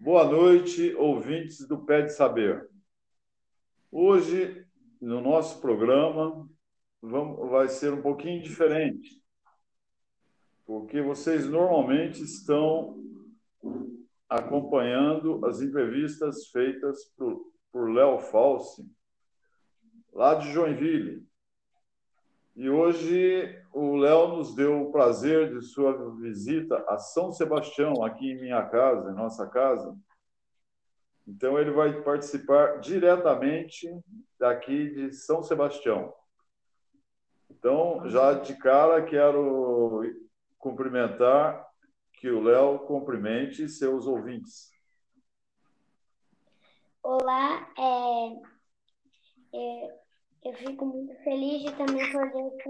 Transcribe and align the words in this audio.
Boa 0.00 0.24
noite, 0.24 0.94
ouvintes 0.94 1.66
do 1.66 1.84
Pé 1.84 2.02
de 2.02 2.12
Saber. 2.12 2.70
Hoje, 3.90 4.64
no 5.00 5.20
nosso 5.20 5.60
programa, 5.60 6.48
vamos, 7.02 7.50
vai 7.50 7.66
ser 7.66 7.92
um 7.92 8.00
pouquinho 8.00 8.40
diferente, 8.40 9.20
porque 10.64 11.02
vocês 11.02 11.48
normalmente 11.48 12.22
estão 12.22 12.96
acompanhando 14.28 15.44
as 15.44 15.60
entrevistas 15.60 16.46
feitas 16.46 17.12
por, 17.16 17.52
por 17.72 17.90
Léo 17.90 18.20
Falsi, 18.20 18.88
lá 20.12 20.36
de 20.36 20.52
Joinville. 20.52 21.26
E 22.54 22.70
hoje 22.70 23.60
o 23.72 23.96
Léo 23.96 24.28
nos 24.28 24.54
deu 24.54 24.82
o 24.82 24.92
prazer 24.92 25.52
de 25.52 25.62
sua 25.62 26.14
visita 26.16 26.84
a 26.88 26.98
São 26.98 27.32
Sebastião, 27.32 28.04
aqui 28.04 28.32
em 28.32 28.40
minha 28.40 28.64
casa, 28.66 29.10
em 29.10 29.14
nossa 29.14 29.46
casa. 29.46 29.96
Então 31.26 31.58
ele 31.58 31.70
vai 31.70 32.02
participar 32.02 32.80
diretamente 32.80 33.86
daqui 34.38 34.90
de 34.90 35.12
São 35.12 35.42
Sebastião. 35.42 36.14
Então, 37.50 38.08
já 38.08 38.34
de 38.34 38.56
cara, 38.56 39.02
quero 39.02 40.02
cumprimentar 40.58 41.66
que 42.14 42.30
o 42.30 42.42
Léo 42.42 42.80
cumprimente 42.80 43.68
seus 43.68 44.06
ouvintes. 44.06 44.70
Olá, 47.02 47.68
é, 47.78 48.26
é, 49.56 49.98
eu 50.44 50.54
fico 50.54 50.86
muito 50.86 51.14
feliz 51.22 51.62
de 51.62 51.76
também 51.76 52.12
poder 52.12 52.62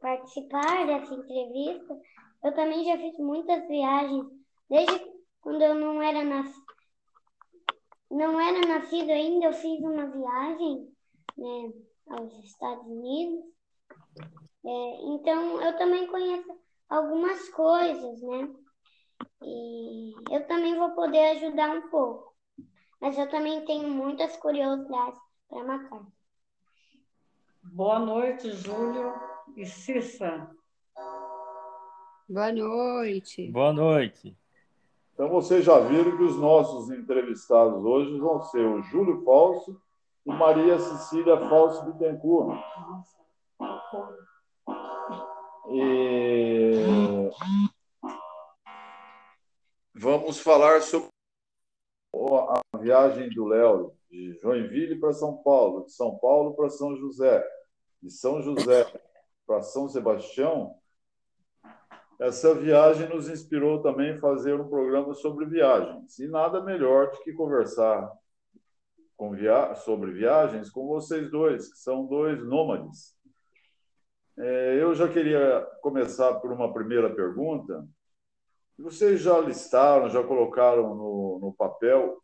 participar 0.00 0.86
dessa 0.86 1.14
entrevista. 1.14 2.00
Eu 2.42 2.54
também 2.54 2.84
já 2.84 2.96
fiz 2.96 3.18
muitas 3.18 3.66
viagens, 3.68 4.26
desde 4.68 5.12
quando 5.40 5.62
eu 5.62 5.74
não 5.74 6.02
era 6.02 6.24
nas... 6.24 6.50
não 8.10 8.40
era 8.40 8.66
nascido 8.66 9.10
ainda, 9.10 9.46
eu 9.46 9.52
fiz 9.52 9.80
uma 9.80 10.06
viagem 10.06 10.88
né, 11.36 11.72
aos 12.08 12.32
Estados 12.44 12.86
Unidos. 12.86 13.44
É, 14.64 15.02
então, 15.14 15.60
eu 15.62 15.76
também 15.78 16.06
conheço 16.06 16.58
algumas 16.88 17.48
coisas, 17.50 18.20
né? 18.22 18.54
E 19.42 20.12
eu 20.30 20.46
também 20.46 20.76
vou 20.76 20.90
poder 20.90 21.36
ajudar 21.36 21.76
um 21.76 21.88
pouco. 21.88 22.34
Mas 23.00 23.18
eu 23.18 23.28
também 23.30 23.64
tenho 23.64 23.88
muitas 23.88 24.36
curiosidades 24.36 25.20
para 25.48 25.64
matar. 25.64 26.06
Boa 27.62 27.98
noite, 27.98 28.52
Júlio 28.52 29.29
e 29.56 29.66
Cissa. 29.66 30.50
Boa 32.28 32.52
noite. 32.52 33.50
Boa 33.50 33.72
noite. 33.72 34.36
Então 35.14 35.28
vocês 35.28 35.64
já 35.64 35.78
viram 35.80 36.16
que 36.16 36.22
os 36.22 36.36
nossos 36.36 36.90
entrevistados 36.90 37.84
hoje 37.84 38.18
vão 38.18 38.40
ser 38.42 38.64
o 38.64 38.82
Júlio 38.82 39.22
Falso 39.24 39.80
e 40.24 40.30
Maria 40.30 40.78
Cecília 40.78 41.36
Falso 41.48 41.84
Bittencourt. 41.84 42.58
E 45.72 47.30
vamos 49.94 50.40
falar 50.40 50.82
sobre 50.82 51.08
a 52.14 52.78
viagem 52.78 53.28
do 53.30 53.46
Léo 53.46 53.92
de 54.10 54.38
Joinville 54.40 54.98
para 54.98 55.12
São 55.12 55.36
Paulo, 55.42 55.84
de 55.84 55.92
São 55.92 56.16
Paulo 56.18 56.54
para 56.54 56.70
São 56.70 56.96
José, 56.96 57.46
de 58.02 58.10
São 58.10 58.42
José 58.42 58.86
para 59.50 59.62
São 59.62 59.88
Sebastião. 59.88 60.76
Essa 62.20 62.54
viagem 62.54 63.08
nos 63.08 63.28
inspirou 63.28 63.82
também 63.82 64.12
a 64.12 64.20
fazer 64.20 64.54
um 64.54 64.68
programa 64.68 65.12
sobre 65.12 65.44
viagens. 65.44 66.20
E 66.20 66.28
nada 66.28 66.62
melhor 66.62 67.10
do 67.10 67.18
que 67.24 67.32
conversar 67.32 68.12
via... 69.32 69.74
sobre 69.74 70.12
viagens 70.12 70.70
com 70.70 70.86
vocês 70.86 71.28
dois, 71.32 71.68
que 71.68 71.78
são 71.78 72.06
dois 72.06 72.40
nômades. 72.44 73.16
É, 74.38 74.80
eu 74.80 74.94
já 74.94 75.08
queria 75.08 75.66
começar 75.82 76.34
por 76.34 76.52
uma 76.52 76.72
primeira 76.72 77.12
pergunta. 77.12 77.84
Vocês 78.78 79.20
já 79.20 79.36
listaram, 79.40 80.08
já 80.08 80.22
colocaram 80.22 80.94
no, 80.94 81.40
no 81.42 81.52
papel, 81.54 82.22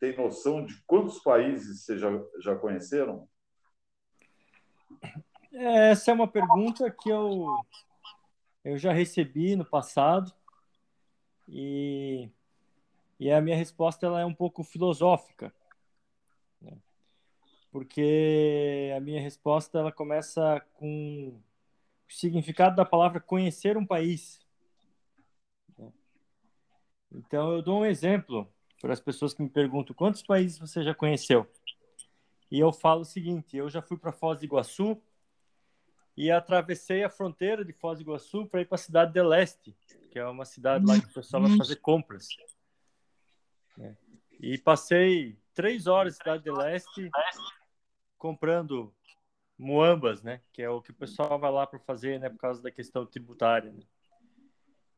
tem 0.00 0.16
noção 0.16 0.64
de 0.64 0.82
quantos 0.86 1.18
países 1.18 1.84
vocês 1.84 2.00
já, 2.00 2.08
já 2.40 2.56
conheceram? 2.56 3.28
Essa 5.54 6.10
é 6.10 6.14
uma 6.14 6.26
pergunta 6.26 6.90
que 6.90 7.10
eu, 7.10 7.62
eu 8.64 8.78
já 8.78 8.92
recebi 8.92 9.54
no 9.54 9.64
passado 9.64 10.32
e, 11.46 12.30
e 13.20 13.30
a 13.30 13.40
minha 13.40 13.56
resposta 13.56 14.06
ela 14.06 14.20
é 14.20 14.24
um 14.24 14.34
pouco 14.34 14.64
filosófica. 14.64 15.54
Né? 16.60 16.72
Porque 17.70 18.92
a 18.96 19.00
minha 19.00 19.20
resposta 19.20 19.78
ela 19.78 19.92
começa 19.92 20.60
com 20.74 21.28
o 21.28 22.12
significado 22.12 22.74
da 22.74 22.84
palavra 22.84 23.20
conhecer 23.20 23.76
um 23.76 23.86
país. 23.86 24.40
Então, 27.14 27.52
eu 27.52 27.62
dou 27.62 27.80
um 27.80 27.84
exemplo 27.84 28.50
para 28.80 28.94
as 28.94 29.00
pessoas 29.00 29.34
que 29.34 29.42
me 29.42 29.50
perguntam 29.50 29.94
quantos 29.94 30.22
países 30.22 30.58
você 30.58 30.82
já 30.82 30.94
conheceu. 30.94 31.46
E 32.50 32.58
eu 32.58 32.72
falo 32.72 33.02
o 33.02 33.04
seguinte: 33.04 33.54
eu 33.54 33.68
já 33.68 33.82
fui 33.82 33.98
para 33.98 34.12
Foz 34.12 34.38
do 34.38 34.44
Iguaçu 34.46 35.00
e 36.16 36.30
atravessei 36.30 37.04
a 37.04 37.10
fronteira 37.10 37.64
de 37.64 37.72
Foz 37.72 37.98
do 37.98 38.02
Iguaçu 38.02 38.46
para 38.46 38.60
ir 38.60 38.66
para 38.66 38.76
a 38.76 38.78
cidade 38.78 39.12
de 39.12 39.22
Leste, 39.22 39.74
que 40.10 40.18
é 40.18 40.26
uma 40.26 40.44
cidade 40.44 40.84
lá 40.84 41.00
que 41.00 41.06
o 41.06 41.12
pessoal 41.12 41.42
vai 41.42 41.56
fazer 41.56 41.76
compras. 41.76 42.28
E 44.40 44.58
passei 44.58 45.38
três 45.54 45.86
horas 45.86 46.14
na 46.14 46.18
cidade 46.18 46.44
de 46.44 46.50
Leste 46.50 47.10
comprando 48.18 48.94
muambas, 49.58 50.22
né? 50.22 50.40
Que 50.52 50.62
é 50.62 50.68
o 50.68 50.82
que 50.82 50.90
o 50.90 50.94
pessoal 50.94 51.38
vai 51.38 51.50
lá 51.50 51.66
para 51.66 51.78
fazer, 51.78 52.18
né? 52.20 52.28
Por 52.28 52.38
causa 52.38 52.62
da 52.62 52.70
questão 52.70 53.06
tributária. 53.06 53.72
Né? 53.72 53.80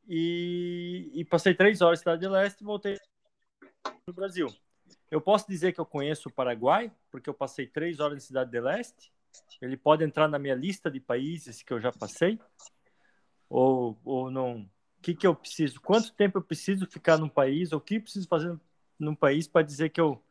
E, 0.09 1.11
e, 1.15 1.25
passei 1.25 1.55
três 1.55 1.81
horas 1.81 2.01
na 2.01 2.03
cidade 2.03 2.21
de 2.23 2.29
Leste 2.29 2.61
e 2.61 2.65
voltei 2.65 2.99
no 4.07 4.13
Brasil. 4.13 4.49
Eu 5.11 5.21
posso 5.21 5.47
dizer 5.49 5.73
que 5.73 5.81
eu 5.81 5.87
conheço 5.87 6.29
o 6.29 6.33
Paraguai, 6.33 6.93
porque 7.11 7.29
eu 7.29 7.35
passei 7.35 7.67
três 7.67 8.01
horas 8.01 8.15
na 8.15 8.21
cidade 8.21 8.51
de 8.51 8.61
Leste. 8.61 9.13
Ele 9.61 9.77
pode 9.77 10.05
entrar 10.05 10.29
na 10.29 10.39
minha 10.39 10.55
lista 10.55 10.91
de 10.91 11.01
países 11.01 11.63
que 11.63 11.73
eu 11.73 11.81
já 11.81 11.93
passei? 11.93 12.39
Ou, 13.49 13.99
ou 14.05 14.31
não? 14.31 14.61
O 14.99 15.03
que, 15.03 15.15
que 15.15 15.27
eu 15.27 15.35
preciso? 15.35 15.81
Quanto 15.81 16.13
tempo 16.13 16.39
eu 16.39 16.43
preciso 16.43 16.87
ficar 16.87 17.19
num 17.19 17.29
país? 17.29 17.73
Ou 17.73 17.79
o 17.79 17.81
que 17.81 17.97
eu 17.97 18.03
preciso 18.03 18.29
fazer 18.29 18.59
num 18.99 19.15
país 19.15 19.47
para 19.47 19.63
dizer 19.63 19.91
que 19.91 20.01
eu, 20.01 20.23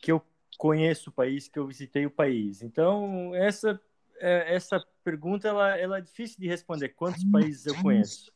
que 0.00 0.12
eu 0.12 0.22
conheço 0.58 1.10
o 1.10 1.12
país, 1.12 1.48
que 1.48 1.58
eu 1.58 1.66
visitei 1.66 2.06
o 2.06 2.10
país. 2.10 2.62
Então, 2.62 3.34
essa, 3.34 3.80
é, 4.18 4.54
essa 4.54 4.84
pergunta 5.02 5.48
ela, 5.48 5.76
ela 5.76 5.98
é 5.98 6.00
difícil 6.00 6.38
de 6.38 6.48
responder. 6.48 6.90
Quantos 6.90 7.24
países 7.24 7.66
eu 7.66 7.74
conheço? 7.82 8.32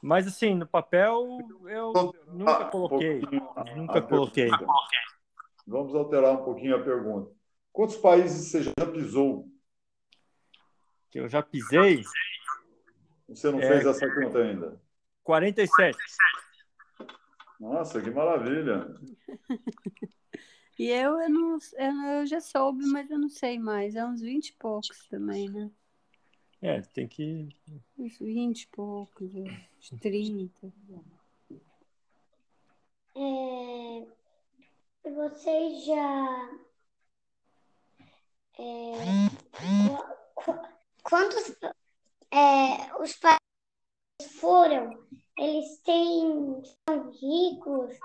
Mas, 0.00 0.26
assim, 0.26 0.54
no 0.54 0.66
papel, 0.66 1.38
eu 1.66 2.12
nunca 2.26 2.64
coloquei. 2.64 3.22
Nunca 3.76 4.02
coloquei. 4.02 4.50
Vamos 5.64 5.94
alterar 5.94 6.32
um 6.32 6.44
pouquinho 6.44 6.74
a 6.76 6.82
pergunta. 6.82 7.32
Quantos 7.72 7.96
países 7.96 8.48
você 8.48 8.62
já 8.62 8.86
pisou? 8.92 9.48
Que 11.10 11.20
eu 11.20 11.28
já 11.28 11.42
pisei? 11.42 12.02
Você 13.28 13.50
não 13.50 13.60
é, 13.60 13.68
fez 13.68 13.86
essa 13.86 14.14
conta 14.14 14.38
ainda? 14.38 14.80
47. 15.24 15.98
Nossa, 17.58 18.00
que 18.00 18.10
maravilha! 18.10 18.94
E 20.78 20.88
eu, 20.88 21.20
eu, 21.20 21.30
não, 21.30 21.58
eu 22.18 22.26
já 22.26 22.40
soube, 22.40 22.84
mas 22.86 23.10
eu 23.10 23.18
não 23.18 23.28
sei 23.28 23.58
mais. 23.58 23.94
É 23.94 24.04
uns 24.04 24.20
20 24.20 24.48
e 24.48 24.52
poucos 24.54 25.06
também, 25.06 25.48
né? 25.48 25.70
É, 26.60 26.80
tem 26.80 27.06
que. 27.06 27.48
Uns 27.96 28.18
20 28.18 28.62
e 28.62 28.68
poucos, 28.68 29.34
uns 29.34 29.90
30. 30.00 30.72
É, 33.14 34.06
vocês 35.10 35.84
já. 35.84 36.50
É, 38.58 38.92
quantos 41.02 41.56
é, 42.30 42.94
os 43.00 43.14
países 43.14 44.40
foram? 44.40 44.98
Eles 45.38 45.80
têm. 45.82 46.62
são 46.88 47.10
ricos, 47.10 47.96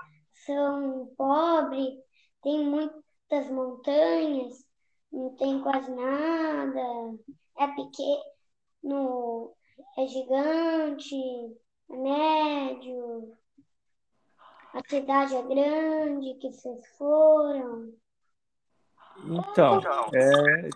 são 0.46 1.06
pobres, 1.16 1.98
tem 2.42 2.64
muitas 2.64 3.50
montanhas, 3.50 4.64
não 5.12 5.34
tem 5.36 5.60
quase 5.62 5.90
nada, 5.90 7.18
é 7.58 7.66
pequeno, 7.68 9.54
é 9.98 10.06
gigante, 10.06 11.16
é 11.90 11.96
médio, 11.96 13.38
a 14.74 14.80
cidade 14.88 15.34
é 15.34 15.42
grande 15.42 16.34
que 16.34 16.52
vocês 16.52 16.86
foram. 16.98 17.92
Então, 19.24 19.80
é, 20.14 20.70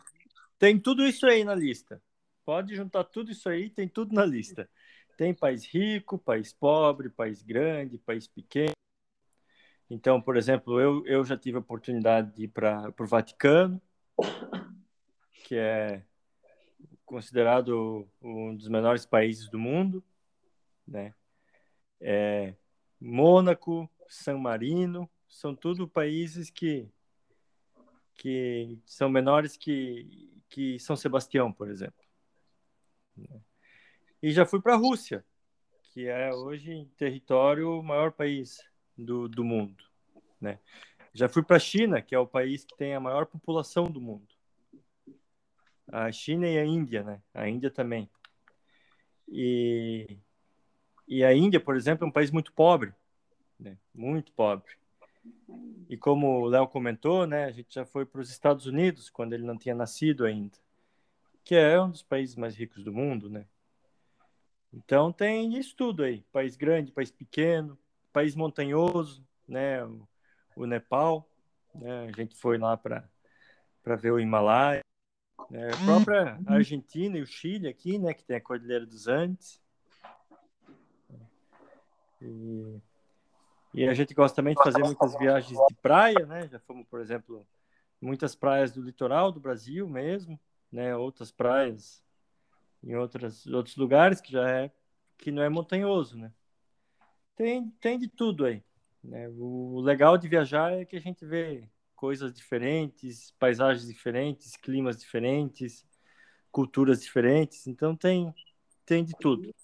tem 0.59 0.79
tudo 0.79 1.07
isso 1.07 1.27
aí 1.27 1.45
na 1.45 1.55
lista. 1.55 2.03
Pode 2.45 2.75
juntar 2.75 3.05
tudo 3.05 3.31
isso 3.31 3.49
aí, 3.49 3.71
tem 3.71 3.89
tudo 3.89 4.15
na 4.15 4.25
lista. 4.25 4.69
Tem 5.17 5.33
país 5.33 5.65
rico, 5.67 6.19
país 6.19 6.53
pobre, 6.53 7.09
país 7.09 7.43
grande, 7.43 7.99
país 7.99 8.27
pequeno. 8.27 8.73
Então, 9.89 10.21
por 10.21 10.37
exemplo, 10.37 10.81
eu, 10.81 11.07
eu 11.07 11.25
já 11.25 11.37
tive 11.37 11.59
a 11.59 11.61
oportunidade 11.61 12.35
de 12.35 12.45
ir 12.45 12.49
para 12.49 12.93
o 12.99 13.07
Vaticano, 13.07 13.81
que 15.45 15.55
é 15.55 16.03
considerado 17.05 18.09
um 18.23 18.57
dos 18.57 18.69
menores 18.69 19.05
países 19.05 19.51
do 19.51 19.59
mundo, 19.59 20.03
né? 20.87 21.15
É, 22.01 22.55
Mônaco, 22.99 23.89
San 24.09 24.39
Marino, 24.39 25.09
são 25.29 25.55
tudo 25.55 25.87
países 25.87 26.51
que 26.51 26.89
que 28.15 28.79
são 28.87 29.09
menores 29.09 29.57
que 29.57 30.31
que 30.53 30.79
São 30.79 30.95
Sebastião, 30.95 31.51
por 31.51 31.71
exemplo. 31.71 32.05
E 34.23 34.31
já 34.31 34.45
fui 34.45 34.61
para 34.61 34.75
a 34.75 34.77
Rússia, 34.77 35.25
que 35.93 36.07
é 36.07 36.33
hoje 36.33 36.87
território 36.97 37.79
o 37.79 37.83
maior 37.83 38.13
país 38.13 38.59
do, 38.97 39.29
do 39.29 39.43
mundo, 39.43 39.83
né? 40.39 40.59
Já 41.15 41.29
fui 41.29 41.43
para 41.43 41.57
a 41.57 41.61
China, 41.61 42.03
que 42.03 42.15
é 42.15 42.19
o 42.19 42.27
país 42.27 42.65
que 42.65 42.77
tem 42.77 42.95
a 42.95 43.01
maior 43.01 43.27
população 43.27 43.91
do 43.91 44.01
mundo. 44.01 44.29
A 45.89 46.13
China 46.13 46.47
e 46.47 46.59
a 46.59 46.65
Índia, 46.65 47.03
né? 47.03 47.23
A 47.35 47.49
Índia 47.49 47.71
também. 47.71 48.09
E, 49.29 50.19
e 51.09 51.25
a 51.25 51.35
Índia, 51.35 51.61
por 51.61 51.77
exemplo, 51.77 52.05
é 52.05 52.09
um 52.09 52.13
país 52.13 52.31
muito 52.31 52.53
pobre, 52.53 52.95
né? 53.59 53.79
Muito 53.95 54.33
pobre. 54.33 54.73
E 55.89 55.97
como 55.97 56.41
o 56.41 56.47
Léo 56.47 56.67
comentou, 56.69 57.27
né? 57.27 57.45
A 57.45 57.51
gente 57.51 57.75
já 57.75 57.85
foi 57.85 58.07
para 58.07 58.21
os 58.21 58.31
Estados 58.31 58.67
Unidos 58.67 59.11
quando 59.11 59.35
ele 59.35 59.45
não 59.45 59.59
tinha 59.59 59.75
nascido 59.75 60.25
ainda, 60.25 60.57
que 61.45 61.55
é 61.55 61.81
um 61.81 61.91
dos 61.91 62.03
países 62.03 62.35
mais 62.35 62.57
ricos 62.57 62.83
do 62.83 62.93
mundo, 62.93 63.29
né? 63.29 63.47
Então 64.73 65.13
tem 65.13 65.57
isso 65.59 65.77
tudo 65.77 66.03
aí, 66.03 66.25
país 66.33 66.57
grande, 66.57 66.91
país 66.91 67.11
pequeno, 67.11 67.79
país 68.13 68.35
montanhoso, 68.35 69.27
né? 69.47 69.85
O, 69.85 70.09
o 70.57 70.67
Nepal, 70.67 71.29
né? 71.75 72.09
A 72.09 72.13
gente 72.13 72.35
foi 72.37 72.59
lá 72.59 72.77
para 72.77 73.09
para 73.83 73.97
ver 73.97 74.13
o 74.13 74.21
Himalaia, 74.21 74.81
né? 75.51 75.71
a 75.73 75.85
própria 75.85 76.41
Argentina 76.47 77.19
e 77.19 77.23
o 77.23 77.27
Chile 77.27 77.69
aqui, 77.69 77.99
né? 77.99 78.15
Que 78.15 78.25
tem 78.25 78.37
a 78.37 78.41
Cordilheira 78.41 78.87
dos 78.87 79.09
Andes. 79.09 79.61
E, 82.21 82.81
e 83.75 83.89
a 83.89 83.95
gente 83.95 84.15
gosta 84.15 84.37
também 84.37 84.55
de 84.55 84.63
fazer 84.63 84.83
muitas 84.83 85.17
viagens 85.19 85.59
de 85.69 85.75
praia, 85.77 86.27
né? 86.27 86.49
Já 86.49 86.59
fomos, 86.61 86.87
por 86.89 87.01
exemplo, 87.01 87.47
muitas 88.01 88.35
praias 88.35 88.73
do 88.73 88.83
litoral 88.83 89.33
do 89.33 89.41
Brasil 89.41 89.89
mesmo, 89.89 90.39
né? 90.71 90.95
Outras 90.95 91.31
praias 91.31 92.03
em 92.83 92.95
outras, 92.97 93.47
outros 93.47 93.77
lugares 93.77 94.21
que 94.21 94.33
já 94.33 94.49
é 94.49 94.71
que 95.17 95.31
não 95.31 95.43
é 95.43 95.49
montanhoso, 95.49 96.19
né? 96.19 96.33
Tem, 97.37 97.71
tem 97.81 97.99
de 97.99 98.09
tudo 98.09 98.45
aí. 98.45 98.63
Né? 99.03 99.29
O 99.31 99.81
legal 99.81 100.19
de 100.19 100.29
viajar 100.29 100.73
é 100.73 100.85
que 100.85 100.97
a 100.97 101.01
gente 101.01 101.25
vê 101.25 101.69
coisas 101.95 102.33
diferentes, 102.33 103.33
paisagens 103.39 103.87
diferentes, 103.87 104.57
climas 104.57 104.97
diferentes, 104.97 105.87
culturas 106.51 107.01
diferentes. 107.01 107.67
Então 107.67 107.97
tem, 107.97 108.35
tem 108.85 109.05
de 109.05 109.13
tudo. 109.19 109.55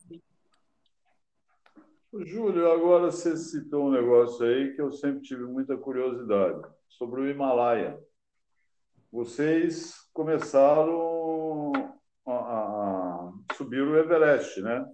Júlio, 2.12 2.70
agora 2.72 3.10
você 3.10 3.36
citou 3.36 3.86
um 3.86 3.90
negócio 3.90 4.44
aí 4.46 4.74
que 4.74 4.80
eu 4.80 4.90
sempre 4.90 5.20
tive 5.20 5.44
muita 5.44 5.76
curiosidade 5.76 6.62
sobre 6.88 7.20
o 7.20 7.30
Himalaia. 7.30 7.98
Vocês 9.12 9.94
começaram 10.12 11.72
a, 12.26 12.32
a, 12.32 13.30
a 13.50 13.54
subir 13.54 13.82
o 13.82 13.96
Everest, 13.96 14.60
né? 14.62 14.86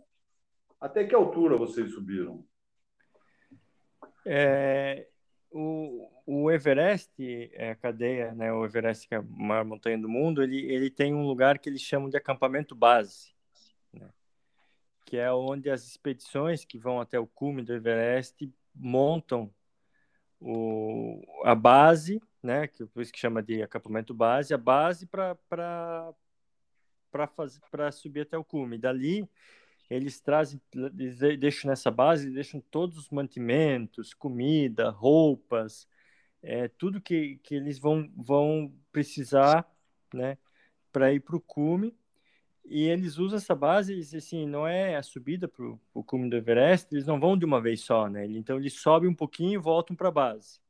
Até 0.81 1.05
que 1.05 1.15
altura 1.15 1.57
vocês 1.57 1.93
subiram? 1.93 2.45
É, 4.27 5.07
o, 5.53 6.11
o 6.27 6.51
Everest, 6.51 7.13
é 7.53 7.71
a 7.71 7.77
cadeia, 7.77 8.33
né, 8.33 8.53
o 8.53 8.65
Everest, 8.65 9.07
que 9.07 9.15
é 9.15 9.19
a 9.19 9.23
maior 9.23 9.65
montanha 9.65 9.99
do 9.99 10.09
mundo, 10.09 10.43
ele, 10.43 10.61
ele 10.73 10.91
tem 10.91 11.15
um 11.15 11.27
lugar 11.27 11.59
que 11.59 11.69
eles 11.69 11.83
chamam 11.83 12.09
de 12.09 12.17
acampamento 12.17 12.75
base, 12.75 13.34
que 15.05 15.17
é 15.17 15.33
onde 15.33 15.71
as 15.71 15.87
expedições 15.87 16.65
que 16.65 16.79
vão 16.79 17.01
até 17.01 17.19
o 17.19 17.27
cume 17.27 17.63
do 17.63 17.73
Everest 17.73 18.53
montam 18.75 19.53
o, 20.41 21.23
a 21.45 21.55
base, 21.55 22.21
né, 22.43 22.67
que 22.67 22.85
por 22.87 23.03
isso 23.03 23.13
que 23.13 23.19
chama 23.19 23.43
de 23.43 23.63
acampamento 23.63 24.13
base, 24.15 24.53
a 24.55 24.59
base 24.59 25.07
para 25.07 25.37
para 27.71 27.93
subir 27.93 28.23
até 28.23 28.37
o 28.37 28.45
cume. 28.45 28.77
Dali 28.77 29.29
eles 29.89 30.21
trazem, 30.21 30.61
deixam 31.39 31.69
nessa 31.71 31.91
base, 31.91 32.31
deixam 32.31 32.61
todos 32.61 32.97
os 32.97 33.11
mantimentos, 33.11 34.15
comida, 34.15 34.91
roupas, 34.91 35.87
é, 36.43 36.69
tudo 36.69 37.01
que, 37.01 37.39
que 37.43 37.55
eles 37.55 37.79
vão, 37.79 38.11
vão 38.17 38.75
precisar, 38.91 39.67
né, 40.13 40.39
para 40.93 41.13
ir 41.13 41.21
para 41.21 41.37
o 41.37 41.41
cume. 41.41 41.95
E 42.65 42.85
eles 42.89 43.19
usam 43.19 43.37
essa 43.37 43.55
base, 43.55 43.93
eles, 43.93 44.15
assim, 44.15 44.47
não 44.47 44.67
é 44.67 44.97
a 44.97 45.03
subida 45.03 45.47
para 45.47 45.65
o 45.93 46.03
cume 46.03 46.31
do 46.31 46.37
Everest, 46.37 46.95
eles 46.95 47.07
não 47.07 47.21
vão 47.21 47.37
de 47.37 47.45
uma 47.45 47.61
vez 47.61 47.83
só, 47.83 48.09
né? 48.09 48.25
Então 48.27 48.57
eles 48.57 48.75
sobem 48.81 49.09
um 49.09 49.15
pouquinho 49.15 49.55
e 49.55 49.63
voltam 49.63 49.95
para 49.95 50.09
a 50.09 50.13
base, 50.13 50.61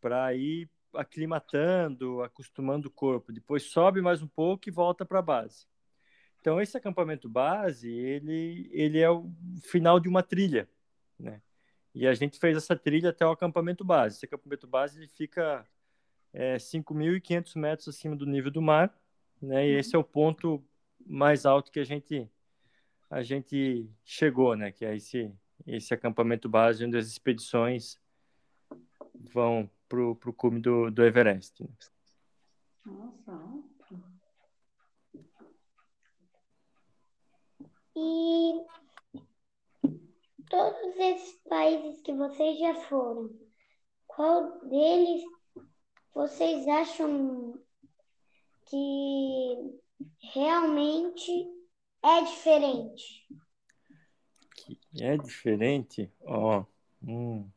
para 0.00 0.34
ir 0.34 0.68
aclimatando, 0.94 2.22
acostumando 2.22 2.88
o 2.88 2.90
corpo. 2.90 3.32
Depois 3.32 3.64
sobe 3.64 4.00
mais 4.00 4.22
um 4.22 4.28
pouco 4.28 4.68
e 4.68 4.72
volta 4.72 5.04
para 5.04 5.18
a 5.18 5.22
base. 5.22 5.66
Então, 6.40 6.60
esse 6.60 6.76
acampamento 6.76 7.28
base, 7.28 7.90
ele, 7.90 8.68
ele 8.70 9.00
é 9.00 9.10
o 9.10 9.32
final 9.62 9.98
de 9.98 10.08
uma 10.08 10.22
trilha, 10.22 10.68
né? 11.18 11.40
E 11.94 12.06
a 12.06 12.14
gente 12.14 12.38
fez 12.38 12.56
essa 12.56 12.76
trilha 12.76 13.10
até 13.10 13.24
o 13.24 13.30
acampamento 13.30 13.84
base. 13.84 14.16
Esse 14.16 14.26
acampamento 14.26 14.66
base 14.66 14.98
ele 14.98 15.08
fica 15.08 15.66
é, 16.32 16.56
5.500 16.56 17.56
metros 17.58 17.88
acima 17.88 18.14
do 18.14 18.26
nível 18.26 18.50
do 18.50 18.60
mar, 18.60 18.92
né? 19.40 19.66
E 19.66 19.72
esse 19.72 19.96
é 19.96 19.98
o 19.98 20.04
ponto 20.04 20.62
mais 21.06 21.46
alto 21.46 21.70
que 21.70 21.80
a 21.80 21.84
gente 21.84 22.30
a 23.10 23.22
gente 23.22 23.88
chegou, 24.04 24.56
né? 24.56 24.72
Que 24.72 24.84
é 24.84 24.96
esse 24.96 25.32
esse 25.66 25.94
acampamento 25.94 26.48
base 26.48 26.84
onde 26.84 26.96
as 26.96 27.06
expedições 27.06 27.98
vão 29.32 29.70
pro 29.88 30.16
pro 30.16 30.32
cume 30.32 30.60
do, 30.60 30.90
do 30.90 31.04
Everest. 31.04 31.62
Né? 31.62 31.68
Nossa, 32.84 33.64
E 37.96 38.66
todos 40.50 40.96
esses 40.96 41.40
países 41.48 42.02
que 42.02 42.12
vocês 42.12 42.58
já 42.58 42.74
foram, 42.74 43.30
qual 44.06 44.58
deles 44.66 45.22
vocês 46.12 46.66
acham 46.66 47.60
que 48.66 49.80
realmente 50.20 51.30
é 52.02 52.22
diferente? 52.22 53.26
Que 54.56 54.78
é 55.04 55.16
diferente? 55.16 56.10
Ó, 56.22 56.60
oh, 56.60 56.66
hum, 57.02 57.50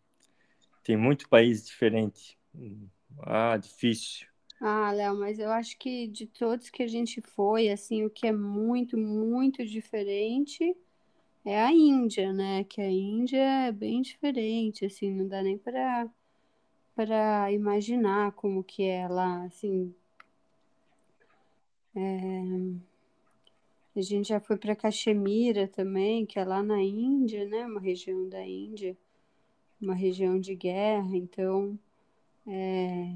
tem 0.84 0.98
muito 0.98 1.30
país 1.30 1.66
diferente. 1.66 2.38
Ah, 3.24 3.58
difícil. 3.58 4.27
Ah, 4.60 4.92
Léo, 4.92 5.16
mas 5.20 5.38
eu 5.38 5.51
acho 5.51 5.77
que 5.77 6.08
de 6.08 6.25
todos 6.25 6.70
que 6.70 6.82
a 6.82 6.88
gente 6.88 7.22
foi, 7.22 7.70
assim, 7.70 8.04
o 8.04 8.10
que 8.10 8.25
é 8.25 8.32
muito, 8.32 8.98
muito 8.98 9.63
diferente 9.66 10.75
é 11.46 11.62
a 11.62 11.72
Índia, 11.72 12.34
né? 12.34 12.63
Que 12.63 12.82
a 12.82 12.89
Índia 12.89 13.38
é 13.68 13.72
bem 13.72 14.01
diferente, 14.01 14.86
assim, 14.86 15.12
não 15.12 15.27
dá 15.27 15.42
nem 15.44 15.58
para 15.58 16.10
para 16.96 17.51
imaginar 17.51 18.32
como 18.34 18.63
que 18.63 18.84
é 18.84 19.08
lá, 19.08 19.44
assim. 19.46 19.96
É... 21.98 22.88
A 23.96 24.01
gente 24.01 24.30
já 24.30 24.39
foi 24.39 24.56
para 24.58 24.75
Caxemira 24.75 25.68
também, 25.68 26.24
que 26.24 26.38
é 26.38 26.46
lá 26.46 26.62
na 26.62 26.80
Índia, 26.80 27.46
né? 27.48 27.66
Uma 27.66 27.80
região 27.80 28.30
da 28.30 28.46
Índia, 28.46 28.96
uma 29.82 29.96
região 29.96 30.39
de 30.39 30.54
guerra, 30.54 31.18
então 31.18 31.77
é 32.48 33.16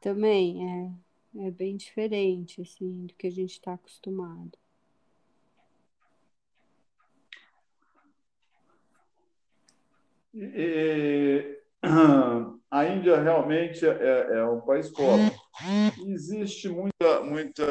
também 0.00 0.96
é, 1.36 1.46
é 1.46 1.50
bem 1.50 1.76
diferente, 1.76 2.62
assim, 2.62 3.06
do 3.06 3.14
que 3.14 3.26
a 3.26 3.30
gente 3.30 3.52
está 3.52 3.74
acostumado. 3.74 4.56
E, 10.32 11.58
a 12.70 12.86
Índia 12.86 13.20
realmente 13.20 13.84
é, 13.84 14.38
é 14.38 14.44
um 14.44 14.60
país 14.60 14.88
pobre. 14.88 15.39
Existe 16.06 16.68
muita, 16.68 17.22
muita, 17.22 17.64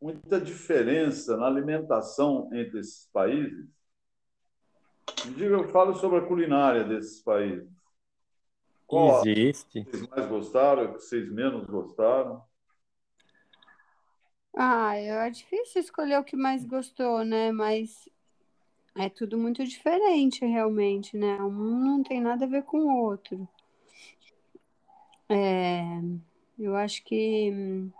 muita 0.00 0.40
diferença 0.40 1.36
na 1.36 1.46
alimentação 1.46 2.50
entre 2.52 2.80
esses 2.80 3.08
países. 3.12 3.68
Me 5.24 5.34
diga, 5.34 5.54
eu 5.54 5.68
falo 5.70 5.94
sobre 5.94 6.18
a 6.18 6.26
culinária 6.26 6.84
desses 6.84 7.22
países. 7.22 7.68
Qual 8.86 9.26
Existe. 9.26 9.84
Vocês 9.84 10.08
mais 10.08 10.26
gostaram, 10.26 10.92
vocês 10.92 11.32
menos 11.32 11.66
gostaram? 11.66 12.42
Ah, 14.54 14.94
é 14.96 15.30
difícil 15.30 15.80
escolher 15.80 16.18
o 16.18 16.24
que 16.24 16.36
mais 16.36 16.64
gostou, 16.64 17.24
né? 17.24 17.50
Mas 17.50 18.08
É 18.94 19.08
tudo 19.08 19.38
muito 19.38 19.64
diferente, 19.64 20.44
realmente, 20.44 21.16
né? 21.16 21.40
Um 21.42 21.78
não 21.82 22.02
tem 22.02 22.20
nada 22.20 22.44
a 22.44 22.48
ver 22.48 22.62
com 22.64 22.78
o 22.78 23.02
outro. 23.04 23.48
É, 25.32 25.82
eu 26.58 26.76
acho 26.76 27.02
que 27.04 27.50
hum, 27.50 27.90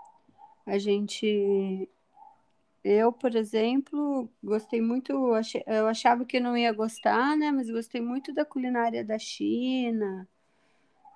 a 0.67 0.79
gente. 0.79 1.89
Eu, 2.85 3.13
por 3.13 3.35
exemplo, 3.37 4.29
gostei 4.43 4.81
muito. 4.81 5.13
Eu 5.67 5.87
achava 5.87 6.25
que 6.25 6.41
não 6.41 6.57
ia 6.57 6.73
gostar, 6.73 7.37
né? 7.37 7.51
Mas 7.51 7.71
gostei 7.71 8.01
muito 8.01 8.35
da 8.35 8.45
culinária 8.45 9.05
da 9.05 9.19
China, 9.19 10.29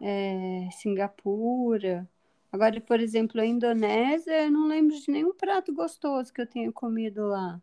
é, 0.00 0.68
Singapura. 0.72 2.08
Agora, 2.50 2.80
por 2.80 3.00
exemplo, 3.00 3.40
a 3.40 3.46
Indonésia, 3.46 4.44
eu 4.44 4.50
não 4.50 4.66
lembro 4.66 4.96
de 4.98 5.10
nenhum 5.10 5.34
prato 5.34 5.74
gostoso 5.74 6.32
que 6.32 6.40
eu 6.40 6.46
tenha 6.46 6.72
comido 6.72 7.26
lá. 7.26 7.60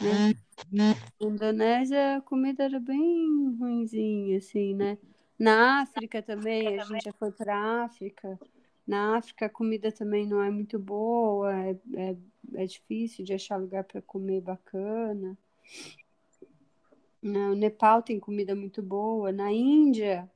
Né? 0.00 0.34
Na 1.20 1.28
Indonésia, 1.28 2.16
a 2.16 2.20
comida 2.20 2.64
era 2.64 2.78
bem 2.78 3.56
ruinzinha, 3.58 4.36
assim, 4.36 4.74
né? 4.74 4.98
Na 5.38 5.82
África 5.82 6.22
também, 6.22 6.78
a 6.78 6.84
gente 6.84 7.04
já 7.04 7.12
foi 7.12 7.30
para 7.30 7.84
África. 7.84 8.38
Na 8.86 9.16
África, 9.18 9.46
a 9.46 9.50
comida 9.50 9.92
também 9.92 10.26
não 10.26 10.42
é 10.42 10.50
muito 10.50 10.78
boa, 10.78 11.52
é, 11.52 11.76
é, 11.94 12.16
é 12.54 12.66
difícil 12.66 13.24
de 13.24 13.34
achar 13.34 13.56
lugar 13.56 13.84
para 13.84 14.00
comer 14.00 14.40
bacana. 14.40 15.36
No 17.20 17.54
Nepal 17.54 18.02
tem 18.02 18.20
comida 18.20 18.54
muito 18.54 18.80
boa. 18.82 19.32
Na 19.32 19.52
Índia, 19.52 20.30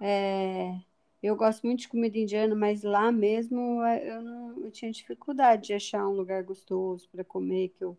é, 0.00 0.78
eu 1.22 1.34
gosto 1.36 1.66
muito 1.66 1.80
de 1.80 1.88
comida 1.88 2.16
indiana, 2.16 2.54
mas 2.54 2.82
lá 2.82 3.10
mesmo 3.10 3.82
é, 3.82 4.08
eu, 4.08 4.22
não, 4.22 4.64
eu 4.64 4.70
tinha 4.70 4.90
dificuldade 4.92 5.68
de 5.68 5.74
achar 5.74 6.06
um 6.08 6.12
lugar 6.12 6.42
gostoso 6.44 7.08
para 7.10 7.24
comer 7.24 7.70
que 7.70 7.82
eu, 7.82 7.98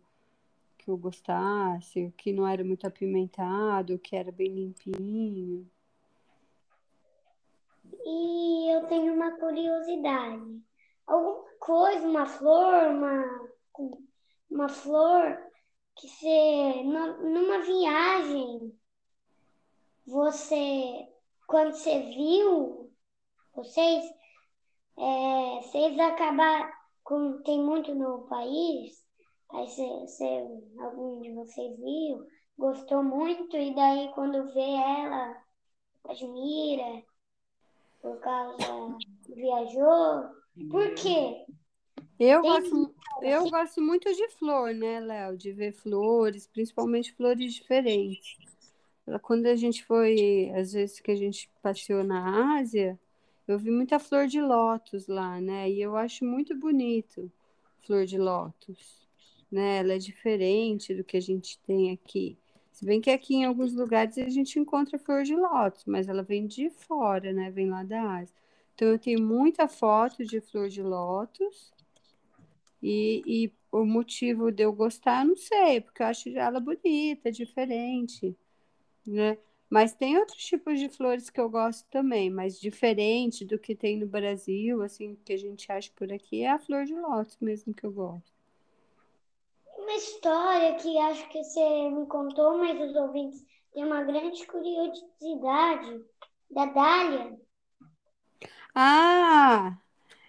que 0.78 0.88
eu 0.90 0.96
gostasse, 0.96 2.12
que 2.16 2.32
não 2.32 2.46
era 2.48 2.64
muito 2.64 2.86
apimentado, 2.86 3.98
que 3.98 4.16
era 4.16 4.32
bem 4.32 4.48
limpinho. 4.54 5.68
E 8.10 8.72
eu 8.72 8.86
tenho 8.86 9.12
uma 9.12 9.38
curiosidade. 9.38 10.62
Alguma 11.06 11.44
coisa, 11.60 12.08
uma 12.08 12.24
flor, 12.24 12.84
uma, 12.88 13.50
uma 14.50 14.68
flor 14.70 15.38
que 15.94 16.08
você, 16.08 16.82
numa 16.84 17.58
viagem, 17.58 18.74
você, 20.06 21.06
quando 21.46 21.74
você 21.74 22.00
viu, 22.00 22.90
vocês, 23.54 24.04
é, 24.96 25.60
vocês 25.60 25.98
acabaram, 25.98 26.72
como 27.04 27.42
tem 27.42 27.62
muito 27.62 27.94
no 27.94 28.26
país, 28.26 29.04
aí 29.50 29.68
você, 29.68 29.86
você, 29.86 30.46
algum 30.80 31.20
de 31.20 31.34
vocês 31.34 31.78
viu, 31.78 32.26
gostou 32.56 33.02
muito, 33.02 33.54
e 33.54 33.74
daí 33.74 34.10
quando 34.14 34.50
vê 34.54 34.60
ela, 34.60 35.42
admira, 36.06 37.04
por 38.08 38.20
causa 38.20 38.96
viajou. 39.34 40.24
Por 40.70 40.94
quê? 40.94 41.44
Eu 42.18 42.42
gosto, 42.42 42.94
eu 43.22 43.48
gosto 43.50 43.80
muito 43.80 44.12
de 44.12 44.28
flor, 44.30 44.74
né, 44.74 44.98
Léo? 44.98 45.36
De 45.36 45.52
ver 45.52 45.72
flores, 45.72 46.46
principalmente 46.46 47.12
flores 47.12 47.54
diferentes. 47.54 48.36
Quando 49.22 49.46
a 49.46 49.54
gente 49.54 49.84
foi, 49.84 50.50
às 50.54 50.72
vezes 50.72 51.00
que 51.00 51.10
a 51.10 51.16
gente 51.16 51.50
passeou 51.62 52.02
na 52.02 52.58
Ásia, 52.58 52.98
eu 53.46 53.58
vi 53.58 53.70
muita 53.70 53.98
flor 53.98 54.26
de 54.26 54.40
lótus 54.40 55.06
lá, 55.06 55.40
né? 55.40 55.70
E 55.70 55.80
eu 55.80 55.96
acho 55.96 56.24
muito 56.24 56.56
bonito 56.56 57.30
flor 57.86 58.04
de 58.04 58.18
lótus, 58.18 59.06
né? 59.50 59.78
Ela 59.78 59.94
é 59.94 59.98
diferente 59.98 60.94
do 60.94 61.04
que 61.04 61.16
a 61.16 61.22
gente 61.22 61.58
tem 61.60 61.92
aqui. 61.92 62.36
Se 62.78 62.84
bem 62.84 63.00
que 63.00 63.10
aqui 63.10 63.34
em 63.34 63.44
alguns 63.44 63.74
lugares 63.74 64.16
a 64.18 64.28
gente 64.28 64.56
encontra 64.56 65.00
flor 65.00 65.24
de 65.24 65.34
lótus, 65.34 65.84
mas 65.84 66.06
ela 66.06 66.22
vem 66.22 66.46
de 66.46 66.70
fora, 66.70 67.32
né? 67.32 67.50
Vem 67.50 67.68
lá 67.68 67.82
da 67.82 68.00
Ásia. 68.18 68.32
Então 68.72 68.86
eu 68.86 68.98
tenho 69.00 69.20
muita 69.20 69.66
foto 69.66 70.24
de 70.24 70.40
flor 70.40 70.68
de 70.68 70.80
lótus. 70.80 71.72
E, 72.80 73.20
e 73.26 73.52
o 73.72 73.84
motivo 73.84 74.52
de 74.52 74.62
eu 74.62 74.72
gostar, 74.72 75.24
não 75.24 75.34
sei, 75.34 75.80
porque 75.80 76.00
eu 76.04 76.06
acho 76.06 76.28
ela 76.28 76.60
bonita, 76.60 77.32
diferente, 77.32 78.36
né? 79.04 79.38
Mas 79.68 79.92
tem 79.92 80.16
outros 80.16 80.44
tipos 80.44 80.78
de 80.78 80.88
flores 80.88 81.30
que 81.30 81.40
eu 81.40 81.50
gosto 81.50 81.84
também, 81.90 82.30
mas 82.30 82.60
diferente 82.60 83.44
do 83.44 83.58
que 83.58 83.74
tem 83.74 83.98
no 83.98 84.06
Brasil, 84.06 84.82
assim, 84.82 85.16
que 85.24 85.32
a 85.32 85.36
gente 85.36 85.72
acha 85.72 85.90
por 85.96 86.12
aqui, 86.12 86.42
é 86.42 86.50
a 86.50 86.60
flor 86.60 86.84
de 86.84 86.94
lótus 86.94 87.38
mesmo 87.40 87.74
que 87.74 87.84
eu 87.84 87.90
gosto 87.92 88.37
uma 89.88 89.96
história 89.96 90.74
que 90.74 90.98
acho 90.98 91.26
que 91.30 91.42
você 91.42 91.90
me 91.90 92.06
contou, 92.06 92.58
mas 92.58 92.78
os 92.78 92.94
ouvintes 92.94 93.42
têm 93.72 93.86
uma 93.86 94.02
grande 94.02 94.46
curiosidade 94.46 96.04
da 96.50 96.66
Dália. 96.66 97.38
Ah, 98.74 99.78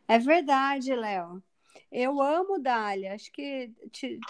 é 0.07 0.17
verdade, 0.17 0.95
Léo. 0.95 1.43
Eu 1.91 2.21
amo 2.21 2.57
dália. 2.59 3.13
Acho 3.13 3.31
que 3.33 3.71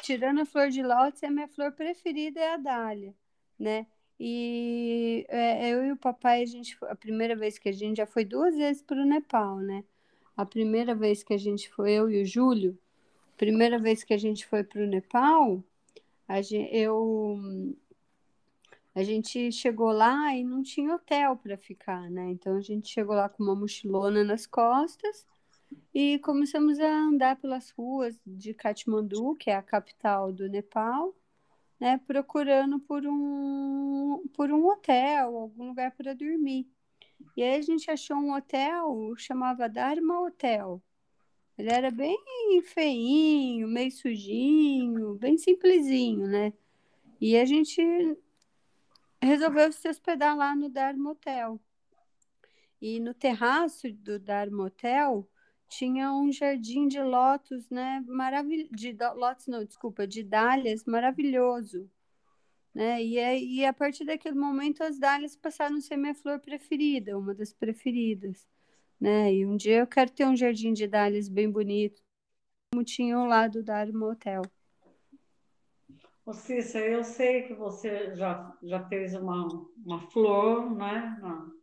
tirando 0.02 0.42
a 0.42 0.46
flor 0.46 0.70
de 0.70 0.82
lótus, 0.82 1.24
a 1.24 1.30
minha 1.30 1.48
flor 1.48 1.74
preferida 1.74 2.40
é 2.40 2.54
a 2.54 2.58
dália, 2.58 3.14
né? 3.60 3.86
E 4.20 5.26
é, 5.30 5.70
eu 5.70 5.86
e 5.86 5.92
o 5.92 5.98
papai, 5.98 6.42
a 6.42 6.46
gente, 6.46 6.76
a 6.84 6.96
primeira 6.96 7.36
vez 7.36 7.60
que 7.60 7.70
a 7.70 7.72
gente 7.72 7.98
já 7.98 8.08
foi 8.08 8.26
duas 8.26 8.56
vezes 8.56 8.82
para 8.82 8.98
o 9.00 9.06
Nepal, 9.06 9.58
né? 9.60 9.84
A 10.36 10.46
primeira 10.46 10.96
vez 10.96 11.24
que 11.24 11.34
a 11.34 11.38
gente 11.38 11.70
foi, 11.70 11.92
eu 11.94 12.10
e 12.10 12.24
o 12.24 12.26
Júlio, 12.26 12.78
primeira 13.40 13.80
vez 13.80 14.04
que 14.04 14.14
a 14.14 14.18
gente 14.18 14.46
foi 14.46 14.66
para 14.66 14.84
o 14.84 14.86
Nepal, 14.86 15.64
a 16.28 16.42
gente, 16.42 16.76
eu, 16.76 17.40
a 18.94 19.02
gente 19.02 19.50
chegou 19.54 19.94
lá 19.94 20.36
e 20.36 20.44
não 20.44 20.62
tinha 20.62 20.94
hotel 20.94 21.38
para 21.38 21.58
ficar, 21.58 22.12
né? 22.12 22.30
Então 22.32 22.58
a 22.58 22.62
gente 22.62 22.90
chegou 22.90 23.16
lá 23.16 23.30
com 23.30 23.42
uma 23.42 23.56
mochilona 23.56 24.26
nas 24.26 24.46
costas 24.46 25.26
e 25.94 26.20
começamos 26.20 26.82
a 26.82 26.92
andar 26.92 27.38
pelas 27.38 27.70
ruas 27.70 28.20
de 28.28 28.54
Katmandu, 28.54 29.34
que 29.36 29.50
é 29.50 29.56
a 29.56 29.64
capital 29.64 30.34
do 30.34 30.50
Nepal, 30.50 31.16
né? 31.80 31.98
Procurando 32.06 32.78
por 32.78 33.08
um, 33.08 34.22
por 34.34 34.52
um 34.52 34.68
hotel, 34.68 35.38
algum 35.38 35.70
lugar 35.70 35.92
para 35.92 36.14
dormir. 36.14 36.68
E 37.38 37.42
aí 37.42 37.56
a 37.56 37.62
gente 37.62 37.90
achou 37.90 38.18
um 38.18 38.34
hotel, 38.34 39.14
chamava 39.16 39.70
Dharma 39.70 40.20
Hotel. 40.20 40.82
Ele 41.60 41.74
era 41.74 41.92
bem 41.92 42.18
feinho, 42.64 43.68
meio 43.68 43.92
sujinho, 43.92 45.16
bem 45.16 45.38
simplesinho, 45.38 46.26
né? 46.26 46.54
E 47.20 47.36
a 47.36 47.44
gente 47.44 47.82
resolveu 49.22 49.70
se 49.74 49.90
hospedar 49.90 50.38
lá 50.38 50.56
no 50.56 50.70
Dharma 50.70 51.12
Hotel. 51.12 51.60
E 52.82 53.02
no 53.02 53.14
terraço 53.14 53.92
do 53.92 54.18
Dharma 54.18 54.68
Hotel 54.68 55.30
tinha 55.68 56.14
um 56.14 56.32
jardim 56.32 56.88
de 56.88 57.02
lótus, 57.02 57.70
né? 57.70 58.02
Maravil... 58.08 58.70
De 58.72 58.96
lótus, 59.16 59.48
não, 59.48 59.66
desculpa, 59.66 60.08
de 60.08 60.24
dálias 60.24 60.86
maravilhoso. 60.86 61.92
Né? 62.74 63.04
E, 63.04 63.58
e 63.58 63.66
a 63.66 63.74
partir 63.74 64.06
daquele 64.06 64.40
momento 64.40 64.82
as 64.82 64.98
dálias 64.98 65.36
passaram 65.36 65.76
a 65.76 65.82
ser 65.82 65.98
minha 65.98 66.16
flor 66.16 66.40
preferida, 66.40 67.18
uma 67.18 67.36
das 67.36 67.52
preferidas 67.52 68.48
né? 69.00 69.34
E 69.34 69.46
um 69.46 69.56
dia 69.56 69.80
eu 69.80 69.88
quero 69.88 70.12
ter 70.12 70.26
um 70.26 70.36
jardim 70.36 70.74
de 70.74 70.88
dálias 70.88 71.30
bem 71.30 71.50
bonito, 71.50 72.02
como 72.72 72.84
tinha 72.84 73.16
ao 73.16 73.26
lado 73.26 73.64
da 73.64 73.86
Motel. 73.88 74.42
Ô 76.26 76.34
Cícera, 76.34 76.86
eu 76.88 77.04
sei 77.04 77.44
que 77.44 77.56
você 77.56 78.16
já, 78.16 78.56
já 78.62 78.88
fez 78.88 79.16
uma, 79.16 79.48
uma 79.84 80.00
flor, 80.12 80.70
né, 80.76 81.18
no, 81.22 81.60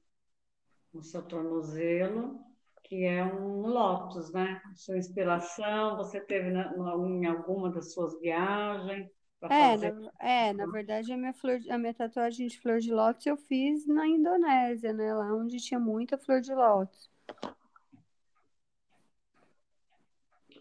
no 0.94 1.02
seu 1.02 1.22
tornozelo, 1.22 2.40
que 2.82 3.04
é 3.04 3.24
um 3.24 3.66
lótus, 3.66 4.32
né? 4.32 4.60
Sua 4.74 4.96
inspiração, 4.96 5.96
você 5.96 6.20
teve 6.20 6.50
na, 6.50 6.74
em 6.74 7.26
alguma 7.26 7.70
das 7.70 7.92
suas 7.92 8.18
viagens? 8.20 9.08
É, 9.44 9.48
fazer... 9.48 9.92
na, 9.92 10.10
é, 10.18 10.52
na 10.52 10.66
verdade, 10.66 11.12
a 11.12 11.16
minha, 11.16 11.32
flor, 11.32 11.60
a 11.70 11.78
minha 11.78 11.94
tatuagem 11.94 12.48
de 12.48 12.58
flor 12.60 12.80
de 12.80 12.92
lótus 12.92 13.26
eu 13.26 13.36
fiz 13.36 13.86
na 13.86 14.06
Indonésia, 14.06 14.92
né? 14.92 15.14
Lá 15.14 15.32
onde 15.34 15.58
tinha 15.58 15.78
muita 15.78 16.18
flor 16.18 16.40
de 16.40 16.54
lótus. 16.54 17.10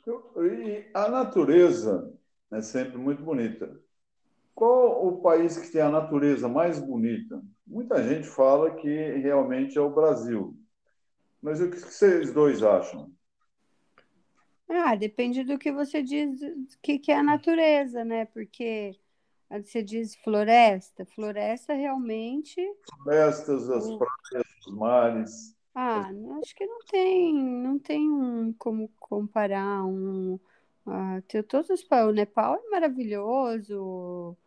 E 0.07 0.85
a 0.93 1.09
natureza 1.09 2.13
é 2.51 2.61
sempre 2.61 2.97
muito 2.97 3.23
bonita. 3.23 3.79
Qual 4.53 5.07
o 5.07 5.21
país 5.21 5.57
que 5.57 5.71
tem 5.71 5.81
a 5.81 5.89
natureza 5.89 6.47
mais 6.47 6.79
bonita? 6.79 7.41
Muita 7.65 8.03
gente 8.03 8.27
fala 8.27 8.75
que 8.75 8.87
realmente 9.17 9.77
é 9.77 9.81
o 9.81 9.93
Brasil. 9.93 10.55
Mas 11.41 11.59
o 11.59 11.69
que 11.69 11.77
vocês 11.77 12.31
dois 12.31 12.61
acham? 12.61 13.11
Ah, 14.69 14.95
depende 14.95 15.43
do 15.43 15.57
que 15.57 15.71
você 15.71 16.01
diz 16.01 16.39
que, 16.81 16.99
que 16.99 17.11
é 17.11 17.17
a 17.17 17.23
natureza, 17.23 18.03
né? 18.03 18.25
Porque 18.25 18.95
você 19.49 19.83
diz 19.83 20.15
floresta. 20.15 21.05
Floresta 21.05 21.73
realmente. 21.73 22.61
Florestas, 23.03 23.69
as 23.69 23.85
praias, 23.85 24.47
os 24.67 24.75
mares. 24.75 25.54
Ah, 25.75 26.09
acho 26.41 26.55
que 26.55 26.65
não 26.65 26.79
tem, 26.85 27.33
não 27.33 27.77
tem 27.77 28.09
um, 28.09 28.53
como 28.53 28.87
comparar 28.97 29.85
um. 29.85 30.39
Uh, 30.85 31.43
todos 31.49 31.69
os, 31.69 31.85
o 31.91 32.11
Nepal 32.11 32.55
é 32.55 32.69
maravilhoso, 32.69 34.37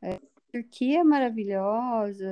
é, 0.00 0.20
Turquia 0.50 1.00
é 1.00 1.04
maravilhosa, 1.04 2.26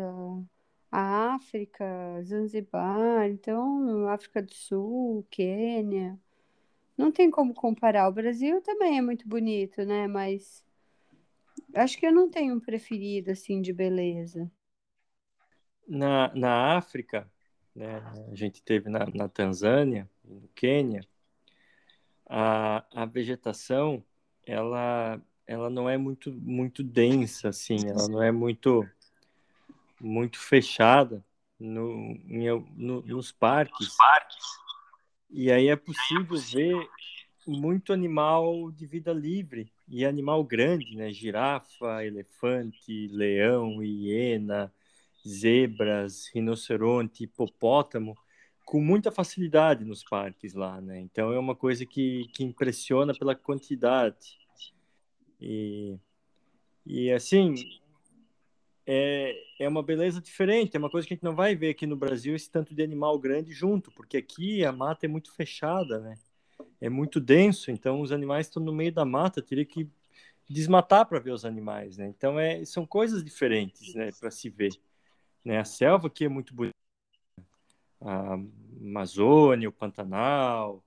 a 0.90 1.34
África, 1.34 1.84
Zanzibar, 2.22 3.28
então 3.28 4.08
África 4.08 4.40
do 4.42 4.54
Sul, 4.54 5.26
Quênia. 5.30 6.18
Não 6.96 7.12
tem 7.12 7.30
como 7.30 7.52
comparar. 7.52 8.08
O 8.08 8.12
Brasil 8.12 8.62
também 8.62 8.98
é 8.98 9.02
muito 9.02 9.28
bonito, 9.28 9.84
né? 9.84 10.06
Mas 10.06 10.64
acho 11.74 11.98
que 11.98 12.06
eu 12.06 12.12
não 12.12 12.30
tenho 12.30 12.54
um 12.54 12.60
preferido 12.60 13.30
assim 13.30 13.60
de 13.60 13.72
beleza. 13.72 14.50
Na, 15.86 16.34
na 16.34 16.76
África, 16.78 17.30
né, 17.76 18.02
a 18.32 18.34
gente 18.34 18.62
teve 18.62 18.88
na, 18.88 19.06
na 19.14 19.28
Tanzânia, 19.28 20.08
no 20.24 20.48
Quênia, 20.54 21.06
a, 22.26 22.82
a 22.94 23.04
vegetação 23.04 24.02
ela 24.44 25.20
ela 25.46 25.70
não 25.70 25.88
é 25.88 25.96
muito 25.96 26.32
muito 26.32 26.82
densa 26.82 27.50
assim, 27.50 27.76
ela 27.86 28.08
não 28.08 28.22
é 28.22 28.32
muito 28.32 28.88
muito 30.00 30.38
fechada 30.38 31.22
no, 31.60 32.18
em, 32.28 32.48
no, 32.74 33.02
nos 33.02 33.30
parques. 33.30 33.94
E 35.30 35.52
aí 35.52 35.68
é 35.68 35.76
possível 35.76 36.38
ver 36.38 36.88
muito 37.46 37.92
animal 37.92 38.70
de 38.72 38.86
vida 38.86 39.12
livre 39.12 39.70
e 39.88 40.04
animal 40.04 40.42
grande, 40.42 40.96
né? 40.96 41.12
Girafa, 41.12 42.04
elefante, 42.04 43.08
leão, 43.08 43.82
hiena, 43.82 44.72
zebras, 45.26 46.30
rinoceronte, 46.32 47.24
hipopótamo, 47.24 48.16
com 48.64 48.80
muita 48.80 49.12
facilidade 49.12 49.84
nos 49.84 50.02
parques 50.02 50.54
lá, 50.54 50.80
né? 50.80 51.00
Então 51.00 51.32
é 51.32 51.38
uma 51.38 51.54
coisa 51.54 51.86
que, 51.86 52.28
que 52.32 52.44
impressiona 52.44 53.14
pela 53.14 53.34
quantidade. 53.34 54.38
E, 55.40 55.98
e 56.84 57.12
assim, 57.12 57.54
é, 58.86 59.36
é 59.58 59.68
uma 59.68 59.82
beleza 59.82 60.20
diferente, 60.20 60.76
é 60.76 60.78
uma 60.78 60.90
coisa 60.90 61.06
que 61.06 61.14
a 61.14 61.16
gente 61.16 61.24
não 61.24 61.34
vai 61.34 61.54
ver 61.54 61.70
aqui 61.70 61.86
no 61.86 61.96
Brasil, 61.96 62.34
esse 62.34 62.50
tanto 62.50 62.74
de 62.74 62.82
animal 62.82 63.18
grande 63.18 63.52
junto, 63.52 63.90
porque 63.92 64.16
aqui 64.16 64.64
a 64.64 64.72
mata 64.72 65.06
é 65.06 65.08
muito 65.08 65.32
fechada, 65.32 65.98
né? 65.98 66.14
É 66.80 66.88
muito 66.88 67.20
denso, 67.20 67.70
então 67.70 68.00
os 68.00 68.12
animais 68.12 68.46
estão 68.46 68.62
no 68.62 68.72
meio 68.72 68.92
da 68.92 69.04
mata, 69.04 69.42
teria 69.42 69.64
que 69.64 69.88
desmatar 70.48 71.06
para 71.06 71.18
ver 71.18 71.32
os 71.32 71.44
animais, 71.44 71.96
né? 71.96 72.06
Então 72.06 72.38
é, 72.38 72.64
são 72.64 72.86
coisas 72.86 73.24
diferentes, 73.24 73.94
né, 73.94 74.10
para 74.18 74.30
se 74.30 74.48
ver. 74.48 74.72
Né? 75.46 75.58
A 75.60 75.64
selva 75.64 76.08
aqui 76.08 76.24
é 76.24 76.28
muito 76.28 76.52
bonita, 76.52 76.74
a 78.00 78.34
Amazônia, 78.80 79.68
o 79.68 79.72
Pantanal, 79.72 80.84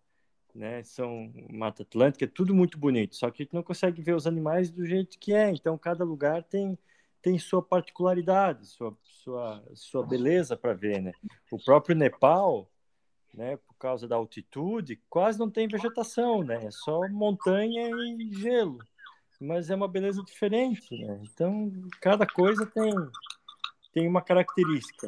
né? 0.54 0.84
São 0.84 1.32
Mata 1.50 1.84
Atlântica, 1.84 2.25
é 2.25 2.28
tudo 2.28 2.54
muito 2.54 2.78
bonito. 2.78 3.16
Só 3.16 3.32
que 3.32 3.42
a 3.42 3.46
gente 3.46 3.54
não 3.54 3.63
consegue 3.63 4.01
ver 4.01 4.16
os 4.16 4.28
animais 4.28 4.70
do 4.70 4.86
jeito 4.86 5.18
que 5.18 5.32
é. 5.34 5.50
Então 5.50 5.78
cada 5.78 6.04
lugar 6.04 6.44
tem 6.44 6.78
tem 7.22 7.39
sua 7.39 7.62
particularidade, 7.62 8.68
sua 8.68 8.98
sua 9.01 9.63
sua 9.75 10.06
beleza 10.06 10.58
para 10.58 10.74
ver, 10.74 11.01
né? 11.01 11.13
O 11.50 11.58
próprio 11.58 11.96
Nepal, 11.96 12.70
né? 13.34 13.56
Por 13.56 13.75
causa 13.75 14.10
da 14.10 14.18
altitude, 14.18 15.01
quase 15.10 15.39
não 15.39 15.50
tem 15.50 15.70
vegetação, 15.70 16.44
né? 16.44 16.66
É 16.66 16.72
só 16.72 17.08
montanha 17.08 17.89
e 17.89 18.30
gelo. 18.34 18.80
Mas 19.39 19.70
é 19.70 19.75
uma 19.75 19.88
beleza 19.88 20.22
diferente, 20.22 20.98
né? 20.98 21.22
Então 21.24 21.72
cada 22.01 22.28
coisa 22.28 22.66
tem 22.66 22.94
tem 23.91 24.08
uma 24.08 24.22
característica. 24.22 25.08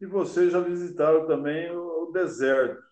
E 0.00 0.06
vocês 0.06 0.52
já 0.52 0.60
visitaram 0.60 1.26
também 1.26 1.70
o 1.70 2.06
deserto. 2.12 2.82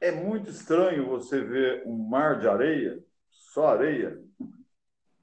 É 0.00 0.10
muito 0.10 0.50
estranho 0.50 1.06
você 1.06 1.40
ver 1.40 1.86
um 1.86 1.96
mar 1.96 2.38
de 2.38 2.48
areia, 2.48 3.04
só 3.28 3.68
areia. 3.68 4.20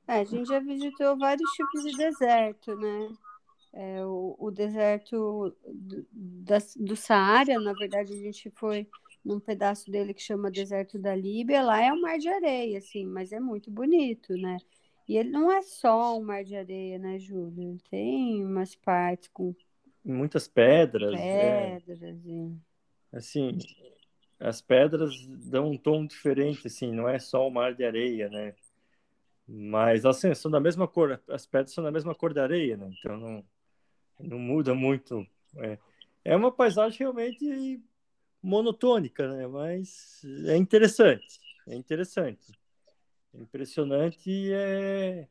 É, 0.07 0.19
a 0.19 0.24
gente 0.24 0.48
já 0.48 0.60
visitou 0.60 1.17
vários 1.17 1.50
tipos 1.51 1.84
de 1.84 1.98
deserto, 1.98 2.75
né? 2.75 3.10
É, 3.74 4.05
o, 4.05 4.36
o 4.39 4.51
deserto 4.51 5.55
do, 5.68 6.07
da, 6.11 6.57
do 6.77 6.96
Saara, 6.96 7.59
na 7.59 7.74
verdade, 7.74 8.13
a 8.13 8.16
gente 8.16 8.50
foi 8.51 8.87
num 9.24 9.40
pedaço 9.40 9.92
dele 9.92 10.13
que 10.13 10.22
chama 10.22 10.50
Deserto 10.50 10.98
da 10.98 11.13
Líbia. 11.13 11.61
Lá 11.61 11.81
é 11.81 11.92
um 11.92 12.00
mar 12.00 12.18
de 12.18 12.29
areia, 12.29 12.77
assim, 12.77 13.05
mas 13.05 13.33
é 13.33 13.40
muito 13.40 13.70
bonito, 13.70 14.33
né? 14.37 14.57
E 15.07 15.15
ele 15.15 15.29
não 15.29 15.50
é 15.50 15.61
só 15.61 16.17
um 16.17 16.24
mar 16.24 16.43
de 16.43 16.55
areia, 16.55 17.00
né, 17.00 17.17
Júlio? 17.17 17.77
Tem 17.89 18.43
umas 18.43 18.75
partes 18.75 19.29
com 19.29 19.55
muitas 20.03 20.48
pedras. 20.48 21.17
É. 21.17 21.79
Pedras. 21.79 22.01
É. 22.03 23.17
Assim, 23.17 23.57
as 24.37 24.61
pedras 24.61 25.25
dão 25.25 25.72
um 25.72 25.77
tom 25.77 26.05
diferente, 26.05 26.67
assim, 26.67 26.91
não 26.91 27.07
é 27.07 27.20
só 27.20 27.48
o 27.48 27.51
mar 27.51 27.74
de 27.74 27.85
areia, 27.85 28.29
né? 28.29 28.53
Mas, 29.48 30.05
assim, 30.05 30.33
são 30.35 30.51
da 30.51 30.59
mesma 30.59 30.89
cor, 30.89 31.22
as 31.29 31.46
pedras 31.46 31.74
são 31.74 31.83
da 31.83 31.91
mesma 31.91 32.13
cor 32.13 32.33
da 32.33 32.43
areia, 32.43 32.75
né? 32.75 32.91
Então 33.00 33.15
não, 33.15 33.46
não 34.20 34.37
muda 34.37 34.75
muito. 34.75 35.25
É, 35.55 35.77
é 36.25 36.35
uma 36.35 36.51
paisagem 36.51 37.00
realmente 37.00 37.81
monotônica, 38.43 39.25
né? 39.25 39.48
Mas 39.48 40.22
é 40.48 40.57
interessante, 40.57 41.39
é 41.65 41.75
interessante 41.75 42.56
impressionante 43.33 44.51
é, 44.51 45.27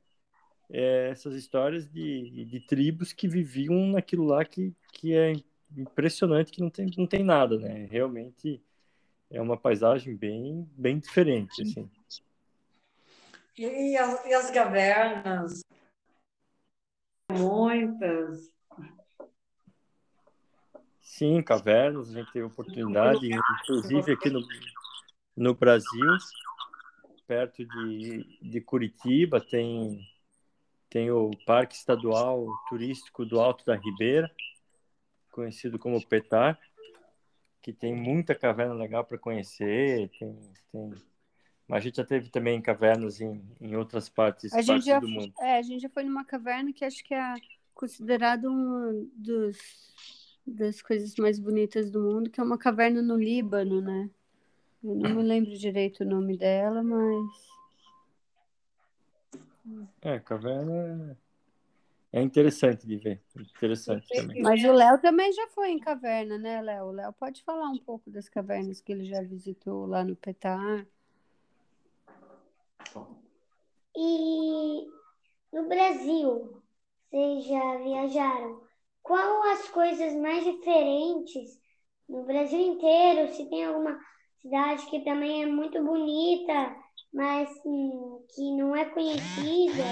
é 0.70 1.11
essas 1.11 1.35
histórias 1.35 1.88
de, 1.90 2.44
de 2.44 2.61
tribos 2.61 3.12
que 3.12 3.28
viviam 3.28 3.88
naquilo 3.88 4.24
lá 4.24 4.44
que, 4.44 4.74
que 4.92 5.14
é 5.14 5.32
impressionante 5.76 6.52
que 6.52 6.61
não 6.61 6.70
tem, 6.70 6.90
não 6.96 7.06
tem 7.06 7.24
nada, 7.24 7.59
né? 7.59 7.87
Realmente 7.90 8.62
é 9.30 9.40
uma 9.40 9.56
paisagem 9.56 10.16
bem, 10.16 10.68
bem 10.76 10.98
diferente, 10.98 11.62
assim. 11.62 11.90
E 13.59 13.96
as, 13.96 14.24
e 14.26 14.35
as 14.35 14.50
cavernas? 14.50 15.61
Muitas. 17.32 18.52
Sim, 21.00 21.42
cavernas, 21.42 22.11
a 22.11 22.12
gente 22.12 22.32
teve 22.32 22.44
oportunidade, 22.44 23.28
inclusive 23.62 24.12
aqui 24.12 24.28
no, 24.28 24.40
no 25.37 25.54
Brasil, 25.54 26.11
perto 27.26 27.64
de, 27.64 28.38
de 28.40 28.60
Curitiba, 28.60 29.40
tem, 29.40 30.00
tem 30.88 31.10
o 31.10 31.30
Parque 31.46 31.74
Estadual 31.74 32.46
Turístico 32.68 33.24
do 33.24 33.40
Alto 33.40 33.64
da 33.64 33.76
Ribeira, 33.76 34.30
conhecido 35.30 35.78
como 35.78 36.04
Petar, 36.06 36.58
que 37.60 37.72
tem 37.72 37.94
muita 37.94 38.34
caverna 38.34 38.74
legal 38.74 39.04
para 39.04 39.18
conhecer. 39.18 40.08
Tem, 40.18 40.38
tem... 40.72 40.94
Mas 41.68 41.78
a 41.78 41.80
gente 41.80 41.96
já 41.96 42.04
teve 42.04 42.30
também 42.30 42.62
cavernas 42.62 43.20
em, 43.20 43.42
em 43.60 43.74
outras 43.76 44.08
partes, 44.08 44.52
a 44.52 44.64
partes 44.64 44.84
já, 44.84 45.00
do 45.00 45.08
mundo. 45.08 45.32
É, 45.40 45.58
a 45.58 45.62
gente 45.62 45.82
já 45.82 45.88
foi 45.88 46.04
numa 46.04 46.24
caverna 46.24 46.72
que 46.72 46.84
acho 46.84 47.02
que 47.04 47.12
é 47.12 47.34
considerado 47.74 48.50
um 48.50 49.10
dos 49.14 49.58
das 50.46 50.80
coisas 50.80 51.16
mais 51.16 51.40
bonitas 51.40 51.90
do 51.90 52.00
mundo, 52.00 52.30
que 52.30 52.40
é 52.40 52.42
uma 52.42 52.56
caverna 52.56 53.02
no 53.02 53.16
Líbano, 53.16 53.80
né? 53.80 54.08
Eu 54.82 54.94
não 54.94 55.16
me 55.16 55.22
lembro 55.22 55.56
direito 55.56 56.04
o 56.04 56.06
nome 56.06 56.36
dela, 56.36 56.82
mas. 56.82 57.46
É, 60.02 60.18
caverna 60.20 61.18
é 62.12 62.22
interessante 62.22 62.86
de 62.86 62.96
ver. 62.96 63.22
Interessante 63.36 64.08
também. 64.08 64.42
Mas 64.42 64.64
o 64.64 64.72
Léo 64.72 64.98
também 65.00 65.32
já 65.32 65.48
foi 65.48 65.70
em 65.70 65.78
caverna, 65.78 66.38
né, 66.38 66.62
Léo? 66.62 66.86
O 66.86 66.92
Léo 66.92 67.12
pode 67.12 67.42
falar 67.42 67.68
um 67.68 67.78
pouco 67.78 68.10
das 68.10 68.28
cavernas 68.28 68.80
que 68.80 68.92
ele 68.92 69.04
já 69.04 69.22
visitou 69.22 69.86
lá 69.86 70.02
no 70.02 70.16
Petar. 70.16 70.86
E 73.94 74.86
no 75.52 75.68
Brasil, 75.68 76.62
vocês 77.10 77.44
já 77.44 77.78
viajaram? 77.78 78.62
Qual 79.02 79.42
as 79.52 79.68
coisas 79.68 80.14
mais 80.14 80.44
diferentes 80.44 81.60
no 82.08 82.24
Brasil 82.24 82.60
inteiro? 82.60 83.32
Se 83.34 83.48
tem 83.48 83.64
alguma 83.64 83.98
cidade 84.46 84.87
que 84.87 85.00
também 85.00 85.42
é 85.42 85.46
muito 85.46 85.82
bonita, 85.82 86.76
mas 87.12 87.50
hum, 87.64 88.24
que 88.32 88.56
não 88.56 88.76
é 88.76 88.85
conhecida. 88.85 89.85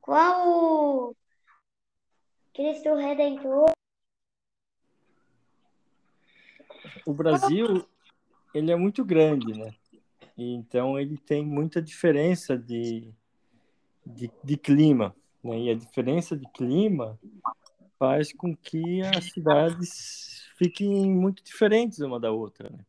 Qual 0.00 0.48
o 0.48 1.16
Cristo 2.54 2.94
Redentor? 2.94 3.70
O 7.04 7.12
Brasil, 7.12 7.86
ele 8.54 8.72
é 8.72 8.76
muito 8.76 9.04
grande, 9.04 9.52
né? 9.52 9.74
Então 10.36 10.98
ele 10.98 11.18
tem 11.18 11.44
muita 11.44 11.82
diferença 11.82 12.56
de, 12.56 13.12
de, 14.04 14.30
de 14.42 14.56
clima, 14.56 15.14
né? 15.42 15.58
E 15.58 15.70
a 15.70 15.74
diferença 15.74 16.36
de 16.36 16.48
clima 16.52 17.18
faz 17.98 18.32
com 18.32 18.54
que 18.56 19.02
as 19.02 19.24
cidades 19.32 20.35
fiquem 20.56 21.10
muito 21.10 21.42
diferentes 21.44 22.00
uma 22.00 22.18
da 22.18 22.30
outra, 22.30 22.70
né? 22.70 22.84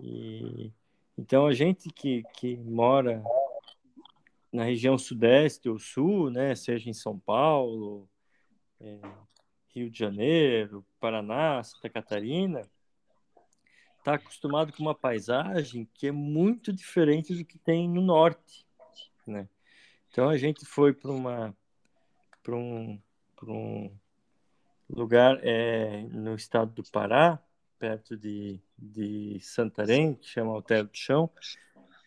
E, 0.00 0.72
então 1.16 1.46
a 1.46 1.52
gente 1.52 1.90
que, 1.90 2.22
que 2.34 2.56
mora 2.56 3.22
na 4.52 4.64
região 4.64 4.96
sudeste 4.96 5.68
ou 5.68 5.78
sul, 5.78 6.30
né, 6.30 6.54
seja 6.54 6.88
em 6.88 6.94
São 6.94 7.18
Paulo, 7.18 8.08
é, 8.80 9.00
Rio 9.74 9.90
de 9.90 9.98
Janeiro, 9.98 10.86
Paraná, 10.98 11.62
Santa 11.62 11.90
Catarina, 11.90 12.62
está 13.98 14.14
acostumado 14.14 14.72
com 14.72 14.82
uma 14.82 14.94
paisagem 14.94 15.88
que 15.92 16.06
é 16.06 16.12
muito 16.12 16.72
diferente 16.72 17.34
do 17.34 17.44
que 17.44 17.58
tem 17.58 17.88
no 17.88 18.00
norte, 18.00 18.64
né? 19.26 19.48
Então 20.10 20.28
a 20.28 20.38
gente 20.38 20.64
foi 20.64 20.94
para 20.94 21.10
uma 21.10 21.54
para 22.42 22.56
um, 22.56 22.98
um 23.42 23.90
lugar 24.88 25.38
é, 25.42 26.02
no 26.10 26.34
estado 26.34 26.72
do 26.72 26.90
Pará, 26.90 27.38
perto 27.78 28.16
de, 28.16 28.60
de 28.76 29.38
Santarém, 29.40 30.14
que 30.14 30.26
chama 30.26 30.52
Alter 30.52 30.84
do 30.84 30.96
Chão, 30.96 31.30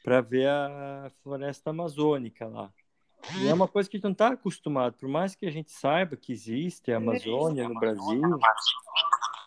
para 0.03 0.21
ver 0.21 0.47
a 0.47 1.11
floresta 1.23 1.69
amazônica 1.69 2.47
lá. 2.47 2.71
E 3.37 3.47
é 3.47 3.53
uma 3.53 3.67
coisa 3.67 3.87
que 3.87 3.95
a 3.95 3.99
gente 3.99 4.05
não 4.05 4.11
está 4.11 4.29
acostumado, 4.29 4.93
por 4.93 5.07
mais 5.07 5.35
que 5.35 5.45
a 5.45 5.51
gente 5.51 5.71
saiba 5.71 6.17
que 6.17 6.31
existe 6.31 6.91
a 6.91 6.97
Amazônia 6.97 7.69
no 7.69 7.79
Brasil, 7.79 8.39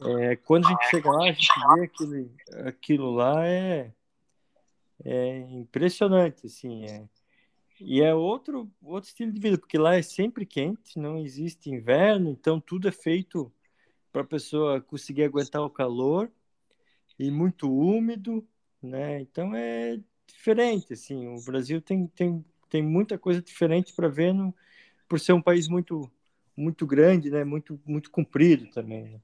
é, 0.02 0.36
quando 0.36 0.66
a 0.66 0.70
gente 0.70 0.90
chega 0.90 1.10
lá, 1.10 1.24
a 1.24 1.32
gente 1.32 1.48
vê 1.74 1.84
aquilo, 1.84 2.30
aquilo 2.66 3.10
lá 3.10 3.46
é, 3.46 3.92
é 5.04 5.38
impressionante, 5.38 6.46
assim, 6.46 6.84
é, 6.84 7.04
e 7.80 8.00
é 8.00 8.14
outro, 8.14 8.70
outro 8.82 9.08
estilo 9.08 9.32
de 9.32 9.40
vida, 9.40 9.58
porque 9.58 9.78
lá 9.78 9.96
é 9.96 10.02
sempre 10.02 10.46
quente, 10.46 10.98
não 10.98 11.18
existe 11.18 11.70
inverno, 11.70 12.30
então 12.30 12.60
tudo 12.60 12.88
é 12.88 12.92
feito 12.92 13.52
para 14.12 14.22
a 14.22 14.26
pessoa 14.26 14.80
conseguir 14.80 15.24
aguentar 15.24 15.62
o 15.62 15.70
calor 15.70 16.30
e 17.18 17.30
muito 17.30 17.70
úmido, 17.72 18.46
né? 18.80 19.20
Então 19.20 19.54
é 19.54 19.98
diferente, 20.26 20.92
assim. 20.92 21.26
O 21.28 21.40
Brasil 21.42 21.80
tem, 21.80 22.06
tem, 22.08 22.44
tem 22.68 22.82
muita 22.82 23.18
coisa 23.18 23.42
diferente 23.42 23.92
para 23.92 24.08
ver, 24.08 24.32
no, 24.32 24.54
por 25.08 25.18
ser 25.18 25.32
um 25.32 25.42
país 25.42 25.68
muito 25.68 26.10
muito 26.56 26.86
grande, 26.86 27.30
né? 27.30 27.42
Muito 27.42 27.80
muito 27.84 28.10
comprido 28.10 28.70
também. 28.70 29.04
Né? 29.04 29.20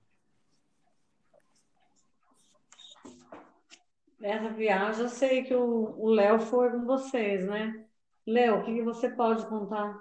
Essa 4.20 4.50
viagem 4.50 5.02
eu 5.02 5.08
sei 5.08 5.44
que 5.44 5.54
o 5.54 6.08
Léo 6.08 6.40
foi 6.40 6.70
com 6.70 6.84
vocês, 6.84 7.46
né? 7.46 7.86
Léo, 8.26 8.60
o 8.60 8.64
que 8.64 8.82
você 8.82 9.08
pode 9.08 9.46
contar? 9.46 9.98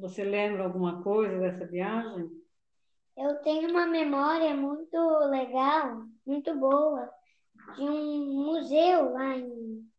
Você 0.00 0.24
lembra 0.24 0.64
alguma 0.64 1.02
coisa 1.02 1.38
dessa 1.38 1.66
viagem? 1.66 2.28
Eu 3.16 3.36
tenho 3.42 3.70
uma 3.70 3.86
memória 3.86 4.54
muito 4.54 4.96
legal, 5.28 6.04
muito 6.26 6.54
boa, 6.58 7.10
de 7.76 7.82
um 7.82 8.44
museu 8.44 9.12
lá 9.12 9.36
em 9.36 9.90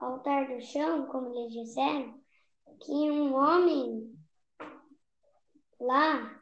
Altar 0.00 0.48
do 0.48 0.60
Chão, 0.60 1.06
como 1.06 1.28
eles 1.28 1.52
disseram, 1.52 2.20
que 2.80 2.92
um 2.92 3.34
homem 3.34 4.12
lá, 5.78 6.40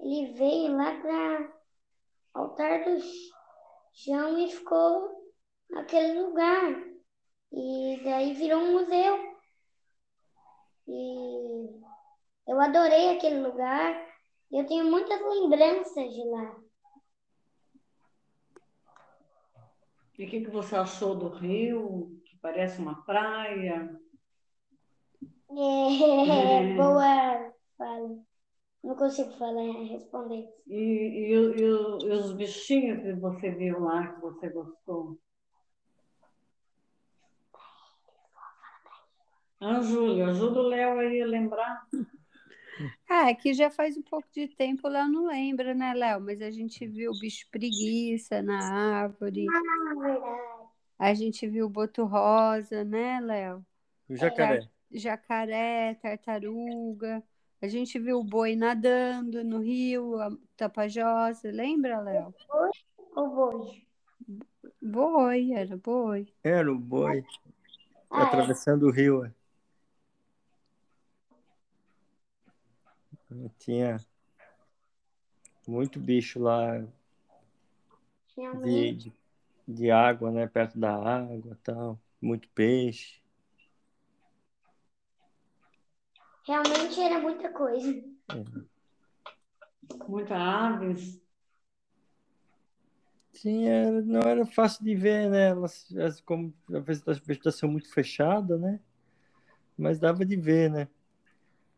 ele 0.00 0.32
veio 0.34 0.76
lá 0.76 1.00
para 1.00 1.52
Altar 2.34 2.84
do 2.84 3.00
Chão 3.92 4.38
e 4.38 4.50
ficou 4.50 5.32
naquele 5.70 6.22
lugar. 6.22 6.91
E 7.52 8.00
daí 8.02 8.34
virou 8.34 8.60
um 8.60 8.72
museu. 8.72 9.36
E 10.88 11.80
eu 12.48 12.60
adorei 12.60 13.10
aquele 13.10 13.40
lugar. 13.40 14.06
Eu 14.50 14.66
tenho 14.66 14.90
muitas 14.90 15.20
lembranças 15.20 16.12
de 16.12 16.24
lá. 16.24 16.56
E 20.18 20.24
o 20.24 20.28
que, 20.28 20.40
que 20.42 20.50
você 20.50 20.76
achou 20.76 21.14
do 21.14 21.28
rio? 21.28 22.20
Que 22.24 22.36
parece 22.38 22.80
uma 22.80 23.02
praia? 23.04 23.98
É, 25.50 26.72
é. 26.72 26.74
boa 26.76 27.52
fala. 27.76 28.18
Não 28.82 28.96
consigo 28.96 29.30
falar, 29.32 29.84
responder. 29.84 30.48
E, 30.66 30.74
e, 30.74 31.32
e, 31.32 31.64
e, 31.64 32.10
os 32.10 32.32
bichinhos 32.32 33.00
que 33.00 33.12
você 33.12 33.50
viu 33.50 33.80
lá, 33.80 34.12
que 34.14 34.20
você 34.20 34.48
gostou? 34.48 35.18
Ah, 39.64 39.80
Júlia, 39.80 40.26
ajuda 40.26 40.58
o 40.58 40.62
Léo 40.62 40.98
aí 40.98 41.22
a 41.22 41.26
lembrar. 41.26 41.86
Ah, 43.08 43.30
é 43.30 43.34
que 43.34 43.54
já 43.54 43.70
faz 43.70 43.96
um 43.96 44.02
pouco 44.02 44.26
de 44.32 44.48
tempo, 44.48 44.88
o 44.88 44.90
Léo 44.90 45.06
não 45.06 45.26
lembra, 45.26 45.72
né, 45.72 45.94
Léo? 45.94 46.20
Mas 46.20 46.42
a 46.42 46.50
gente 46.50 46.84
viu 46.84 47.12
o 47.12 47.18
bicho 47.18 47.46
preguiça 47.50 48.42
na 48.42 49.02
árvore. 49.02 49.46
Ah, 49.48 49.94
verdade. 49.94 50.42
A 50.98 51.14
gente 51.14 51.46
viu 51.46 51.66
o 51.66 51.68
boto 51.68 52.04
rosa, 52.04 52.84
né, 52.84 53.20
Léo? 53.20 53.64
O 54.08 54.16
jacaré. 54.16 54.68
Jacaré, 54.90 55.94
tartaruga. 55.94 57.22
A 57.60 57.68
gente 57.68 57.98
viu 57.98 58.18
o 58.18 58.24
boi 58.24 58.56
nadando 58.56 59.44
no 59.44 59.58
rio, 59.58 60.20
a 60.20 60.30
Tapajós. 60.56 61.42
Lembra, 61.44 62.00
Léo? 62.00 62.34
Boi 62.48 62.70
ou 63.14 63.28
boi? 63.28 63.86
Boi, 64.80 65.52
era 65.52 65.76
boi. 65.76 66.26
Era 66.42 66.72
o 66.72 66.78
boi. 66.78 67.24
Ah, 68.10 68.24
atravessando 68.24 68.86
é. 68.86 68.88
o 68.88 68.92
rio. 68.92 69.24
É. 69.24 69.41
Tinha 73.58 73.98
muito 75.66 75.98
bicho 76.00 76.40
lá 76.40 76.78
de, 78.62 78.94
de, 78.94 79.12
de, 79.66 79.90
água, 79.90 80.30
né? 80.30 80.46
Perto 80.46 80.78
da 80.78 80.94
água 80.94 81.58
tal. 81.62 81.98
Muito 82.20 82.48
peixe. 82.50 83.20
Realmente 86.46 87.00
era 87.00 87.20
muita 87.20 87.48
coisa. 87.50 87.90
É. 88.30 88.44
Muita 90.08 90.36
aves. 90.36 91.20
Sim, 93.32 93.66
era, 93.66 94.02
não 94.02 94.20
era 94.20 94.46
fácil 94.46 94.84
de 94.84 94.94
ver, 94.94 95.30
né? 95.30 95.48
Elas, 95.48 95.90
elas 95.92 96.20
como 96.20 96.52
a 96.72 96.80
vegetação 96.80 97.68
muito 97.68 97.92
fechada, 97.92 98.58
né? 98.58 98.78
Mas 99.76 99.98
dava 99.98 100.24
de 100.24 100.36
ver, 100.36 100.70
né? 100.70 100.88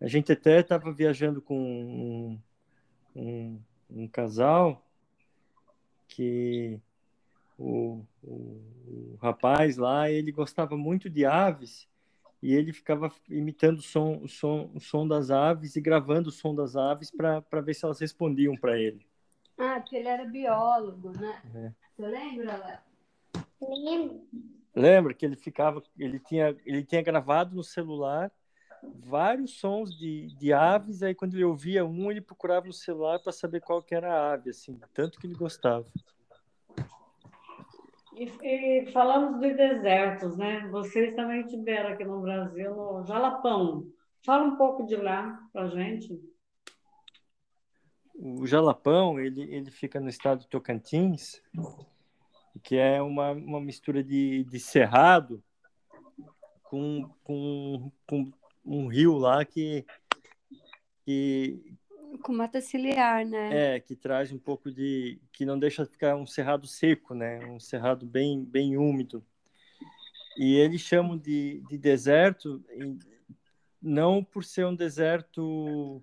A 0.00 0.06
gente 0.08 0.32
até 0.32 0.60
estava 0.60 0.92
viajando 0.92 1.40
com 1.40 1.58
um, 1.58 2.40
um, 3.14 3.60
um, 3.90 4.08
casal 4.08 4.84
que 6.08 6.80
o, 7.58 8.04
o, 8.22 8.60
o, 8.86 9.18
rapaz 9.20 9.76
lá, 9.76 10.10
ele 10.10 10.32
gostava 10.32 10.76
muito 10.76 11.08
de 11.08 11.24
aves 11.24 11.88
e 12.42 12.52
ele 12.52 12.72
ficava 12.72 13.10
imitando 13.28 13.78
o 13.78 13.82
som, 13.82 14.18
o 14.22 14.28
som, 14.28 14.70
o 14.74 14.80
som 14.80 15.06
das 15.06 15.30
aves 15.30 15.76
e 15.76 15.80
gravando 15.80 16.28
o 16.28 16.32
som 16.32 16.54
das 16.54 16.76
aves 16.76 17.10
para 17.10 17.60
ver 17.62 17.74
se 17.74 17.84
elas 17.84 18.00
respondiam 18.00 18.56
para 18.56 18.78
ele. 18.78 19.06
Ah, 19.56 19.80
porque 19.80 19.96
ele 19.96 20.08
era 20.08 20.24
biólogo, 20.24 21.12
né? 21.18 21.40
É. 21.54 21.72
Você 21.96 22.06
lembra, 22.06 22.56
Léo? 22.56 22.78
Lembro. 23.60 24.26
Lembra 24.74 25.14
que 25.14 25.24
ele 25.24 25.36
ficava, 25.36 25.82
ele 25.96 26.18
tinha, 26.18 26.56
ele 26.66 26.84
tinha 26.84 27.00
gravado 27.00 27.54
no 27.54 27.62
celular 27.62 28.30
vários 29.04 29.58
sons 29.58 29.96
de, 29.96 30.26
de 30.36 30.52
aves, 30.52 31.02
aí 31.02 31.14
quando 31.14 31.34
ele 31.34 31.44
ouvia 31.44 31.84
um, 31.84 32.10
ele 32.10 32.20
procurava 32.20 32.66
no 32.66 32.72
celular 32.72 33.18
para 33.18 33.32
saber 33.32 33.60
qual 33.60 33.82
que 33.82 33.94
era 33.94 34.12
a 34.12 34.32
ave, 34.32 34.50
assim, 34.50 34.78
tanto 34.92 35.18
que 35.18 35.26
ele 35.26 35.34
gostava. 35.34 35.86
E, 38.16 38.30
e, 38.42 38.92
falamos 38.92 39.40
de 39.40 39.54
desertos, 39.54 40.36
né? 40.36 40.68
Vocês 40.70 41.14
também 41.16 41.44
tiveram 41.46 41.90
aqui 41.90 42.04
no 42.04 42.20
Brasil, 42.20 42.74
no 42.74 43.04
Jalapão. 43.04 43.88
Fala 44.24 44.44
um 44.44 44.56
pouco 44.56 44.86
de 44.86 44.96
lá 44.96 45.40
para 45.52 45.68
gente. 45.68 46.20
O 48.14 48.46
Jalapão, 48.46 49.18
ele, 49.18 49.42
ele 49.52 49.70
fica 49.70 49.98
no 49.98 50.08
estado 50.08 50.40
de 50.40 50.48
Tocantins, 50.48 51.42
que 52.62 52.76
é 52.76 53.02
uma, 53.02 53.32
uma 53.32 53.60
mistura 53.60 54.02
de, 54.02 54.44
de 54.44 54.60
cerrado 54.60 55.42
com, 56.62 57.10
com, 57.24 57.90
com 58.06 58.32
um 58.64 58.86
rio 58.86 59.16
lá 59.16 59.44
que, 59.44 59.84
que 61.04 61.76
com 62.22 62.32
mata 62.32 62.60
ciliar, 62.60 63.24
né? 63.26 63.74
É, 63.74 63.80
que 63.80 63.94
traz 63.94 64.32
um 64.32 64.38
pouco 64.38 64.70
de 64.70 65.20
que 65.32 65.44
não 65.44 65.58
deixa 65.58 65.84
ficar 65.84 66.16
um 66.16 66.26
cerrado 66.26 66.66
seco, 66.66 67.14
né? 67.14 67.44
Um 67.46 67.60
cerrado 67.60 68.06
bem 68.06 68.44
bem 68.44 68.76
úmido. 68.76 69.24
E 70.36 70.56
eles 70.56 70.80
chamam 70.80 71.16
de, 71.16 71.62
de 71.68 71.78
deserto 71.78 72.64
não 73.80 74.24
por 74.24 74.44
ser 74.44 74.66
um 74.66 74.74
deserto 74.74 76.02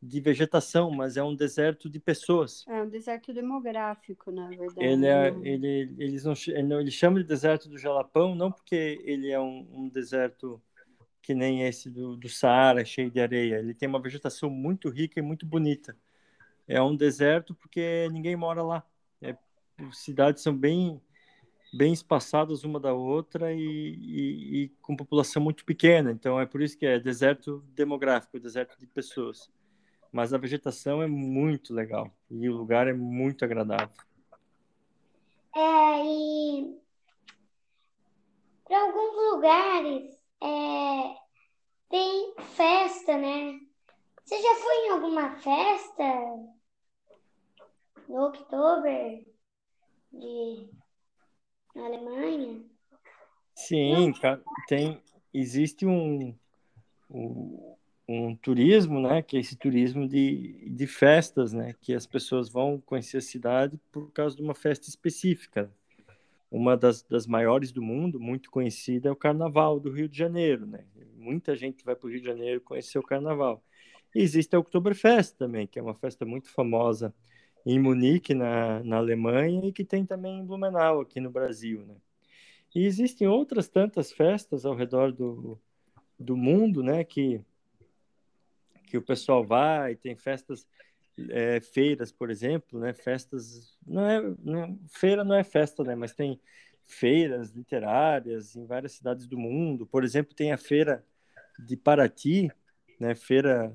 de 0.00 0.20
vegetação, 0.20 0.90
mas 0.90 1.16
é 1.16 1.22
um 1.22 1.34
deserto 1.34 1.88
de 1.88 1.98
pessoas. 1.98 2.64
É 2.68 2.82
um 2.82 2.88
deserto 2.88 3.32
demográfico, 3.32 4.30
na 4.30 4.48
verdade. 4.48 4.84
Ele, 4.84 5.06
é, 5.06 5.28
ele, 5.42 5.94
eles 5.98 6.24
não, 6.24 6.34
ele, 6.78 6.90
chama 6.90 7.18
de 7.18 7.26
deserto 7.26 7.68
do 7.68 7.78
Jalapão 7.78 8.34
não 8.34 8.52
porque 8.52 9.00
ele 9.04 9.30
é 9.30 9.40
um, 9.40 9.66
um 9.72 9.88
deserto 9.88 10.60
que 11.26 11.34
nem 11.34 11.62
esse 11.62 11.90
do, 11.90 12.16
do 12.16 12.28
Saara, 12.28 12.84
cheio 12.84 13.10
de 13.10 13.20
areia. 13.20 13.56
Ele 13.56 13.74
tem 13.74 13.88
uma 13.88 14.00
vegetação 14.00 14.48
muito 14.48 14.88
rica 14.88 15.18
e 15.18 15.22
muito 15.22 15.44
bonita. 15.44 15.96
É 16.68 16.80
um 16.80 16.94
deserto 16.94 17.52
porque 17.52 18.08
ninguém 18.12 18.36
mora 18.36 18.62
lá. 18.62 18.86
É, 19.20 19.36
cidades 19.92 20.42
são 20.44 20.56
bem 20.56 21.00
bem 21.74 21.92
espaçadas 21.92 22.62
uma 22.62 22.78
da 22.78 22.94
outra 22.94 23.52
e, 23.52 23.58
e, 23.58 24.62
e, 24.62 24.68
com 24.80 24.96
população 24.96 25.42
muito 25.42 25.64
pequena. 25.64 26.12
Então 26.12 26.40
é 26.40 26.46
por 26.46 26.62
isso 26.62 26.78
que 26.78 26.86
é 26.86 27.00
deserto 27.00 27.62
demográfico, 27.74 28.38
deserto 28.38 28.78
de 28.78 28.86
pessoas. 28.86 29.50
Mas 30.12 30.32
a 30.32 30.38
vegetação 30.38 31.02
é 31.02 31.08
muito 31.08 31.74
legal 31.74 32.16
e 32.30 32.48
o 32.48 32.56
lugar 32.56 32.86
é 32.86 32.92
muito 32.92 33.44
agradável. 33.44 33.90
É, 35.56 36.04
e 36.04 36.78
para 38.64 38.80
alguns 38.80 39.32
lugares 39.32 40.15
é, 40.42 41.16
tem 41.88 42.34
festa, 42.54 43.16
né? 43.16 43.60
Você 44.24 44.42
já 44.42 44.54
foi 44.56 44.74
em 44.86 44.90
alguma 44.90 45.36
festa 45.36 46.04
no 48.08 48.20
outubro 48.20 49.24
de 50.12 50.70
na 51.74 51.86
Alemanha? 51.86 52.64
Sim, 53.54 54.12
tem 54.66 55.00
existe 55.32 55.86
um, 55.86 56.34
um, 57.10 57.76
um 58.08 58.36
turismo, 58.36 59.00
né, 59.00 59.22
que 59.22 59.36
é 59.36 59.40
esse 59.40 59.56
turismo 59.56 60.08
de, 60.08 60.70
de 60.70 60.86
festas, 60.86 61.52
né, 61.52 61.74
que 61.80 61.94
as 61.94 62.06
pessoas 62.06 62.48
vão 62.48 62.80
conhecer 62.80 63.18
a 63.18 63.22
cidade 63.22 63.78
por 63.92 64.10
causa 64.12 64.36
de 64.36 64.42
uma 64.42 64.54
festa 64.54 64.88
específica. 64.88 65.70
Uma 66.50 66.76
das, 66.76 67.02
das 67.02 67.26
maiores 67.26 67.72
do 67.72 67.82
mundo, 67.82 68.20
muito 68.20 68.50
conhecida, 68.50 69.08
é 69.08 69.12
o 69.12 69.16
Carnaval 69.16 69.80
do 69.80 69.90
Rio 69.90 70.08
de 70.08 70.16
Janeiro, 70.16 70.66
né? 70.66 70.84
Muita 71.16 71.56
gente 71.56 71.84
vai 71.84 71.96
para 71.96 72.06
o 72.06 72.10
Rio 72.10 72.20
de 72.20 72.26
Janeiro 72.26 72.60
conhecer 72.60 72.98
o 72.98 73.02
Carnaval. 73.02 73.62
E 74.14 74.20
existe 74.20 74.54
a 74.54 74.58
Oktoberfest 74.58 75.36
também, 75.36 75.66
que 75.66 75.78
é 75.78 75.82
uma 75.82 75.94
festa 75.94 76.24
muito 76.24 76.48
famosa 76.48 77.12
em 77.66 77.80
Munique, 77.80 78.32
na, 78.32 78.82
na 78.84 78.98
Alemanha, 78.98 79.66
e 79.66 79.72
que 79.72 79.84
tem 79.84 80.06
também 80.06 80.38
em 80.38 80.44
Blumenau, 80.44 81.00
aqui 81.00 81.20
no 81.20 81.30
Brasil. 81.30 81.84
Né? 81.84 81.96
E 82.74 82.84
existem 82.84 83.26
outras 83.26 83.68
tantas 83.68 84.12
festas 84.12 84.64
ao 84.64 84.74
redor 84.74 85.10
do, 85.10 85.60
do 86.18 86.36
mundo, 86.36 86.82
né, 86.82 87.02
que, 87.02 87.40
que 88.86 88.96
o 88.96 89.02
pessoal 89.02 89.44
vai, 89.44 89.96
tem 89.96 90.14
festas, 90.16 90.66
é, 91.30 91.60
feiras, 91.60 92.12
por 92.12 92.30
exemplo, 92.30 92.78
né, 92.78 92.92
festas, 92.92 93.76
não 93.86 94.06
é, 94.06 94.20
não, 94.42 94.78
feira 94.88 95.24
não 95.24 95.34
é 95.34 95.42
festa, 95.42 95.82
né, 95.82 95.94
mas 95.94 96.14
tem 96.14 96.40
feiras 96.84 97.50
literárias 97.50 98.54
em 98.54 98.64
várias 98.64 98.92
cidades 98.92 99.26
do 99.26 99.38
mundo. 99.38 99.86
Por 99.86 100.04
exemplo, 100.04 100.34
tem 100.34 100.52
a 100.52 100.58
feira 100.58 101.04
de 101.58 101.76
Paraty, 101.76 102.50
né, 103.00 103.14
feira 103.14 103.74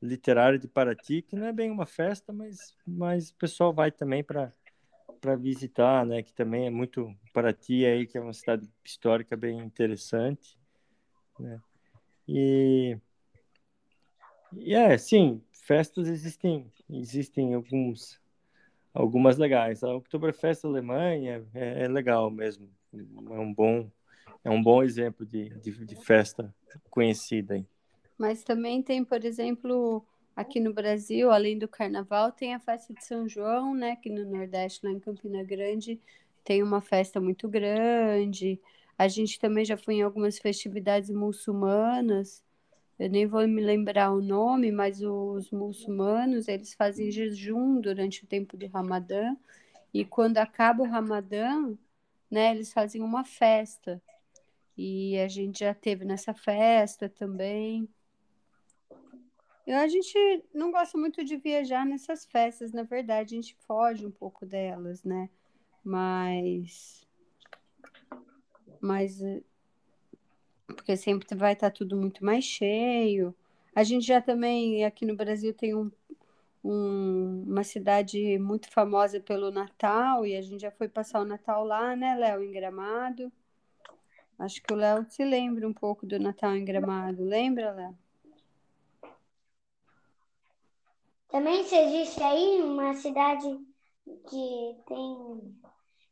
literária 0.00 0.58
de 0.58 0.68
Paraty, 0.68 1.22
que 1.22 1.36
não 1.36 1.46
é 1.46 1.52
bem 1.52 1.70
uma 1.70 1.86
festa, 1.86 2.32
mas, 2.32 2.76
mas 2.86 3.30
o 3.30 3.36
pessoal 3.36 3.72
vai 3.72 3.90
também 3.90 4.22
para 4.22 4.52
para 5.20 5.36
visitar, 5.36 6.04
né, 6.04 6.20
que 6.20 6.32
também 6.32 6.66
é 6.66 6.70
muito 6.70 7.16
Paraty 7.32 7.86
aí, 7.86 8.08
que 8.08 8.18
é 8.18 8.20
uma 8.20 8.32
cidade 8.32 8.68
histórica 8.84 9.36
bem 9.36 9.56
interessante, 9.60 10.58
né? 11.38 11.60
E 12.26 12.98
e 14.56 14.74
é, 14.74 14.98
sim, 14.98 15.40
festas 15.62 16.08
existem, 16.08 16.70
existem 16.90 17.54
alguns 17.54 18.20
algumas 18.92 19.38
legais. 19.38 19.82
A 19.82 19.94
Oktoberfest 19.94 20.64
Alemanha 20.64 21.44
é, 21.54 21.84
é 21.84 21.88
legal 21.88 22.30
mesmo. 22.30 22.68
É 22.94 23.38
um 23.38 23.52
bom 23.52 23.90
é 24.44 24.50
um 24.50 24.62
bom 24.62 24.82
exemplo 24.82 25.24
de, 25.24 25.50
de, 25.60 25.70
de 25.84 25.96
festa 25.96 26.54
conhecida. 26.90 27.64
Mas 28.18 28.42
também 28.42 28.82
tem, 28.82 29.04
por 29.04 29.24
exemplo, 29.24 30.04
aqui 30.34 30.58
no 30.58 30.72
Brasil, 30.72 31.30
além 31.30 31.58
do 31.58 31.68
carnaval, 31.68 32.32
tem 32.32 32.54
a 32.54 32.60
festa 32.60 32.92
de 32.92 33.04
São 33.04 33.28
João, 33.28 33.74
né? 33.74 33.96
Que 33.96 34.10
no 34.10 34.24
Nordeste, 34.24 34.84
lá 34.84 34.90
em 34.92 34.98
Campina 34.98 35.44
Grande, 35.44 36.00
tem 36.44 36.62
uma 36.62 36.80
festa 36.80 37.20
muito 37.20 37.48
grande. 37.48 38.60
A 38.98 39.08
gente 39.08 39.38
também 39.38 39.64
já 39.64 39.76
foi 39.76 39.94
em 39.94 40.02
algumas 40.02 40.38
festividades 40.38 41.10
muçulmanas. 41.10 42.42
Eu 42.98 43.10
nem 43.10 43.26
vou 43.26 43.46
me 43.48 43.60
lembrar 43.60 44.12
o 44.12 44.20
nome, 44.20 44.70
mas 44.70 45.02
os 45.02 45.50
muçulmanos, 45.50 46.48
eles 46.48 46.74
fazem 46.74 47.10
jejum 47.10 47.80
durante 47.80 48.24
o 48.24 48.26
tempo 48.26 48.56
do 48.56 48.66
Ramadã. 48.66 49.36
E 49.92 50.04
quando 50.04 50.38
acaba 50.38 50.82
o 50.82 50.88
Ramadã, 50.88 51.76
né, 52.30 52.52
eles 52.52 52.72
fazem 52.72 53.02
uma 53.02 53.24
festa. 53.24 54.00
E 54.76 55.18
a 55.18 55.28
gente 55.28 55.60
já 55.60 55.74
teve 55.74 56.04
nessa 56.04 56.32
festa 56.32 57.08
também. 57.08 57.88
Eu, 59.66 59.78
a 59.78 59.86
gente 59.86 60.44
não 60.52 60.72
gosta 60.72 60.98
muito 60.98 61.24
de 61.24 61.36
viajar 61.36 61.86
nessas 61.86 62.24
festas, 62.24 62.72
na 62.72 62.82
verdade, 62.82 63.34
a 63.34 63.40
gente 63.40 63.56
foge 63.66 64.04
um 64.04 64.10
pouco 64.10 64.44
delas, 64.44 65.04
né? 65.04 65.30
Mas. 65.84 67.06
Mas. 68.80 69.20
Porque 70.82 70.96
sempre 70.96 71.32
vai 71.36 71.52
estar 71.52 71.70
tudo 71.70 71.96
muito 71.96 72.24
mais 72.24 72.44
cheio. 72.44 73.32
A 73.72 73.84
gente 73.84 74.04
já 74.04 74.20
também, 74.20 74.84
aqui 74.84 75.06
no 75.06 75.14
Brasil, 75.14 75.54
tem 75.54 75.76
um, 75.76 75.88
um, 76.62 77.44
uma 77.46 77.62
cidade 77.62 78.36
muito 78.40 78.68
famosa 78.68 79.20
pelo 79.20 79.52
Natal, 79.52 80.26
e 80.26 80.36
a 80.36 80.42
gente 80.42 80.60
já 80.60 80.72
foi 80.72 80.88
passar 80.88 81.20
o 81.20 81.24
Natal 81.24 81.64
lá, 81.64 81.94
né, 81.94 82.16
Léo, 82.16 82.42
em 82.42 82.50
Gramado. 82.50 83.30
Acho 84.36 84.60
que 84.60 84.72
o 84.72 84.76
Léo 84.76 85.06
se 85.08 85.24
lembra 85.24 85.68
um 85.68 85.72
pouco 85.72 86.04
do 86.04 86.18
Natal 86.18 86.56
em 86.56 86.64
Gramado. 86.64 87.22
Lembra, 87.22 87.70
Léo? 87.70 87.96
Também 91.28 91.62
disse 91.62 92.20
aí 92.20 92.60
uma 92.60 92.92
cidade 92.94 93.46
que 94.04 94.76
tem. 94.88 95.56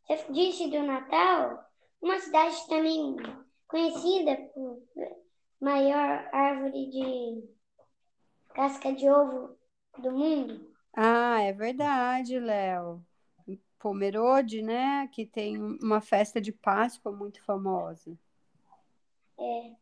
Você 0.06 0.32
disse 0.32 0.70
do 0.70 0.80
Natal, 0.84 1.68
uma 2.00 2.20
cidade 2.20 2.56
também 2.68 3.16
conhecida 3.70 4.36
por 4.52 4.82
maior 5.60 6.28
árvore 6.32 6.90
de 6.90 7.48
casca 8.52 8.92
de 8.92 9.08
ovo 9.08 9.56
do 9.98 10.10
mundo. 10.10 10.74
Ah, 10.92 11.40
é 11.40 11.52
verdade, 11.52 12.38
Léo. 12.38 13.00
Pomerode, 13.78 14.60
né? 14.60 15.08
Que 15.12 15.24
tem 15.24 15.56
uma 15.56 16.00
festa 16.00 16.40
de 16.40 16.52
Páscoa 16.52 17.12
muito 17.12 17.42
famosa. 17.44 18.18
É. 19.38 19.72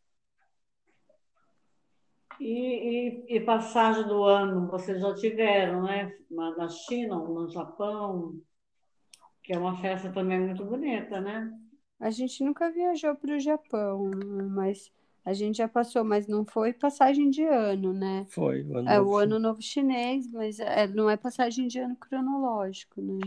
E, 2.38 3.24
e, 3.29 3.37
e, 3.37 3.40
passagem 3.40 4.07
do 4.07 4.22
ano, 4.22 4.68
vocês 4.68 5.01
já 5.01 5.12
tiveram, 5.14 5.83
né? 5.83 6.16
Na 6.31 6.68
China 6.68 7.18
ou 7.18 7.42
no 7.42 7.51
Japão, 7.51 8.40
que 9.42 9.53
é 9.53 9.59
uma 9.59 9.81
festa 9.81 10.12
também 10.12 10.38
muito 10.38 10.64
bonita, 10.64 11.20
né? 11.20 11.51
A 12.00 12.11
gente 12.11 12.44
nunca 12.44 12.70
viajou 12.70 13.14
para 13.14 13.37
o 13.37 13.40
Japão, 13.40 14.11
mas 14.50 14.90
a 15.24 15.32
gente 15.32 15.58
já 15.58 15.68
passou, 15.68 16.04
mas 16.04 16.26
não 16.26 16.44
foi 16.44 16.72
passagem 16.72 17.28
de 17.28 17.44
ano, 17.44 17.92
né? 17.92 18.24
Foi, 18.30 18.62
o 18.62 18.78
ano, 18.78 18.88
é, 18.88 18.98
novo, 18.98 19.11
o 19.11 19.16
ano 19.16 19.38
novo 19.38 19.61
chinês, 19.61 20.30
mas 20.32 20.61
é, 20.61 20.87
não 20.87 21.11
é 21.11 21.16
passagem 21.16 21.66
de 21.66 21.78
ano 21.78 21.96
cronológico, 21.96 23.00
né? 23.02 23.18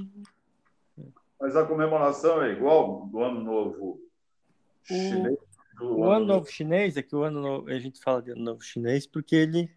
Mas 1.40 1.56
a 1.56 1.66
comemoração 1.66 2.42
é 2.42 2.54
igual 2.54 3.08
do 3.08 3.20
ano 3.20 3.44
novo 3.44 4.02
chinês? 4.84 5.38
O 5.80 6.06
ano 6.06 6.26
novo 6.26 6.48
chinês 6.50 6.96
é 6.96 7.02
que 7.02 7.16
o 7.16 7.24
ano 7.24 7.42
novo, 7.42 7.70
a 7.70 7.80
gente 7.80 8.00
fala 8.00 8.22
de 8.22 8.32
ano 8.32 8.44
novo 8.44 8.62
chinês 8.62 9.06
porque 9.06 9.36
ele 9.36 9.70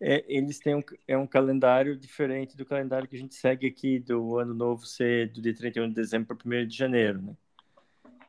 é, 0.00 0.24
eles 0.28 0.58
têm 0.58 0.76
um, 0.76 0.82
é 1.06 1.18
um 1.18 1.26
calendário 1.26 1.96
diferente 1.96 2.56
do 2.56 2.64
calendário 2.64 3.08
que 3.08 3.16
a 3.16 3.18
gente 3.18 3.34
segue 3.34 3.66
aqui 3.66 3.98
do 3.98 4.38
ano 4.38 4.54
novo 4.54 4.86
ser 4.86 5.32
do 5.32 5.42
dia 5.42 5.54
31 5.54 5.88
de 5.88 5.94
dezembro 5.94 6.36
para 6.36 6.46
1 6.46 6.66
de 6.66 6.76
janeiro, 6.76 7.20
né? 7.20 7.36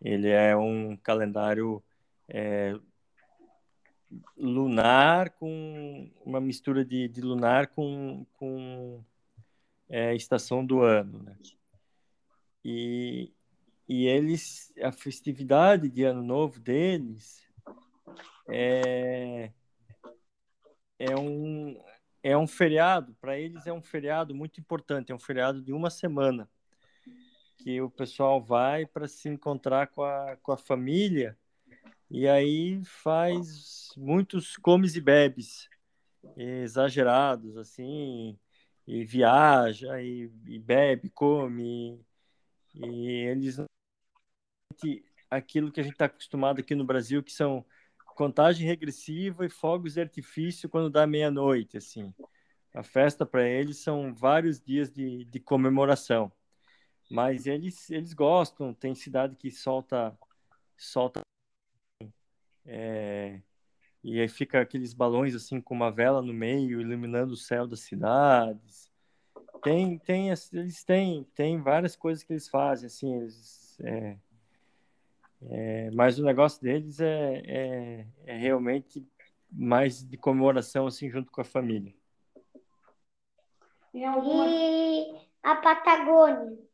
Ele 0.02 0.30
é 0.30 0.56
um 0.56 0.96
calendário 0.98 1.84
é, 2.28 2.74
lunar 4.38 5.32
com 5.32 6.10
uma 6.26 6.40
mistura 6.40 6.84
de, 6.86 7.08
de 7.08 7.22
lunar 7.22 7.68
com, 7.68 8.26
com 8.38 9.04
é, 9.90 10.16
estação 10.16 10.66
do 10.66 10.82
ano, 10.82 11.24
né? 11.24 11.36
E, 12.64 13.34
e 13.88 14.08
eles, 14.08 14.74
a 14.82 14.92
festividade 14.92 15.90
de 15.90 16.04
Ano 16.04 16.22
Novo 16.22 16.60
deles 16.60 17.48
é, 18.48 19.52
é, 20.98 21.16
um, 21.16 21.82
é 22.22 22.38
um 22.38 22.48
feriado, 22.48 23.16
para 23.22 23.38
eles 23.40 23.66
é 23.66 23.74
um 23.74 23.82
feriado 23.82 24.36
muito 24.36 24.60
importante, 24.60 25.12
é 25.12 25.16
um 25.16 25.20
feriado 25.20 25.62
de 25.62 25.72
uma 25.72 25.90
semana, 25.90 26.50
que 27.64 27.82
o 27.82 27.90
pessoal 27.90 28.42
vai 28.42 28.86
para 28.86 29.08
se 29.08 29.28
encontrar 29.30 29.88
com 29.88 30.02
a, 30.04 30.38
com 30.38 30.52
a 30.52 30.58
família 30.58 31.38
e 32.10 32.28
aí 32.28 32.82
faz 32.86 33.92
muitos 33.96 34.58
comes 34.58 34.96
e 34.96 35.02
bebes 35.02 35.70
exagerados, 36.36 37.58
assim, 37.58 38.38
e 38.88 39.06
viaja, 39.06 40.02
e, 40.02 40.32
e 40.48 40.60
bebe, 40.60 41.10
come, 41.10 42.00
e 42.74 43.08
eles 43.28 43.62
aquilo 45.30 45.72
que 45.72 45.80
a 45.80 45.84
gente 45.84 45.94
está 45.94 46.06
acostumado 46.06 46.60
aqui 46.60 46.74
no 46.74 46.86
Brasil, 46.86 47.22
que 47.22 47.32
são 47.32 47.66
contagem 48.16 48.68
regressiva 48.68 49.46
e 49.46 49.50
fogos 49.50 49.94
de 49.94 50.02
artifício 50.02 50.68
quando 50.68 50.90
dá 50.90 51.06
meia-noite, 51.06 51.78
assim. 51.78 52.14
A 52.74 52.84
festa 52.84 53.26
para 53.26 53.48
eles 53.48 53.78
são 53.78 54.14
vários 54.14 54.60
dias 54.60 54.92
de, 54.92 55.26
de 55.26 55.40
comemoração. 55.40 56.32
Mas 57.10 57.48
eles, 57.48 57.90
eles 57.90 58.14
gostam, 58.14 58.74
tem 58.74 58.94
cidade 58.94 59.36
que 59.36 59.50
solta 59.50 60.18
solta 60.78 61.22
é, 62.66 63.42
e 64.04 64.20
aí 64.20 64.28
fica 64.28 64.62
aqueles 64.62 64.94
balões 64.94 65.36
assim 65.36 65.60
com 65.60 65.74
uma 65.74 65.92
vela 65.92 66.22
no 66.22 66.34
meio 66.34 66.80
iluminando 66.80 67.34
o 67.34 67.38
céu 67.38 67.68
das 67.68 67.82
cidades. 67.82 68.92
Tem 69.64 69.98
tem 69.98 70.30
eles 70.30 70.84
têm 70.84 71.24
tem 71.36 71.60
várias 71.62 71.96
coisas 71.96 72.24
que 72.24 72.32
eles 72.32 72.48
fazem 72.48 72.88
assim, 72.88 73.14
eles 73.16 73.78
é, 73.82 74.18
É, 75.42 75.90
mas 75.92 76.20
o 76.20 76.24
negócio 76.24 76.62
deles 76.62 77.00
é, 77.00 77.42
é, 77.46 78.08
é, 78.26 78.38
realmente 78.38 79.06
mais 79.52 80.04
de 80.04 80.18
comemoração 80.18 80.86
assim 80.86 81.10
junto 81.10 81.32
com 81.32 81.42
a 81.42 81.46
família. 81.46 81.94
E 83.94 84.04
a 85.42 85.56
Patagônia? 85.56 86.69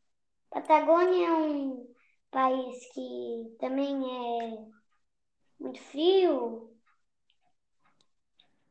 Patagônia 0.55 1.27
é 1.27 1.33
um 1.33 1.93
país 2.31 2.77
que 2.93 3.57
também 3.59 3.93
é 3.93 4.57
muito 5.59 5.81
frio. 5.81 6.73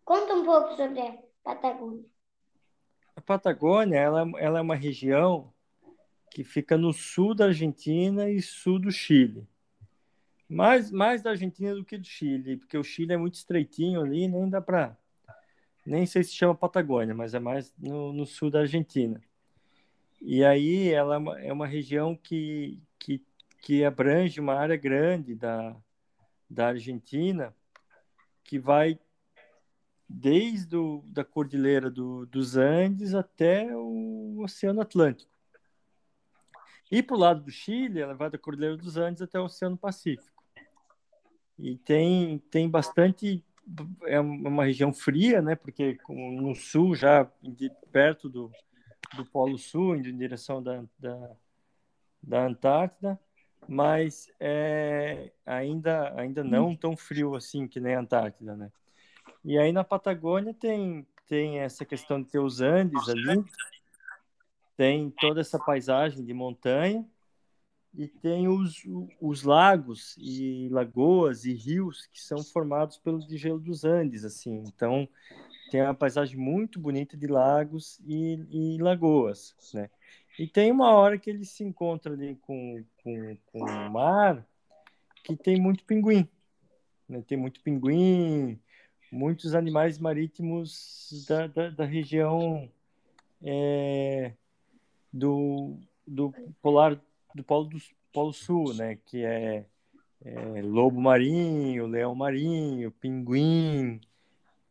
Conta 0.03 0.33
um 0.33 0.47
pouco 0.47 0.75
sobre 0.77 0.99
a 1.03 1.18
Patagônia. 1.42 2.07
A 3.14 3.20
Patagônia 3.20 3.99
ela, 3.99 4.23
ela 4.38 4.59
é 4.61 4.62
uma 4.62 4.75
região 4.75 5.53
que 6.31 6.42
fica 6.42 6.79
no 6.79 6.90
sul 6.90 7.35
da 7.35 7.44
Argentina 7.49 8.31
e 8.31 8.40
sul 8.40 8.79
do 8.79 8.90
Chile. 8.90 9.47
Mais, 10.49 10.90
mais 10.90 11.20
da 11.20 11.31
Argentina 11.31 11.75
do 11.75 11.85
que 11.85 11.99
do 11.99 12.07
Chile, 12.07 12.57
porque 12.57 12.79
o 12.79 12.83
Chile 12.83 13.12
é 13.12 13.18
muito 13.18 13.35
estreitinho 13.35 14.01
ali, 14.01 14.27
nem 14.27 14.49
dá 14.49 14.62
para. 14.62 14.97
Nem 15.85 16.07
sei 16.07 16.25
se 16.25 16.33
chama 16.33 16.55
Patagônia, 16.55 17.14
mas 17.14 17.35
é 17.35 17.38
mais 17.38 17.75
no, 17.79 18.11
no 18.11 18.25
sul 18.25 18.51
da 18.51 18.61
Argentina. 18.61 19.23
E 20.20 20.44
aí 20.44 20.90
ela 20.90 21.16
é 21.16 21.18
uma, 21.18 21.40
é 21.40 21.53
uma 21.53 21.66
região 21.66 22.16
que, 22.16 22.81
que, 22.98 23.22
que 23.61 23.85
abrange 23.85 24.40
uma 24.40 24.55
área 24.55 24.77
grande 24.77 25.35
da, 25.35 25.77
da 26.48 26.68
Argentina, 26.68 27.55
que 28.42 28.59
vai 28.59 28.98
desde 30.09 30.77
o, 30.77 31.03
da 31.07 31.24
Cordilheira 31.24 31.90
do, 31.90 32.27
dos 32.27 32.57
Andes 32.57 33.14
até 33.14 33.74
o 33.74 34.40
Oceano 34.42 34.81
Atlântico. 34.81 35.33
E 36.90 37.03
para 37.03 37.16
o 37.16 37.18
lado 37.18 37.42
do 37.42 37.50
Chile, 37.50 38.00
ela 38.00 38.14
vai 38.14 38.31
da 38.31 38.38
Cordilheira 38.38 38.77
dos 38.77 38.96
Andes 38.96 39.22
até 39.22 39.40
o 39.40 39.44
Oceano 39.44 39.77
Pacífico. 39.77 40.44
E 41.59 41.77
tem, 41.79 42.38
tem 42.50 42.68
bastante. 42.68 43.44
É 44.03 44.20
uma 44.20 44.64
região 44.64 44.92
fria, 44.92 45.40
né? 45.40 45.55
Porque 45.55 45.98
no 46.09 46.55
sul, 46.55 46.94
já 46.94 47.24
perto 47.90 48.29
do, 48.29 48.53
do 49.16 49.24
Polo 49.24 49.59
Sul, 49.59 49.96
indo 49.96 50.09
em 50.09 50.16
direção 50.16 50.62
da, 50.62 50.85
da, 50.98 51.31
da 52.22 52.46
Antártida, 52.46 53.18
mas 53.68 54.31
é 54.38 55.33
ainda, 55.44 56.12
ainda 56.18 56.44
não 56.44 56.77
tão 56.77 56.96
frio 56.96 57.35
assim 57.35 57.66
que 57.66 57.81
nem 57.81 57.94
a 57.94 58.00
Antártida, 58.00 58.57
né? 58.57 58.70
E 59.44 59.59
aí 59.59 59.72
na 59.72 59.85
Patagônia 59.85 60.55
tem, 60.55 61.07
tem 61.27 61.61
essa 61.61 61.85
questão 61.85 62.22
de 62.22 62.31
ter 62.31 62.38
os 62.38 62.61
Andes 62.61 63.09
ali, 63.09 63.44
tem 64.77 65.11
toda 65.11 65.40
essa 65.40 65.59
paisagem 65.59 66.24
de 66.24 66.35
montanha 66.35 67.07
e 67.96 68.09
tem 68.09 68.48
os, 68.48 68.83
os 69.20 69.42
lagos 69.44 70.16
e 70.18 70.68
lagoas 70.70 71.44
e 71.44 71.53
rios 71.55 72.07
que 72.07 72.20
são 72.20 72.42
formados 72.42 72.98
pelo 72.98 73.20
gelo 73.20 73.61
dos 73.61 73.85
Andes, 73.85 74.24
assim. 74.24 74.64
Então, 74.66 75.09
tem 75.70 75.83
uma 75.83 75.94
paisagem 75.94 76.37
muito 76.37 76.79
bonita 76.79 77.16
de 77.16 77.27
lagos 77.27 78.00
e, 78.07 78.38
e 78.50 78.79
lagoas, 78.79 79.55
né? 79.72 79.90
E 80.38 80.46
tem 80.46 80.70
uma 80.70 80.92
hora 80.92 81.18
que 81.18 81.31
ele 81.31 81.44
se 81.44 81.62
encontra 81.62 82.12
ali 82.12 82.37
com, 82.42 82.85
com, 83.03 83.37
com 83.46 83.59
o 83.61 83.90
mar 83.90 84.46
que 85.22 85.37
tem 85.37 85.61
muito 85.61 85.85
pinguim, 85.85 86.29
né? 87.09 87.22
Tem 87.27 87.38
muito 87.38 87.61
pinguim, 87.62 88.59
muitos 89.11 89.55
animais 89.55 89.98
marítimos 89.98 91.24
da, 91.29 91.46
da, 91.46 91.70
da 91.70 91.85
região 91.85 92.68
é, 93.42 94.33
do, 95.12 95.79
do 96.07 96.33
polar 96.61 97.00
do 97.35 97.42
polo 97.42 97.68
do 97.68 97.79
polo 98.12 98.33
sul, 98.33 98.74
né? 98.74 98.96
Que 99.07 99.24
é, 99.24 99.66
é 100.24 100.62
lobo 100.62 101.00
marinho, 101.00 101.87
leão 101.87 102.14
marinho, 102.14 102.90
pinguim. 102.90 104.00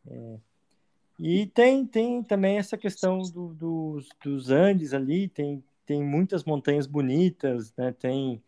É. 0.06 0.38
E 1.18 1.46
tem, 1.46 1.86
tem 1.86 2.22
também 2.22 2.58
essa 2.58 2.76
questão 2.76 3.18
do, 3.22 3.54
dos, 3.54 4.08
dos 4.22 4.50
Andes 4.50 4.92
ali, 4.92 5.28
tem, 5.28 5.62
tem 5.86 6.02
muitas 6.02 6.44
montanhas 6.44 6.86
bonitas, 6.86 7.72
né? 7.76 7.92
Tem 7.92 8.42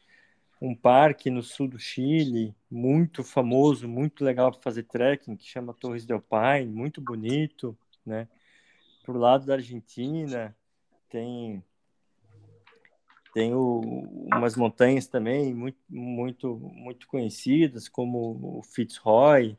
um 0.61 0.75
parque 0.75 1.31
no 1.31 1.43
sul 1.43 1.69
do 1.69 1.79
Chile, 1.79 2.55
muito 2.71 3.23
famoso, 3.23 3.89
muito 3.89 4.25
legal 4.25 4.51
para 4.51 4.63
fazer 4.63 4.85
trekking, 4.85 5.37
que 5.37 5.45
chama 5.45 5.75
Torres 5.75 6.05
del 6.07 6.21
Paine, 6.21 6.73
muito 6.73 7.01
bonito, 7.01 7.77
né? 8.05 8.27
Pro 9.05 9.19
lado 9.19 9.47
da 9.47 9.55
Argentina, 9.55 10.57
tem 11.09 11.63
tem 13.33 13.55
o, 13.55 13.81
umas 14.35 14.57
montanhas 14.57 15.07
também 15.07 15.53
muito, 15.55 15.79
muito, 15.91 16.57
muito 16.59 17.07
conhecidas, 17.07 17.87
como 17.87 18.59
o 18.59 18.63
Fitzroy, 18.63 19.59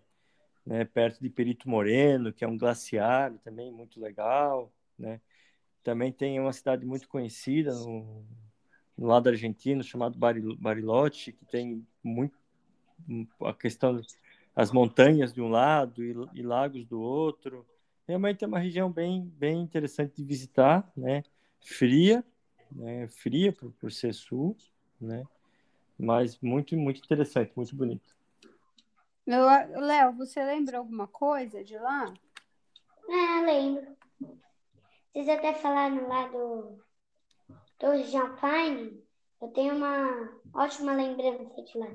né, 0.67 0.83
perto 0.83 1.21
de 1.21 1.29
Perito 1.29 1.69
Moreno, 1.69 2.33
que 2.33 2.43
é 2.43 2.47
um 2.47 2.57
glaciário 2.57 3.39
também 3.39 3.71
muito 3.71 3.99
legal. 3.99 4.69
Né? 4.99 5.21
Também 5.81 6.11
tem 6.11 6.39
uma 6.39 6.51
cidade 6.51 6.85
muito 6.85 7.07
conhecida 7.07 7.73
no, 7.73 8.25
no 8.97 9.07
lado 9.07 9.29
argentino, 9.29 9.81
chamado 9.81 10.19
Bariloche, 10.59 11.31
que 11.31 11.45
tem 11.45 11.87
muito 12.03 12.35
a 13.41 13.53
questão 13.53 14.01
das 14.53 14.71
montanhas 14.71 15.31
de 15.31 15.41
um 15.41 15.47
lado 15.47 16.03
e, 16.03 16.13
e 16.33 16.41
lagos 16.43 16.85
do 16.85 16.99
outro. 16.99 17.65
Realmente 18.05 18.43
é 18.43 18.47
uma 18.47 18.59
região 18.59 18.91
bem, 18.91 19.23
bem 19.37 19.61
interessante 19.61 20.17
de 20.17 20.23
visitar, 20.25 20.91
né? 20.97 21.23
fria, 21.61 22.25
né, 22.71 23.07
fria 23.07 23.53
por, 23.53 23.71
por 23.73 23.91
ser 23.91 24.13
sul, 24.13 24.57
né, 24.99 25.23
mas 25.97 26.37
muito, 26.39 26.75
muito 26.75 27.01
interessante, 27.01 27.51
muito 27.55 27.75
bonito. 27.75 28.16
Léo, 29.27 30.13
você 30.13 30.41
lembra 30.41 30.77
alguma 30.77 31.05
coisa 31.05 31.61
de 31.61 31.77
lá? 31.77 32.05
Ah, 33.09 33.41
lembro. 33.45 33.97
Vocês 35.11 35.27
até 35.27 35.53
falaram 35.53 36.07
lá 36.07 36.27
do 36.27 36.81
Torre 37.77 38.03
de 38.03 38.15
Alpine. 38.15 39.05
Eu 39.41 39.49
tenho 39.49 39.75
uma 39.75 40.31
ótima 40.53 40.93
lembrança 40.93 41.61
de 41.61 41.77
lá. 41.77 41.89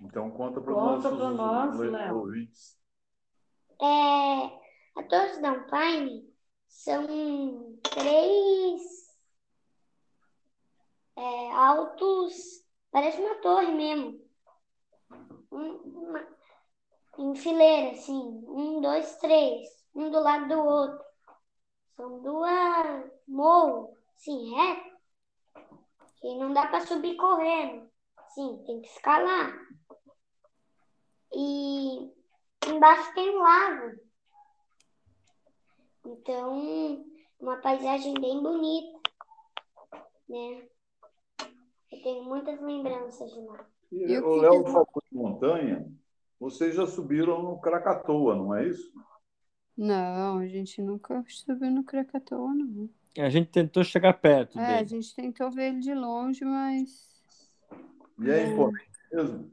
Então 0.00 0.28
conta 0.32 0.60
para 0.60 0.72
os 0.72 0.76
nossos 0.76 1.36
nós, 1.36 2.12
ouvintes. 2.12 2.76
É, 3.80 4.44
a 4.96 5.02
Torre 5.08 5.38
de 5.38 5.46
Alpine 5.46 6.34
são 6.66 7.78
três 7.82 8.82
é, 11.16 11.52
altos, 11.52 12.64
parece 12.90 13.20
uma 13.20 13.36
torre 13.36 13.72
mesmo. 13.72 14.21
Um, 15.52 15.74
uma, 16.08 16.26
em 17.18 17.34
fileira, 17.34 17.92
assim, 17.92 18.44
um, 18.48 18.80
dois, 18.80 19.16
três, 19.16 19.68
um 19.94 20.10
do 20.10 20.18
lado 20.18 20.48
do 20.48 20.58
outro. 20.58 21.04
São 21.94 22.22
duas 22.22 23.12
morros, 23.28 23.96
assim, 24.16 24.54
reto, 24.54 24.96
que 26.16 26.34
não 26.36 26.54
dá 26.54 26.66
para 26.66 26.86
subir 26.86 27.16
correndo. 27.16 27.90
Sim, 28.28 28.62
tem 28.64 28.80
que 28.80 28.88
escalar. 28.88 29.52
E 31.34 32.10
embaixo 32.66 33.14
tem 33.14 33.36
um 33.36 33.42
lago. 33.42 34.00
Então, 36.06 37.04
uma 37.38 37.58
paisagem 37.58 38.14
bem 38.14 38.42
bonita, 38.42 39.10
né? 40.28 40.68
Eu 41.90 42.02
tenho 42.02 42.24
muitas 42.24 42.58
lembranças 42.60 43.30
de 43.30 43.40
lá. 43.42 43.66
E, 43.92 44.18
o 44.18 44.36
Léo 44.36 44.64
falou 44.64 44.88
de 45.10 45.16
montanha. 45.16 45.86
Vocês 46.40 46.74
já 46.74 46.86
subiram 46.86 47.42
no 47.42 47.60
Krakatoa, 47.60 48.34
não 48.34 48.54
é 48.54 48.66
isso? 48.66 48.90
Não, 49.76 50.38
a 50.38 50.46
gente 50.46 50.80
nunca 50.80 51.22
subiu 51.28 51.70
no 51.70 51.84
Krakatoa, 51.84 52.54
não. 52.54 52.88
A 53.18 53.28
gente 53.28 53.50
tentou 53.50 53.84
chegar 53.84 54.14
perto 54.14 54.58
é, 54.58 54.66
dele. 54.66 54.78
a 54.78 54.84
gente 54.84 55.14
tentou 55.14 55.50
ver 55.50 55.68
ele 55.68 55.80
de 55.80 55.94
longe, 55.94 56.42
mas... 56.44 57.12
E 58.18 58.30
é, 58.30 58.40
é 58.40 58.46
importante 58.52 58.90
mesmo? 59.12 59.52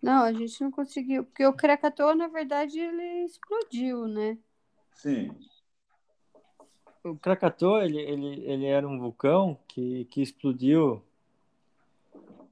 Não, 0.00 0.22
a 0.22 0.32
gente 0.32 0.60
não 0.62 0.70
conseguiu. 0.70 1.24
Porque 1.24 1.44
o 1.46 1.52
Krakatoa, 1.52 2.14
na 2.14 2.28
verdade, 2.28 2.78
ele 2.78 3.24
explodiu, 3.24 4.06
né? 4.08 4.38
Sim. 4.92 5.30
O 7.04 7.16
Krakatoa, 7.16 7.84
ele, 7.84 7.98
ele, 7.98 8.44
ele 8.44 8.66
era 8.66 8.88
um 8.88 8.98
vulcão 8.98 9.58
que, 9.68 10.06
que 10.06 10.22
explodiu 10.22 11.02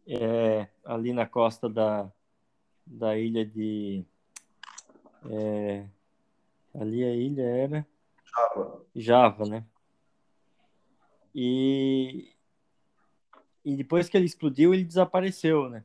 é, 0.06 0.68
ali 0.84 1.12
na 1.12 1.26
costa 1.26 1.68
da, 1.68 2.10
da 2.86 3.18
ilha 3.18 3.44
de. 3.44 4.04
É, 5.30 5.86
ali 6.74 7.04
a 7.04 7.14
ilha 7.14 7.42
era. 7.42 7.86
Java. 8.24 8.86
Java, 8.94 9.44
né? 9.46 9.64
E, 11.34 12.32
e 13.64 13.74
depois 13.76 14.08
que 14.08 14.16
ele 14.16 14.26
explodiu, 14.26 14.72
ele 14.72 14.84
desapareceu, 14.84 15.68
né? 15.68 15.84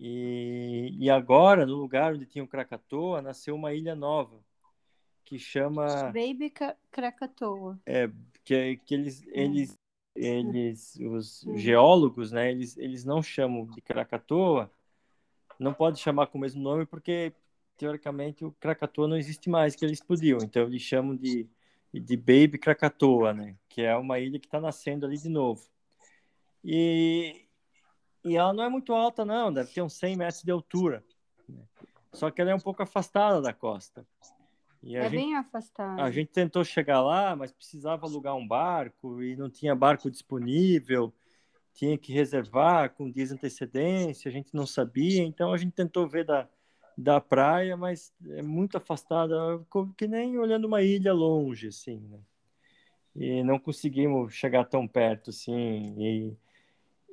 E, 0.00 0.94
e 0.98 1.10
agora, 1.10 1.66
no 1.66 1.74
lugar 1.74 2.14
onde 2.14 2.26
tinha 2.26 2.44
o 2.44 2.48
Krakatoa, 2.48 3.22
nasceu 3.22 3.54
uma 3.54 3.72
ilha 3.72 3.96
nova, 3.96 4.38
que 5.24 5.38
chama... 5.38 5.86
Baby 6.12 6.52
Krakatoa. 6.90 7.78
É, 7.84 8.08
que, 8.44 8.76
que 8.84 8.94
eles, 8.94 9.26
eles 9.28 9.78
eles, 10.18 10.96
os 10.96 11.44
geólogos, 11.54 12.32
né, 12.32 12.50
eles, 12.50 12.76
eles 12.76 13.04
não 13.04 13.22
chamam 13.22 13.66
de 13.66 13.80
Krakatoa, 13.80 14.70
não 15.58 15.72
pode 15.72 16.00
chamar 16.00 16.26
com 16.26 16.38
o 16.38 16.40
mesmo 16.40 16.62
nome 16.62 16.86
porque 16.86 17.32
teoricamente 17.76 18.44
o 18.44 18.52
Krakatoa 18.52 19.08
não 19.08 19.16
existe 19.16 19.48
mais 19.48 19.74
que 19.76 19.84
ele 19.84 19.92
explodiu, 19.92 20.38
então 20.42 20.64
eles 20.64 20.82
chamam 20.82 21.16
de 21.16 21.48
de 21.92 22.16
Baby 22.16 22.58
Krakatoa, 22.58 23.32
né, 23.32 23.56
que 23.68 23.82
é 23.82 23.96
uma 23.96 24.18
ilha 24.18 24.38
que 24.38 24.46
está 24.46 24.60
nascendo 24.60 25.06
ali 25.06 25.16
de 25.16 25.28
novo. 25.28 25.62
E, 26.62 27.46
e 28.24 28.36
ela 28.36 28.52
não 28.52 28.64
é 28.64 28.68
muito 28.68 28.92
alta 28.92 29.24
não, 29.24 29.52
deve 29.52 29.72
ter 29.72 29.82
uns 29.82 29.94
100 29.94 30.16
metros 30.16 30.42
de 30.42 30.50
altura. 30.50 31.04
Né? 31.48 31.62
Só 32.12 32.30
que 32.30 32.40
ela 32.40 32.50
é 32.50 32.54
um 32.54 32.60
pouco 32.60 32.82
afastada 32.82 33.40
da 33.40 33.52
costa. 33.52 34.06
É 34.84 35.02
gente, 35.02 35.10
bem 35.10 35.36
afastada. 35.36 36.02
A 36.02 36.10
gente 36.10 36.28
tentou 36.28 36.64
chegar 36.64 37.02
lá, 37.02 37.34
mas 37.34 37.52
precisava 37.52 38.06
alugar 38.06 38.36
um 38.36 38.46
barco 38.46 39.22
e 39.22 39.36
não 39.36 39.50
tinha 39.50 39.74
barco 39.74 40.10
disponível. 40.10 41.12
Tinha 41.74 41.96
que 41.98 42.12
reservar 42.12 42.90
com 42.90 43.10
dias 43.10 43.28
de 43.28 43.34
antecedência, 43.34 44.28
a 44.28 44.32
gente 44.32 44.54
não 44.54 44.66
sabia. 44.66 45.22
Então 45.22 45.52
a 45.52 45.56
gente 45.56 45.72
tentou 45.72 46.08
ver 46.08 46.24
da, 46.24 46.48
da 46.96 47.20
praia, 47.20 47.76
mas 47.76 48.12
é 48.30 48.42
muito 48.42 48.76
afastada, 48.76 49.36
que 49.96 50.06
nem 50.06 50.38
olhando 50.38 50.66
uma 50.66 50.82
ilha 50.82 51.12
longe, 51.12 51.68
assim, 51.68 52.00
né? 52.08 52.18
E 53.16 53.42
não 53.42 53.58
conseguimos 53.58 54.32
chegar 54.32 54.64
tão 54.64 54.86
perto, 54.86 55.30
assim. 55.30 55.94
E, 55.98 56.36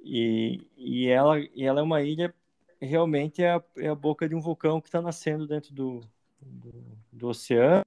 e, 0.03 0.67
e, 0.77 1.07
ela, 1.07 1.39
e 1.39 1.63
ela 1.63 1.79
é 1.79 1.83
uma 1.83 2.01
ilha 2.03 2.33
realmente 2.79 3.41
é 3.41 3.51
a, 3.51 3.63
é 3.77 3.87
a 3.87 3.95
boca 3.95 4.27
de 4.27 4.35
um 4.35 4.41
vulcão 4.41 4.79
que 4.79 4.87
está 4.87 5.01
nascendo 5.01 5.47
dentro 5.47 5.73
do, 5.73 6.01
do, 6.41 6.97
do 7.11 7.27
oceano. 7.27 7.85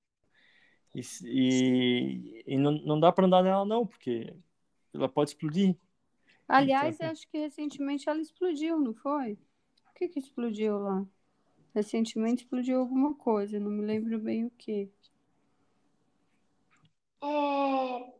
E, 0.94 1.02
e, 1.24 2.44
e, 2.46 2.58
não, 2.58 2.72
não 2.72 3.00
dá 3.00 3.12
para 3.12 3.26
andar 3.26 3.42
nela, 3.42 3.64
não, 3.64 3.86
porque 3.86 4.34
ela 4.92 5.08
pode 5.08 5.30
explodir. 5.30 5.76
Aliás, 6.48 6.94
então, 6.94 7.10
acho 7.10 7.28
que 7.28 7.38
recentemente 7.38 8.08
ela 8.08 8.20
explodiu, 8.20 8.78
não 8.80 8.94
foi? 8.94 9.34
O 9.90 9.94
que, 9.94 10.08
que 10.08 10.18
explodiu 10.18 10.78
lá? 10.78 11.06
Recentemente 11.74 12.44
explodiu 12.44 12.80
alguma 12.80 13.14
coisa, 13.14 13.60
não 13.60 13.70
me 13.70 13.84
lembro 13.84 14.18
bem 14.18 14.46
o 14.46 14.50
que. 14.50 14.90
É... 17.22 18.18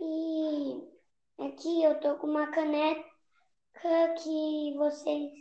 E 0.00 0.82
aqui 1.38 1.82
eu 1.82 1.98
tô 2.00 2.16
com 2.16 2.26
uma 2.26 2.48
caneca 2.48 3.04
que 4.22 4.74
vocês 4.76 5.32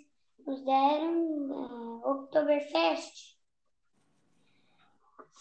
nos 0.45 0.61
deram 0.63 1.51
uh, 1.51 2.11
Oktoberfest. 2.11 3.32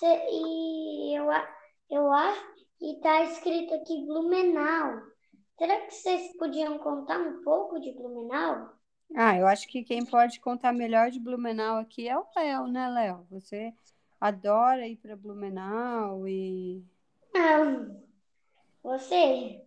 E 0.07 1.17
eu, 1.17 1.27
eu 1.91 2.13
acho 2.13 2.55
que 2.79 2.93
está 2.93 3.23
escrito 3.25 3.75
aqui 3.75 4.05
Blumenau. 4.07 5.03
Será 5.59 5.81
que 5.83 5.95
vocês 5.95 6.37
podiam 6.37 6.79
contar 6.79 7.19
um 7.21 7.43
pouco 7.43 7.81
de 7.81 7.93
Blumenau? 7.93 8.73
Ah, 9.15 9.37
eu 9.37 9.47
acho 9.47 9.69
que 9.69 9.85
quem 9.85 10.05
pode 10.05 10.41
contar 10.41 10.73
melhor 10.73 11.11
de 11.11 11.21
Blumenau 11.21 11.79
aqui 11.79 12.09
é 12.09 12.19
o 12.19 12.25
Léo, 12.35 12.67
né, 12.67 12.89
Léo? 12.89 13.27
Você 13.31 13.73
adora 14.21 14.87
ir 14.89 14.97
para 14.97 15.17
Blumenau 15.17 16.27
e. 16.27 16.83
Não, 17.35 18.03
você, 18.83 19.63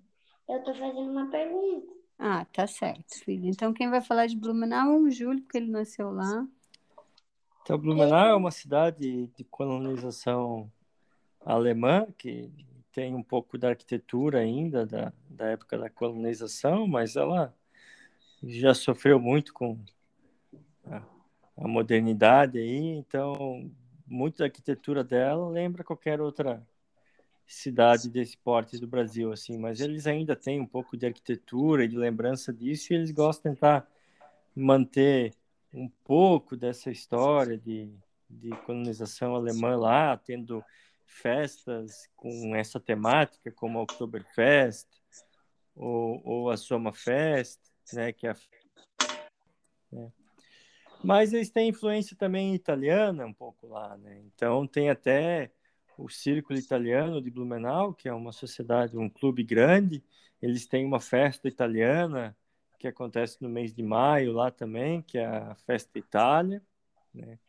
eu 0.49 0.57
estou 0.57 0.73
fazendo 0.73 1.11
uma 1.11 1.29
pergunta. 1.29 1.93
Ah, 2.17 2.45
tá 2.45 2.65
certo, 2.65 3.19
filho. 3.23 3.47
Então 3.47 3.73
quem 3.73 3.89
vai 3.89 4.01
falar 4.01 4.27
de 4.27 4.35
Blumenau 4.35 4.93
é 4.93 4.97
o 4.97 5.09
Júlio, 5.09 5.41
porque 5.43 5.57
ele 5.57 5.71
nasceu 5.71 6.11
lá. 6.11 6.47
Então, 7.65 7.79
Blumenau 7.79 8.27
é 8.27 8.35
uma 8.35 8.51
cidade 8.51 9.25
de 9.35 9.43
colonização 9.43 10.71
alemã, 11.43 12.05
que 12.15 12.51
tem 12.91 13.15
um 13.15 13.23
pouco 13.23 13.57
da 13.57 13.69
arquitetura 13.69 14.37
ainda, 14.37 14.85
da, 14.85 15.11
da 15.27 15.47
época 15.47 15.75
da 15.75 15.89
colonização, 15.89 16.85
mas 16.85 17.15
ela 17.15 17.51
já 18.43 18.71
sofreu 18.75 19.19
muito 19.19 19.51
com 19.51 19.79
a, 20.85 21.01
a 21.57 21.67
modernidade 21.67 22.59
aí, 22.59 22.99
então, 22.99 23.67
muito 24.05 24.37
da 24.37 24.45
arquitetura 24.45 25.03
dela 25.03 25.49
lembra 25.49 25.83
qualquer 25.83 26.21
outra 26.21 26.61
cidade 27.47 28.11
desse 28.11 28.37
porte 28.37 28.77
do 28.77 28.85
Brasil, 28.85 29.31
assim, 29.31 29.57
mas 29.57 29.81
eles 29.81 30.05
ainda 30.05 30.35
têm 30.35 30.61
um 30.61 30.67
pouco 30.67 30.95
de 30.95 31.07
arquitetura 31.07 31.83
e 31.83 31.87
de 31.87 31.97
lembrança 31.97 32.53
disso 32.53 32.93
e 32.93 32.95
eles 32.95 33.09
gostam 33.09 33.51
de 33.51 33.57
tentar 33.57 33.89
manter 34.55 35.33
um 35.75 35.89
pouco 36.05 36.55
dessa 36.55 36.89
história 36.89 37.57
de, 37.57 37.93
de 38.29 38.49
colonização 38.65 39.35
alemã 39.35 39.75
lá, 39.75 40.15
tendo 40.15 40.63
festas 41.05 42.09
com 42.15 42.55
essa 42.55 42.79
temática, 42.79 43.51
como 43.51 43.79
a 43.79 43.83
Oktoberfest 43.83 44.87
ou, 45.75 46.21
ou 46.23 46.49
a 46.49 46.55
Sommerfest, 46.55 47.59
né, 47.93 48.13
que 48.13 48.25
é. 48.25 48.33
Né. 49.91 50.11
Mas 51.03 51.33
eles 51.33 51.49
têm 51.49 51.69
influência 51.69 52.15
também 52.15 52.55
italiana 52.55 53.25
um 53.25 53.33
pouco 53.33 53.67
lá, 53.67 53.97
né? 53.97 54.23
Então 54.25 54.65
tem 54.65 54.89
até 54.89 55.51
o 55.97 56.09
Círculo 56.09 56.57
Italiano 56.57 57.21
de 57.21 57.29
Blumenau, 57.29 57.93
que 57.93 58.07
é 58.07 58.13
uma 58.13 58.31
sociedade, 58.31 58.97
um 58.97 59.09
clube 59.09 59.43
grande. 59.43 60.03
Eles 60.41 60.65
têm 60.65 60.85
uma 60.85 60.99
festa 60.99 61.47
italiana 61.47 62.35
que 62.77 62.87
acontece 62.87 63.41
no 63.41 63.49
mês 63.49 63.73
de 63.73 63.83
maio 63.83 64.33
lá 64.33 64.51
também, 64.51 65.01
que 65.01 65.17
é 65.17 65.25
a 65.25 65.55
Festa 65.55 65.97
Itália, 65.97 66.61
né? 67.13 67.39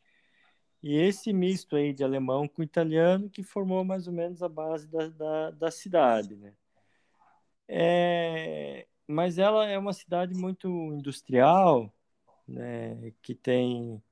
E 0.83 0.97
esse 0.97 1.33
misto 1.33 1.75
aí 1.75 1.93
de 1.93 2.05
alemão 2.05 2.47
com 2.47 2.63
italiano 2.63 3.29
que 3.29 3.43
formou 3.43 3.85
mais 3.85 4.07
ou 4.07 4.13
menos 4.13 4.43
a 4.43 4.49
base 4.49 4.87
da, 4.87 5.09
da, 5.09 5.51
da 5.51 5.71
cidade, 5.71 6.37
né? 6.37 6.55
É, 7.69 8.87
mas 9.07 9.39
ela 9.39 9.67
é 9.67 9.77
uma 9.77 9.93
cidade 9.93 10.35
muito 10.35 10.69
industrial, 10.93 11.93
né? 12.47 13.13
Que 13.23 13.35
tem 13.35 14.03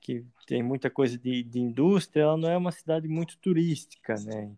que 0.00 0.26
tem 0.46 0.62
muita 0.64 0.90
coisa 0.90 1.16
de, 1.16 1.44
de 1.44 1.60
indústria, 1.60 2.22
ela 2.22 2.36
não 2.36 2.50
é 2.50 2.56
uma 2.56 2.72
cidade 2.72 3.06
muito 3.06 3.38
turística, 3.38 4.16
né? 4.16 4.52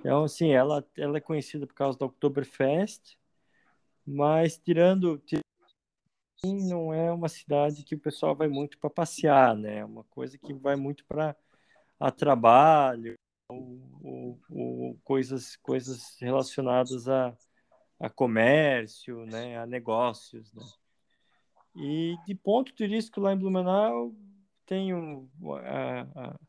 Então, 0.00 0.24
assim, 0.24 0.50
ela, 0.50 0.84
ela 0.96 1.18
é 1.18 1.20
conhecida 1.20 1.66
por 1.66 1.74
causa 1.74 1.98
da 1.98 2.06
Oktoberfest, 2.06 3.16
mas 4.10 4.58
tirando, 4.58 5.22
não 6.44 6.92
é 6.92 7.12
uma 7.12 7.28
cidade 7.28 7.84
que 7.84 7.94
o 7.94 8.00
pessoal 8.00 8.34
vai 8.34 8.48
muito 8.48 8.78
para 8.78 8.90
passear, 8.90 9.56
né? 9.56 9.78
É 9.78 9.84
uma 9.84 10.04
coisa 10.04 10.36
que 10.38 10.52
vai 10.52 10.74
muito 10.74 11.04
para 11.04 11.36
a 11.98 12.10
trabalho 12.10 13.14
ou, 13.48 13.80
ou, 14.02 14.40
ou, 14.50 14.98
coisas 15.04 15.56
coisas 15.56 16.16
relacionadas 16.20 17.08
a, 17.08 17.36
a 17.98 18.10
comércio, 18.10 19.24
né? 19.26 19.58
A 19.58 19.66
negócios, 19.66 20.52
né? 20.52 20.64
E 21.76 22.16
de 22.26 22.34
ponto 22.34 22.74
turístico 22.74 23.20
lá 23.20 23.32
em 23.32 23.38
Blumenau 23.38 24.12
tem 24.66 24.92
a, 24.92 26.06
a, 26.14 26.40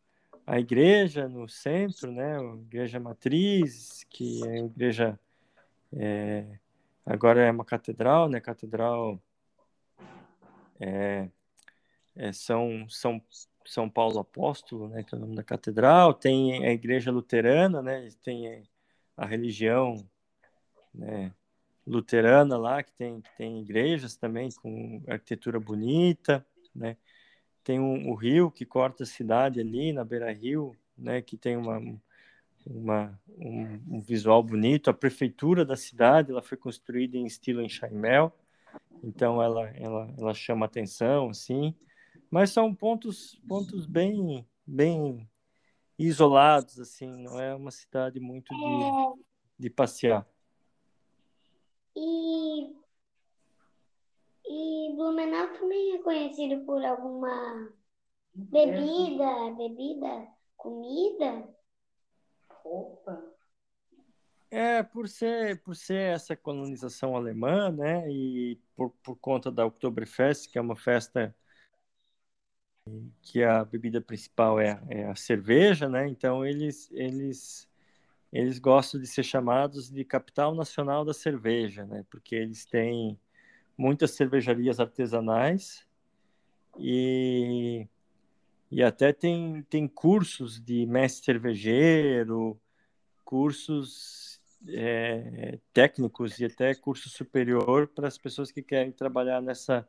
a, 0.47 0.59
igreja 0.59 1.28
no 1.28 1.47
centro, 1.47 2.12
né? 2.12 2.39
A 2.39 2.55
igreja 2.55 2.99
matriz, 2.99 4.03
que 4.09 4.43
é 4.47 4.51
a 4.62 4.66
igreja 4.66 5.20
é, 5.93 6.59
agora 7.06 7.41
é 7.41 7.52
uma 7.52 7.66
catedral, 7.66 8.30
né? 8.30 8.39
Catedral 8.39 9.22
é, 10.80 11.30
é 12.16 12.34
São, 12.34 12.88
São, 12.89 13.22
São 13.66 13.89
Paulo 13.89 14.20
Apóstolo, 14.20 14.89
né? 14.89 15.04
Que 15.04 15.16
é 15.16 15.18
o 15.18 15.22
nome 15.22 15.36
da 15.36 15.43
catedral. 15.43 16.14
Tem 16.14 16.66
a 16.66 16.72
igreja 16.72 17.12
luterana, 17.12 17.82
né? 17.82 18.10
Tem 18.24 18.64
a 19.18 19.26
religião, 19.26 20.08
né? 20.93 21.34
luterana 21.86 22.58
lá 22.58 22.84
que 22.84 22.93
tem 22.93 23.24
tem 23.38 23.60
igrejas 23.60 24.16
também 24.16 24.49
com 24.62 25.04
arquitetura 25.08 25.60
bonita, 25.60 26.45
né? 26.76 26.95
tem 27.64 27.80
um, 27.80 28.10
o 28.10 28.16
rio 28.16 28.52
que 28.52 28.66
corta 28.66 29.04
a 29.04 29.08
cidade 29.08 29.60
ali 29.60 29.93
na 29.93 30.04
beira 30.04 30.32
rio, 30.32 30.76
né, 30.97 31.22
que 31.22 31.38
tem 31.38 31.56
uma, 31.58 31.80
uma 32.66 33.20
um, 33.38 33.97
um, 33.97 34.01
visual 34.01 34.41
bonito. 34.43 34.89
A 34.89 34.93
prefeitura 34.93 35.66
da 35.66 35.76
cidade 35.76 36.32
ela 36.32 36.41
foi 36.41 36.57
construída 36.57 37.18
em 37.18 37.26
estilo 37.26 37.62
enxaimel, 37.62 38.32
então 39.03 39.41
ela 39.41 39.70
ela, 39.70 40.14
ela 40.18 40.34
chama 40.34 40.66
atenção, 40.66 41.30
assim. 41.30 41.76
Mas 42.30 42.51
são 42.51 42.74
pontos 42.74 43.41
pontos 43.47 43.86
bem 43.86 44.45
bem 44.66 45.30
isolados, 45.97 46.80
assim. 46.80 47.24
Não 47.24 47.39
é 47.39 47.53
uma 47.55 47.72
cidade 47.72 48.20
muito 48.20 48.53
de, 48.53 49.24
de 49.59 49.70
passear. 49.70 50.26
E 51.95 52.82
e 54.53 54.93
Blumenau 54.95 55.47
também 55.53 55.95
é 55.95 55.99
conhecido 55.99 56.66
por 56.66 56.84
alguma 56.84 57.72
bebida, 58.34 59.51
bebida, 59.57 60.28
comida. 60.57 61.61
Opa. 62.64 63.22
É, 64.49 64.84
por 64.84 65.07
ser, 65.07 65.62
por 65.62 65.76
ser 65.76 66.14
essa 66.16 66.36
colonização 66.36 67.16
alemã, 67.16 67.72
né, 67.72 68.09
e 68.12 68.59
por, 68.76 68.89
por 69.01 69.16
conta 69.16 69.49
da 69.49 69.66
Oktoberfest, 69.66 70.49
que 70.49 70.57
é 70.57 70.62
uma 70.62 70.76
festa 70.76 71.34
que 73.22 73.43
a 73.43 73.64
bebida 73.64 74.01
principal 74.01 74.59
é, 74.59 74.82
é 74.89 75.05
a 75.05 75.16
cerveja, 75.16 75.88
né, 75.88 76.07
então 76.07 76.45
eles, 76.45 76.91
eles 76.91 77.70
eles 78.32 78.59
gostam 78.59 78.99
de 79.01 79.07
ser 79.07 79.24
chamados 79.24 79.89
de 79.89 80.05
capital 80.05 80.55
nacional 80.55 81.03
da 81.03 81.14
cerveja, 81.14 81.86
né? 81.86 82.05
Porque 82.09 82.34
eles 82.36 82.66
têm 82.66 83.20
muitas 83.78 84.12
cervejarias 84.12 84.80
artesanais 84.80 85.86
e, 86.80 87.88
e 88.72 88.82
até 88.82 89.11
tem, 89.11 89.61
tem 89.63 89.88
cursos 89.88 90.59
de 90.61 90.86
mestre 90.86 91.26
cervejeiro, 91.26 92.59
cursos 93.26 94.39
é, 94.69 95.59
técnicos 95.74 96.39
e 96.39 96.45
até 96.45 96.74
curso 96.74 97.09
superior 97.09 97.88
para 97.88 98.07
as 98.07 98.17
pessoas 98.17 98.49
que 98.49 98.61
querem 98.61 98.91
trabalhar 98.91 99.41
nessa, 99.41 99.86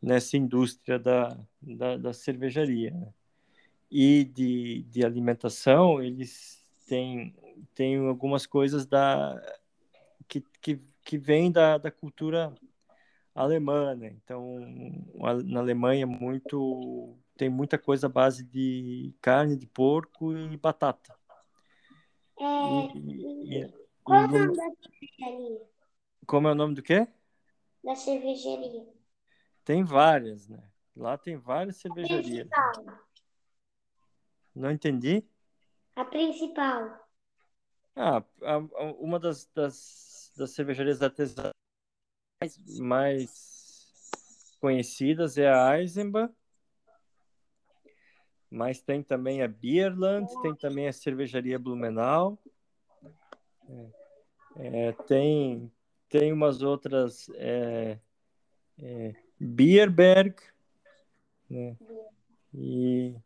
nessa 0.00 0.36
indústria 0.36 1.00
da, 1.00 1.36
da, 1.60 1.96
da 1.96 2.12
cervejaria. 2.12 2.92
Né? 2.92 3.12
E 3.90 4.24
de, 4.24 4.84
de 4.84 5.04
alimentação, 5.04 6.00
eles 6.00 6.64
têm, 6.86 7.34
têm 7.74 7.98
algumas 8.06 8.46
coisas 8.46 8.86
da, 8.86 9.42
que, 10.28 10.44
que, 10.60 10.80
que 11.04 11.18
vêm 11.18 11.50
da, 11.50 11.76
da 11.76 11.90
cultura 11.90 12.54
alemã, 13.34 13.94
né? 13.94 14.14
Então, 14.22 14.58
na 15.44 15.60
Alemanha 15.60 16.06
muito 16.06 17.16
tem 17.36 17.48
muita 17.48 17.78
coisa 17.78 18.06
à 18.06 18.10
base 18.10 18.44
de 18.44 19.14
carne 19.20 19.56
de 19.56 19.66
porco 19.66 20.36
e 20.36 20.56
batata. 20.56 21.14
É, 22.38 22.44
e, 22.96 23.58
e, 23.58 23.74
qual 24.02 24.20
é 24.20 24.24
o 24.24 24.28
nome 24.28 24.56
da 24.56 24.62
cervejaria? 24.62 25.60
Como 26.26 26.48
é 26.48 26.52
o 26.52 26.54
nome 26.54 26.74
do 26.74 26.82
quê? 26.82 27.06
Da 27.82 27.94
cervejaria. 27.94 28.86
Tem 29.64 29.84
várias, 29.84 30.48
né? 30.48 30.62
Lá 30.96 31.16
tem 31.16 31.36
várias 31.36 31.76
cervejarias. 31.76 32.48
Principal. 32.48 32.98
Não 34.54 34.70
entendi? 34.70 35.24
A 35.96 36.04
principal. 36.04 37.08
Ah, 37.94 38.24
a, 38.42 38.54
a, 38.54 38.58
uma 38.98 39.18
das, 39.18 39.46
das, 39.54 40.32
das 40.36 40.50
cervejarias 40.52 41.02
artesanais 41.02 41.52
mais 42.78 44.56
conhecidas 44.60 45.36
é 45.38 45.52
a 45.52 45.78
Eisenbach, 45.78 46.32
mas 48.52 48.82
tem 48.82 49.02
também 49.02 49.42
a 49.42 49.48
Bierland, 49.48 50.30
tem 50.42 50.54
também 50.54 50.86
a 50.86 50.92
cervejaria 50.92 51.58
Blumenau, 51.58 52.38
é, 54.56 54.88
é, 54.88 54.92
tem 54.92 55.72
tem 56.10 56.30
umas 56.30 56.60
outras 56.60 57.30
é, 57.36 57.98
é, 58.78 59.14
Bierberg, 59.40 60.36
né? 61.48 61.74
E 62.52 63.16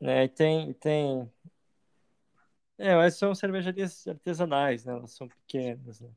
né, 0.00 0.26
tem 0.26 0.72
tem 0.72 1.30
é, 2.76 2.96
mas 2.96 3.16
são 3.16 3.32
cervejarias 3.32 4.08
artesanais, 4.08 4.84
né? 4.84 4.92
Elas 4.92 5.12
são 5.12 5.28
pequenas, 5.28 6.00
né? 6.00 6.10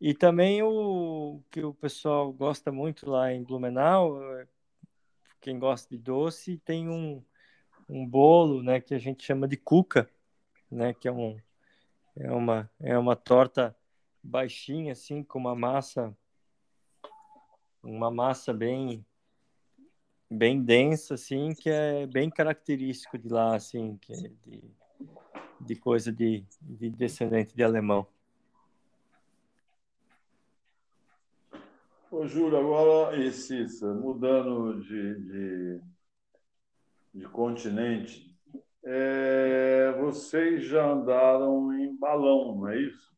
E 0.00 0.14
também 0.14 0.62
o 0.62 1.42
que 1.50 1.62
o 1.62 1.74
pessoal 1.74 2.32
gosta 2.32 2.72
muito 2.72 3.10
lá 3.10 3.30
em 3.30 3.44
Blumenau, 3.44 4.22
é, 4.38 4.48
quem 5.40 5.58
gosta 5.58 5.88
de 5.88 6.00
doce, 6.00 6.58
tem 6.58 6.88
um, 6.88 7.22
um 7.88 8.06
bolo, 8.06 8.62
né, 8.62 8.80
que 8.80 8.94
a 8.94 8.98
gente 8.98 9.24
chama 9.24 9.48
de 9.48 9.56
cuca, 9.56 10.08
né, 10.70 10.94
que 10.94 11.08
é 11.08 11.12
um 11.12 11.36
é 12.16 12.30
uma 12.30 12.70
é 12.80 12.98
uma 12.98 13.14
torta 13.14 13.74
baixinha 14.22 14.92
assim 14.92 15.22
com 15.22 15.38
uma 15.38 15.54
massa 15.54 16.14
uma 17.82 18.10
massa 18.10 18.52
bem 18.52 19.04
bem 20.30 20.62
densa 20.62 21.14
assim, 21.14 21.54
que 21.54 21.68
é 21.68 22.06
bem 22.06 22.30
característico 22.30 23.18
de 23.18 23.28
lá 23.28 23.56
assim, 23.56 23.96
que 23.96 24.12
é 24.12 24.16
de, 24.16 24.62
de 25.60 25.76
coisa 25.76 26.12
de, 26.12 26.44
de 26.60 26.88
descendente 26.88 27.54
de 27.54 27.64
alemão. 27.64 28.06
Ô, 32.10 32.26
Júlio, 32.26 32.58
agora, 32.58 33.16
e 33.16 33.30
Cissa, 33.30 33.94
mudando 33.94 34.80
de, 34.82 35.14
de, 35.20 35.80
de 37.14 37.28
continente, 37.28 38.36
é, 38.82 39.92
vocês 39.92 40.64
já 40.64 40.90
andaram 40.90 41.72
em 41.72 41.96
balão, 41.96 42.56
não 42.56 42.68
é 42.68 42.80
isso? 42.80 43.14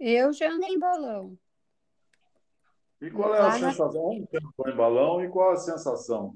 Eu 0.00 0.32
já 0.32 0.50
andei 0.50 0.70
em 0.70 0.78
balão. 0.80 1.38
E 3.00 3.08
qual 3.08 3.32
é 3.36 3.38
a 3.38 3.52
sensação? 3.52 4.06
Onde 4.06 4.26
você 4.28 4.70
em 4.70 4.76
balão 4.76 5.24
e 5.24 5.28
qual 5.28 5.52
a 5.52 5.56
sensação? 5.56 6.34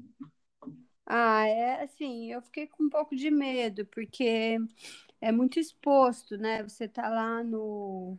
Ah, 1.05 1.45
é 1.45 1.83
assim, 1.83 2.33
eu 2.33 2.41
fiquei 2.41 2.69
com 2.69 2.85
um 2.85 2.89
pouco 2.89 3.17
de 3.17 3.33
medo, 3.33 3.85
porque 3.87 4.59
é 5.21 5.33
muito 5.33 5.59
exposto, 5.59 6.37
né? 6.37 6.63
Você 6.63 6.87
tá 6.87 7.09
lá 7.09 7.43
no 7.43 8.17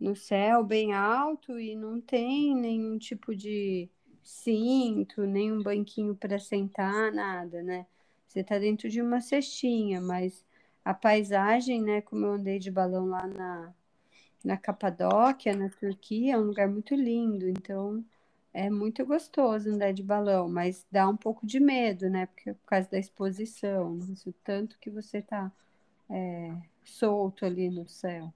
no 0.00 0.14
céu 0.14 0.64
bem 0.64 0.92
alto 0.94 1.58
e 1.58 1.74
não 1.74 2.00
tem 2.00 2.54
nenhum 2.54 2.98
tipo 2.98 3.34
de 3.34 3.88
cinto, 4.22 5.24
nenhum 5.24 5.62
banquinho 5.62 6.14
para 6.14 6.38
sentar, 6.38 7.12
nada, 7.12 7.62
né? 7.62 7.86
Você 8.26 8.40
está 8.40 8.58
dentro 8.58 8.88
de 8.88 9.00
uma 9.00 9.20
cestinha, 9.20 10.00
mas 10.00 10.44
a 10.84 10.94
paisagem, 10.94 11.82
né, 11.82 12.00
como 12.02 12.26
eu 12.26 12.32
andei 12.32 12.58
de 12.58 12.70
balão 12.70 13.06
lá 13.06 13.26
na, 13.26 13.74
na 14.44 14.56
Capadóquia, 14.56 15.56
na 15.56 15.68
Turquia, 15.70 16.34
é 16.34 16.38
um 16.38 16.44
lugar 16.44 16.68
muito 16.68 16.94
lindo, 16.94 17.48
então 17.48 18.04
é 18.52 18.70
muito 18.70 19.04
gostoso 19.06 19.70
andar 19.70 19.92
de 19.92 20.02
balão, 20.02 20.48
mas 20.48 20.86
dá 20.90 21.08
um 21.08 21.16
pouco 21.16 21.46
de 21.46 21.58
medo, 21.60 22.08
né, 22.10 22.26
porque 22.26 22.54
por 22.54 22.66
causa 22.66 22.88
da 22.90 22.98
exposição, 22.98 23.98
isso 24.10 24.32
tanto 24.44 24.78
que 24.78 24.90
você 24.90 25.18
está 25.18 25.50
é, 26.10 26.54
solto 26.84 27.44
ali 27.44 27.70
no 27.70 27.86
céu. 27.88 28.32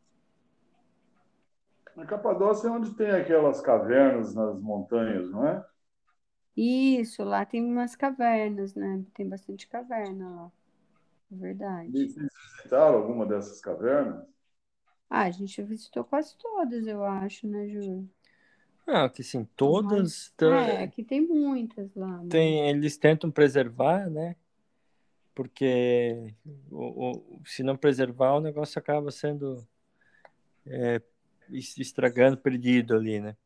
Na 1.96 2.06
Capadócia 2.06 2.68
é 2.68 2.70
onde 2.70 2.94
tem 2.94 3.10
aquelas 3.10 3.60
cavernas 3.60 4.34
nas 4.34 4.58
montanhas, 4.60 5.30
não 5.30 5.46
é? 5.46 5.64
Isso, 6.56 7.24
lá 7.24 7.44
tem 7.44 7.64
umas 7.64 7.96
cavernas, 7.96 8.74
né? 8.74 9.02
Tem 9.14 9.28
bastante 9.28 9.66
caverna 9.66 10.28
lá. 10.28 10.52
É 11.32 11.36
verdade. 11.36 11.90
E 11.96 12.10
vocês 12.10 12.28
visitaram 12.56 12.98
alguma 12.98 13.26
dessas 13.26 13.60
cavernas? 13.60 14.24
Ah, 15.08 15.22
a 15.24 15.30
gente 15.30 15.62
visitou 15.62 16.04
quase 16.04 16.36
todas, 16.38 16.86
eu 16.86 17.04
acho, 17.04 17.46
né, 17.46 17.68
Júlio? 17.68 18.08
Ah, 18.86 19.08
que 19.08 19.22
sim, 19.22 19.44
todas. 19.56 20.32
Mas, 20.40 20.68
é, 20.68 20.82
aqui 20.82 21.04
tem 21.04 21.20
muitas 21.20 21.94
lá. 21.94 22.18
Mas... 22.18 22.28
Tem, 22.28 22.68
eles 22.68 22.96
tentam 22.96 23.30
preservar, 23.30 24.10
né? 24.10 24.36
Porque 25.34 26.34
o, 26.70 27.10
o, 27.10 27.42
se 27.46 27.62
não 27.62 27.76
preservar, 27.76 28.34
o 28.34 28.40
negócio 28.40 28.78
acaba 28.78 29.10
sendo 29.10 29.66
é, 30.66 31.00
estragando, 31.50 32.36
perdido 32.36 32.94
ali, 32.94 33.20
né? 33.20 33.36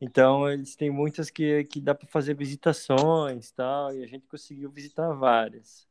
Então, 0.00 0.50
eles 0.50 0.76
têm 0.76 0.90
muitas 0.90 1.30
que, 1.30 1.64
que 1.64 1.80
dá 1.80 1.94
para 1.94 2.06
fazer 2.08 2.34
visitações 2.34 3.50
tal, 3.52 3.94
e 3.94 4.02
a 4.02 4.06
gente 4.06 4.26
conseguiu 4.26 4.70
visitar 4.70 5.12
várias. 5.14 5.88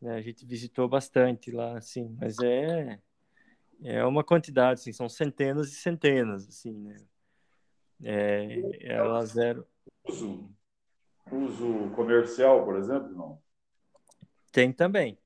Né? 0.00 0.16
A 0.16 0.20
gente 0.22 0.46
visitou 0.46 0.88
bastante 0.88 1.50
lá, 1.50 1.76
assim, 1.76 2.16
mas 2.18 2.38
é, 2.38 2.98
é 3.82 4.04
uma 4.04 4.24
quantidade, 4.24 4.80
assim, 4.80 4.92
são 4.92 5.08
centenas 5.08 5.72
e 5.72 5.76
centenas, 5.76 6.48
assim, 6.48 6.72
né? 6.72 6.96
É, 8.02 8.60
elas 8.92 9.36
eram... 9.36 9.64
Uso, 10.06 10.50
uso 11.30 11.90
comercial, 11.94 12.64
por 12.64 12.76
exemplo, 12.76 13.10
não? 13.10 13.42
Tem 14.52 14.72
também, 14.72 15.18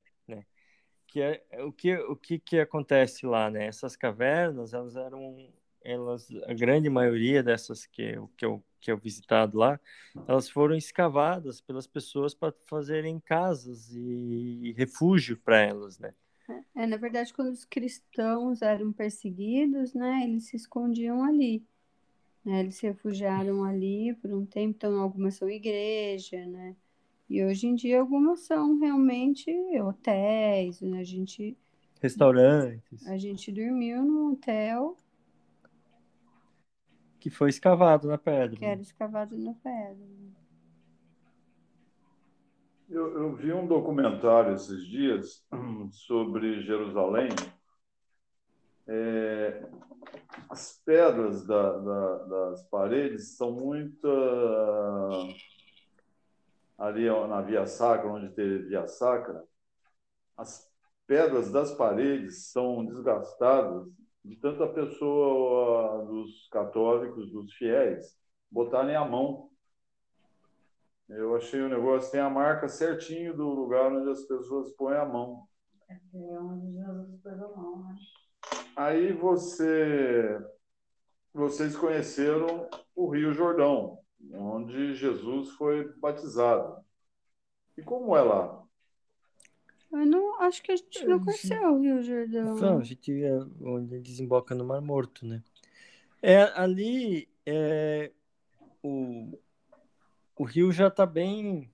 que 1.11 1.21
é 1.21 1.43
o 1.61 1.73
que 1.73 1.93
o 1.93 2.15
que, 2.15 2.39
que 2.39 2.59
acontece 2.59 3.25
lá, 3.25 3.51
né? 3.51 3.65
Essas 3.65 3.97
cavernas, 3.97 4.73
elas 4.73 4.95
eram 4.95 5.49
elas 5.83 6.29
a 6.47 6.53
grande 6.53 6.89
maioria 6.89 7.43
dessas 7.43 7.85
que 7.85 8.01
eu, 8.01 8.31
que 8.37 8.45
eu 8.45 8.63
que 8.79 8.91
eu 8.91 8.97
visitado 8.97 9.59
lá, 9.59 9.79
elas 10.27 10.49
foram 10.49 10.73
escavadas 10.73 11.61
pelas 11.61 11.85
pessoas 11.85 12.33
para 12.33 12.51
fazerem 12.65 13.19
casas 13.19 13.91
e 13.93 14.73
refúgio 14.75 15.37
para 15.37 15.59
elas, 15.59 15.99
né? 15.99 16.15
É, 16.75 16.87
na 16.87 16.97
verdade, 16.97 17.31
quando 17.31 17.51
os 17.51 17.63
cristãos 17.63 18.63
eram 18.63 18.91
perseguidos, 18.91 19.93
né, 19.93 20.23
eles 20.23 20.47
se 20.47 20.55
escondiam 20.55 21.23
ali. 21.23 21.63
Né? 22.43 22.61
Eles 22.61 22.77
se 22.77 22.87
refugiaram 22.87 23.63
ali 23.63 24.15
por 24.15 24.33
um 24.33 24.45
tempo, 24.45 24.75
então 24.77 24.99
algumas 24.99 25.35
são 25.35 25.47
igreja, 25.47 26.43
né? 26.47 26.75
E 27.31 27.41
hoje 27.45 27.65
em 27.65 27.75
dia 27.75 28.01
algumas 28.01 28.41
são 28.41 28.77
realmente 28.77 29.49
hotéis, 29.79 30.81
né? 30.81 30.99
A 30.99 31.03
gente 31.05 31.57
restaurantes. 32.01 33.07
A 33.07 33.17
gente 33.17 33.53
dormiu 33.53 34.03
num 34.03 34.33
hotel 34.33 34.97
que 37.21 37.29
foi 37.29 37.47
escavado 37.47 38.09
na 38.09 38.17
pedra. 38.17 38.57
Que 38.57 38.65
era 38.65 38.81
escavado 38.81 39.37
na 39.37 39.53
pedra. 39.53 40.05
Eu, 42.89 43.17
eu 43.17 43.33
vi 43.33 43.53
um 43.53 43.65
documentário 43.65 44.53
esses 44.53 44.85
dias 44.85 45.47
sobre 45.89 46.63
Jerusalém. 46.63 47.29
É, 48.85 49.69
as 50.49 50.81
pedras 50.83 51.47
da, 51.47 51.77
da, 51.77 52.17
das 52.25 52.63
paredes 52.67 53.37
são 53.37 53.53
muito 53.53 54.05
ali 56.81 57.07
na 57.27 57.41
Via 57.41 57.67
Sacra, 57.67 58.11
onde 58.11 58.29
teve 58.29 58.63
Via 58.63 58.87
Sacra, 58.87 59.43
as 60.35 60.67
pedras 61.05 61.51
das 61.51 61.71
paredes 61.75 62.47
são 62.51 62.83
desgastadas 62.83 63.87
de 64.25 64.35
tanta 64.37 64.67
pessoa 64.67 66.03
dos 66.05 66.49
católicos, 66.49 67.31
dos 67.31 67.53
fiéis, 67.53 68.17
botarem 68.49 68.95
a 68.95 69.05
mão. 69.05 69.51
Eu 71.07 71.35
achei 71.35 71.61
o 71.61 71.69
negócio, 71.69 72.11
tem 72.11 72.19
a 72.19 72.29
marca 72.29 72.67
certinho 72.67 73.37
do 73.37 73.47
lugar 73.47 73.91
onde 73.91 74.09
as 74.09 74.23
pessoas 74.23 74.71
põem 74.71 74.97
a 74.97 75.05
mão. 75.05 75.47
É 75.87 76.39
onde 76.39 76.73
Jesus 76.73 77.21
pôs 77.21 77.43
a 77.43 77.47
mão, 77.49 77.83
né? 77.83 77.95
Aí 78.75 79.13
você, 79.13 80.39
vocês 81.31 81.75
conheceram 81.75 82.67
o 82.95 83.09
Rio 83.09 83.33
Jordão, 83.33 84.00
onde 84.33 84.93
Jesus 84.95 85.49
foi 85.51 85.91
batizado. 85.97 86.83
E 87.77 87.81
como 87.81 88.15
é 88.15 88.21
lá? 88.21 88.63
Eu 89.91 90.05
não 90.05 90.41
acho 90.41 90.63
que 90.63 90.71
a 90.71 90.75
gente 90.75 91.05
não 91.05 91.19
conheceu 91.19 91.73
o 91.73 91.79
Rio 91.79 92.01
Jordão. 92.01 92.55
Não, 92.55 92.79
a 92.79 92.83
gente 92.83 93.23
é 93.23 93.37
onde 93.61 93.99
desemboca 93.99 94.55
no 94.55 94.63
Mar 94.63 94.81
Morto, 94.81 95.25
né? 95.25 95.43
É, 96.21 96.43
ali 96.55 97.27
é, 97.45 98.11
o, 98.81 99.37
o 100.37 100.43
rio 100.43 100.71
já 100.71 100.87
está 100.87 101.05
bem 101.05 101.69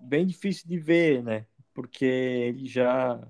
bem 0.00 0.26
difícil 0.26 0.68
de 0.68 0.78
ver, 0.78 1.22
né? 1.22 1.46
Porque 1.74 2.04
ele 2.04 2.66
já 2.66 3.20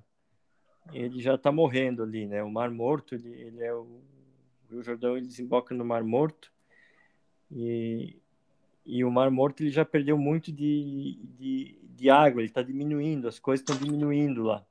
ele 0.92 1.20
já 1.20 1.36
está 1.36 1.50
morrendo 1.50 2.02
ali, 2.02 2.26
né? 2.26 2.42
O 2.42 2.50
Mar 2.50 2.70
Morto, 2.70 3.14
ele, 3.14 3.28
ele 3.28 3.62
é 3.62 3.72
o, 3.72 3.82
o 3.84 4.70
Rio 4.70 4.82
Jordão, 4.82 5.16
ele 5.16 5.26
desemboca 5.26 5.74
no 5.74 5.84
Mar 5.84 6.04
Morto 6.04 6.52
e, 7.50 8.16
e 8.84 9.04
o 9.04 9.10
Mar 9.10 9.30
Morto 9.30 9.62
ele 9.62 9.70
já 9.70 9.84
perdeu 9.84 10.18
muito 10.18 10.52
de, 10.52 11.18
de, 11.38 11.78
de 11.82 12.10
água, 12.10 12.40
ele 12.40 12.48
está 12.48 12.62
diminuindo, 12.62 13.28
as 13.28 13.38
coisas 13.38 13.60
estão 13.60 13.76
diminuindo 13.76 14.42
lá. 14.42 14.64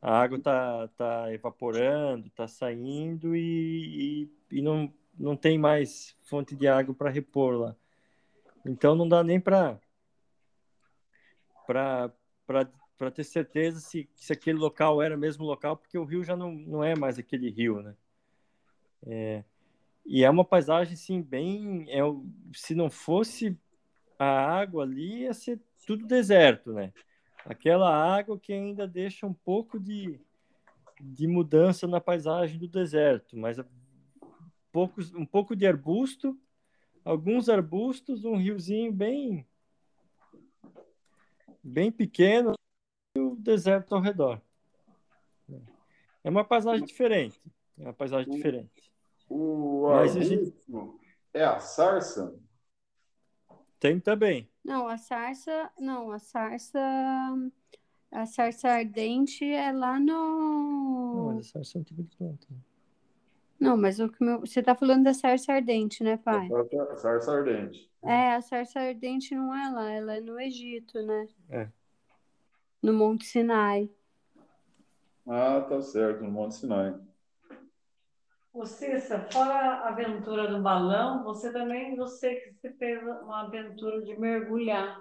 A 0.00 0.20
água 0.20 0.36
está 0.36 0.88
tá 0.88 1.32
evaporando, 1.32 2.26
está 2.26 2.46
saindo 2.46 3.34
e, 3.34 4.28
e, 4.50 4.58
e, 4.58 4.62
não, 4.62 4.92
não 5.18 5.34
tem 5.34 5.56
mais 5.56 6.14
fonte 6.24 6.54
de 6.54 6.68
água 6.68 6.94
para 6.94 7.08
repor 7.08 7.54
lá. 7.54 7.76
Então 8.66 8.94
não 8.94 9.08
dá 9.08 9.24
nem 9.24 9.40
para 9.40 9.80
para 11.66 13.10
ter 13.10 13.24
certeza 13.24 13.80
se, 13.80 14.08
se 14.14 14.32
aquele 14.32 14.58
local 14.58 15.02
era 15.02 15.16
mesmo 15.16 15.44
local, 15.44 15.76
porque 15.76 15.98
o 15.98 16.04
rio 16.04 16.22
já 16.22 16.36
não, 16.36 16.52
não 16.52 16.84
é 16.84 16.94
mais 16.94 17.18
aquele 17.18 17.50
rio, 17.50 17.82
né? 17.82 17.96
É, 19.06 19.44
e 20.04 20.22
é 20.22 20.30
uma 20.30 20.44
paisagem, 20.44 20.96
sim, 20.96 21.22
bem... 21.22 21.86
É, 21.88 22.00
se 22.52 22.74
não 22.74 22.90
fosse 22.90 23.58
a 24.18 24.26
água 24.26 24.82
ali, 24.82 25.22
ia 25.22 25.34
ser 25.34 25.60
tudo 25.86 26.06
deserto, 26.06 26.72
né? 26.72 26.92
Aquela 27.44 27.90
água 27.90 28.38
que 28.38 28.52
ainda 28.52 28.86
deixa 28.86 29.26
um 29.26 29.34
pouco 29.34 29.78
de, 29.78 30.18
de 31.00 31.26
mudança 31.26 31.86
na 31.86 32.00
paisagem 32.00 32.58
do 32.58 32.68
deserto, 32.68 33.36
mas 33.36 33.58
poucos, 34.72 35.14
um 35.14 35.26
pouco 35.26 35.54
de 35.54 35.66
arbusto, 35.66 36.38
alguns 37.04 37.48
arbustos, 37.48 38.24
um 38.24 38.36
riozinho 38.36 38.92
bem 38.92 39.46
bem 41.62 41.90
pequeno 41.90 42.54
e 43.16 43.20
o 43.20 43.36
deserto 43.36 43.94
ao 43.94 44.00
redor. 44.00 44.40
É 46.22 46.30
uma 46.30 46.44
paisagem 46.44 46.84
diferente. 46.84 47.40
É 47.78 47.82
uma 47.82 47.92
paisagem 47.92 48.30
diferente. 48.30 48.93
O 49.28 49.88
Mas 49.88 50.12
gente... 50.12 50.54
é 51.32 51.44
a 51.44 51.58
sarça? 51.58 52.34
Tem 53.78 54.00
também. 54.00 54.48
Não, 54.64 54.88
a 54.88 54.96
sarça, 54.96 55.70
não, 55.78 56.10
a 56.10 56.18
sarça, 56.18 56.80
a 58.10 58.26
sarça 58.26 58.68
ardente 58.68 59.44
é 59.44 59.72
lá 59.72 60.00
no. 60.00 61.14
Não, 61.16 61.34
mas 61.34 61.46
a 61.46 61.52
sarça 61.52 61.78
é 61.78 61.80
um 61.80 61.84
tipo 61.84 62.02
de 62.02 62.16
planta. 62.16 62.46
Não, 63.60 63.76
mas 63.76 64.00
o 64.00 64.08
que 64.08 64.22
meu... 64.22 64.40
você 64.40 64.60
está 64.60 64.74
falando 64.74 65.04
da 65.04 65.14
sarça 65.14 65.52
ardente, 65.52 66.02
né, 66.02 66.16
pai? 66.16 66.48
A 66.90 66.96
sarça 66.96 67.32
ardente. 67.32 67.90
É, 68.02 68.34
a 68.34 68.42
sarça 68.42 68.80
ardente 68.80 69.34
não 69.34 69.54
é 69.54 69.70
lá, 69.70 69.90
ela 69.90 70.16
é 70.16 70.20
no 70.20 70.38
Egito, 70.40 71.00
né? 71.02 71.28
É. 71.48 71.68
No 72.82 72.92
Monte 72.92 73.24
Sinai. 73.24 73.90
Ah, 75.26 75.60
tá 75.62 75.80
certo, 75.80 76.22
no 76.22 76.30
Monte 76.30 76.56
Sinai. 76.56 76.94
Ô 78.54 78.64
Cissa, 78.64 79.20
fora 79.32 79.52
a 79.54 79.88
aventura 79.88 80.46
do 80.48 80.62
balão, 80.62 81.24
você 81.24 81.52
também, 81.52 81.96
você 81.96 82.36
que 82.36 82.52
você 82.54 82.72
fez 82.74 83.02
uma 83.02 83.42
aventura 83.46 84.00
de 84.02 84.18
mergulhar. 84.18 84.98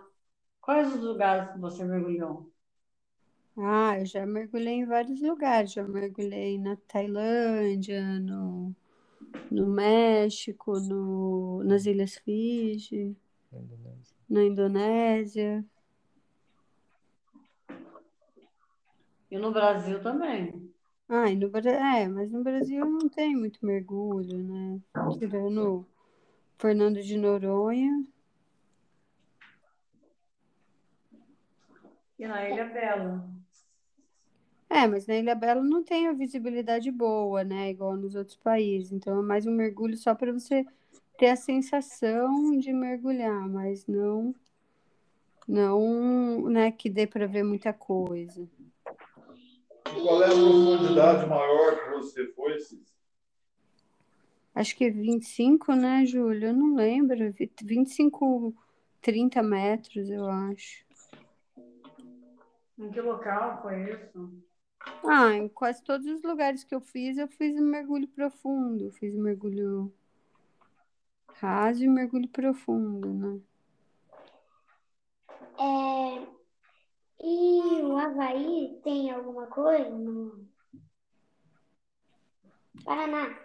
Quais 0.59 0.93
os 0.95 1.01
lugares 1.01 1.51
que 1.53 1.59
você 1.59 1.85
mergulhou? 1.85 2.51
Ah, 3.57 3.99
eu 3.99 4.05
já 4.05 4.25
mergulhei 4.25 4.73
em 4.75 4.85
vários 4.85 5.21
lugares. 5.21 5.71
Já 5.73 5.83
mergulhei 5.83 6.57
na 6.57 6.75
Tailândia, 6.87 8.01
no, 8.19 8.75
no 9.51 9.67
México, 9.67 10.79
no, 10.79 11.63
nas 11.63 11.85
Ilhas 11.85 12.15
Fiji, 12.17 13.15
Na 13.51 13.59
Indonésia. 13.59 14.15
na 14.29 14.43
Indonésia. 14.43 15.65
E 19.29 19.37
no 19.37 19.51
Brasil 19.51 20.01
também. 20.01 20.72
Ah, 21.09 21.29
e 21.29 21.35
no, 21.35 21.49
Bra- 21.49 21.71
é, 21.71 22.07
mas 22.07 22.31
no 22.31 22.43
Brasil 22.43 22.85
não 22.85 23.07
tem 23.09 23.35
muito 23.35 23.65
mergulho, 23.65 24.37
né? 24.43 24.81
Tirando 25.17 25.85
Fernando 26.57 27.01
de 27.01 27.17
Noronha. 27.17 28.05
E 32.19 32.27
na 32.27 32.47
Ilha 32.49 32.65
Bela. 32.65 33.23
É, 34.69 34.87
mas 34.87 35.05
na 35.05 35.15
Ilha 35.15 35.35
Bela 35.35 35.63
não 35.63 35.83
tem 35.83 36.07
a 36.07 36.13
visibilidade 36.13 36.89
boa, 36.91 37.43
né? 37.43 37.69
Igual 37.69 37.95
nos 37.95 38.15
outros 38.15 38.37
países. 38.37 38.91
Então 38.91 39.19
é 39.19 39.21
mais 39.21 39.45
um 39.45 39.51
mergulho 39.51 39.95
só 39.97 40.15
para 40.15 40.31
você 40.33 40.65
ter 41.17 41.27
a 41.29 41.35
sensação 41.35 42.57
de 42.57 42.73
mergulhar, 42.73 43.47
mas 43.47 43.85
não, 43.85 44.33
não, 45.47 46.49
né, 46.49 46.71
que 46.71 46.89
dê 46.89 47.05
para 47.05 47.27
ver 47.27 47.43
muita 47.43 47.71
coisa. 47.73 48.47
Qual 49.83 50.23
é 50.23 50.27
a 50.27 50.29
profundidade 50.29 51.27
maior 51.27 51.83
que 51.83 51.89
você 51.91 52.27
foi, 52.33 52.59
Cis? 52.59 52.93
Acho 54.55 54.75
que 54.75 54.89
25, 54.89 55.73
né, 55.73 56.05
Júlio? 56.05 56.49
Eu 56.49 56.53
não 56.53 56.75
lembro. 56.75 57.33
25, 57.61 58.53
30 59.01 59.41
metros, 59.41 60.09
eu 60.09 60.27
acho. 60.27 60.85
Em 62.77 62.91
que 62.91 63.01
local 63.01 63.61
foi 63.61 63.91
isso? 63.91 64.31
Ah, 65.05 65.33
em 65.33 65.47
quase 65.49 65.83
todos 65.83 66.05
os 66.07 66.21
lugares 66.23 66.63
que 66.63 66.73
eu 66.73 66.81
fiz, 66.81 67.17
eu 67.17 67.27
fiz 67.27 67.55
um 67.55 67.65
mergulho 67.65 68.07
profundo. 68.07 68.91
Fiz 68.91 69.15
um 69.15 69.21
mergulho 69.21 69.93
raso 71.35 71.83
e 71.83 71.87
mergulho 71.87 72.27
profundo, 72.29 73.13
né? 73.13 73.39
É, 75.59 76.21
e 76.21 76.42
Havaí 78.03 78.81
tem 78.83 79.11
alguma 79.11 79.47
coisa 79.47 79.89
no 79.89 80.45
Paraná? 82.83 83.39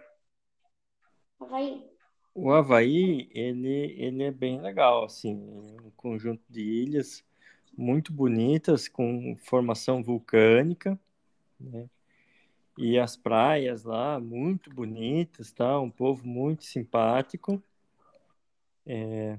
Havaí. 1.39 1.89
O 2.35 2.51
Havaí, 2.51 3.31
ele, 3.33 3.95
ele 3.97 4.25
é 4.25 4.33
bem 4.33 4.61
legal, 4.61 5.05
assim, 5.05 5.77
é 5.79 5.83
um 5.83 5.91
conjunto 5.97 6.43
de 6.49 6.61
ilhas 6.61 7.25
muito 7.77 8.13
bonitas, 8.13 8.89
com 8.89 9.37
formação 9.37 10.03
vulcânica, 10.03 10.99
né? 11.61 11.89
E 12.77 12.99
as 12.99 13.17
praias 13.17 13.85
lá, 13.85 14.19
muito 14.19 14.71
bonitas, 14.75 15.53
tá? 15.53 15.79
Um 15.79 15.91
povo 15.91 16.27
muito 16.27 16.65
simpático. 16.65 17.63
É, 18.85 19.39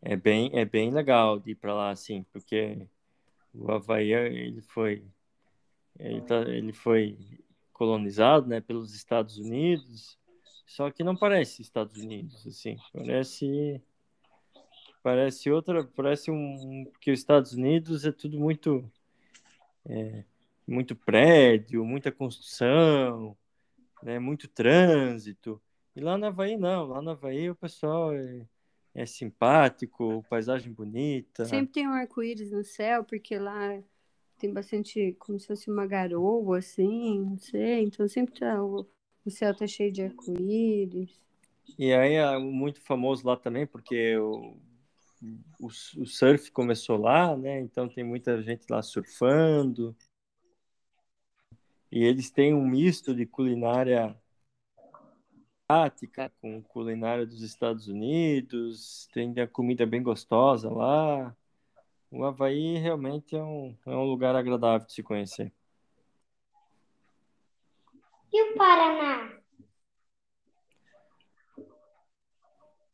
é 0.00 0.16
bem, 0.16 0.48
é 0.54 0.64
bem 0.64 0.92
legal 0.92 1.40
de 1.40 1.52
ir 1.52 1.54
para 1.56 1.74
lá, 1.74 1.90
assim, 1.90 2.24
porque 2.32 2.86
o 3.54 3.70
Havaí, 3.70 4.12
ele 4.12 4.62
foi, 4.62 5.04
ele, 5.98 6.20
tá, 6.22 6.40
ele 6.48 6.72
foi 6.72 7.18
colonizado, 7.72 8.46
né, 8.46 8.60
pelos 8.60 8.94
Estados 8.94 9.38
Unidos, 9.38 10.18
só 10.66 10.90
que 10.90 11.04
não 11.04 11.16
parece 11.16 11.62
Estados 11.62 11.96
Unidos, 11.96 12.46
assim, 12.46 12.76
parece 12.92 13.82
parece 15.02 15.50
outra, 15.50 15.84
parece 15.84 16.30
um 16.30 16.90
que 17.00 17.10
os 17.10 17.18
Estados 17.18 17.52
Unidos 17.52 18.04
é 18.04 18.12
tudo 18.12 18.38
muito 18.38 18.88
é, 19.84 20.24
muito 20.66 20.94
prédio, 20.94 21.84
muita 21.84 22.12
construção, 22.12 23.36
né, 24.02 24.18
muito 24.18 24.48
trânsito. 24.48 25.60
E 25.94 26.00
lá 26.00 26.16
na 26.16 26.28
Havaí 26.28 26.56
não, 26.56 26.86
lá 26.86 27.02
na 27.02 27.12
Havaí 27.12 27.50
o 27.50 27.54
pessoal 27.54 28.14
é, 28.14 28.46
é 28.94 29.06
simpático, 29.06 30.24
paisagem 30.28 30.72
bonita. 30.72 31.44
Sempre 31.44 31.72
tem 31.72 31.88
um 31.88 31.92
arco-íris 31.92 32.50
no 32.50 32.62
céu, 32.62 33.04
porque 33.04 33.38
lá 33.38 33.82
tem 34.38 34.52
bastante, 34.52 35.14
como 35.18 35.38
se 35.38 35.46
fosse 35.46 35.70
uma 35.70 35.86
garoa, 35.86 36.58
assim, 36.58 37.20
não 37.20 37.38
sei. 37.38 37.84
Então 37.84 38.06
sempre 38.08 38.38
tá, 38.38 38.62
o, 38.62 38.86
o 39.24 39.30
céu 39.30 39.56
tá 39.56 39.66
cheio 39.66 39.92
de 39.92 40.02
arco-íris. 40.02 41.20
E 41.78 41.92
aí 41.92 42.14
é 42.14 42.38
muito 42.38 42.80
famoso 42.80 43.26
lá 43.26 43.36
também, 43.36 43.66
porque 43.66 44.16
o, 44.18 44.56
o, 45.58 45.66
o 45.66 46.06
surf 46.06 46.50
começou 46.50 46.98
lá, 46.98 47.36
né? 47.36 47.60
Então 47.60 47.88
tem 47.88 48.04
muita 48.04 48.42
gente 48.42 48.66
lá 48.68 48.82
surfando. 48.82 49.96
E 51.90 52.04
eles 52.04 52.30
têm 52.30 52.52
um 52.52 52.66
misto 52.66 53.14
de 53.14 53.24
culinária 53.24 54.16
asiática 55.72 56.30
com 56.40 56.62
culinária 56.62 57.26
dos 57.26 57.42
Estados 57.42 57.88
Unidos, 57.88 59.08
tem 59.12 59.38
a 59.40 59.46
comida 59.46 59.86
bem 59.86 60.02
gostosa 60.02 60.70
lá. 60.70 61.34
O 62.10 62.24
Havaí 62.24 62.76
realmente 62.78 63.34
é 63.34 63.42
um, 63.42 63.76
é 63.86 63.90
um 63.90 64.04
lugar 64.04 64.36
agradável 64.36 64.86
de 64.86 64.92
se 64.92 65.02
conhecer. 65.02 65.52
E 68.32 68.42
o 68.42 68.56
Paraná? 68.56 69.38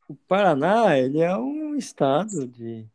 O 0.07 0.15
Paraná, 0.15 0.97
ele 0.97 1.19
é 1.19 1.35
um 1.37 1.75
estado 1.75 2.47
de 2.47 2.87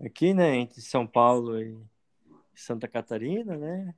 aqui, 0.00 0.34
né, 0.34 0.56
entre 0.56 0.80
São 0.80 1.06
Paulo 1.06 1.60
e 1.60 1.78
Santa 2.54 2.88
Catarina, 2.88 3.56
né? 3.56 3.94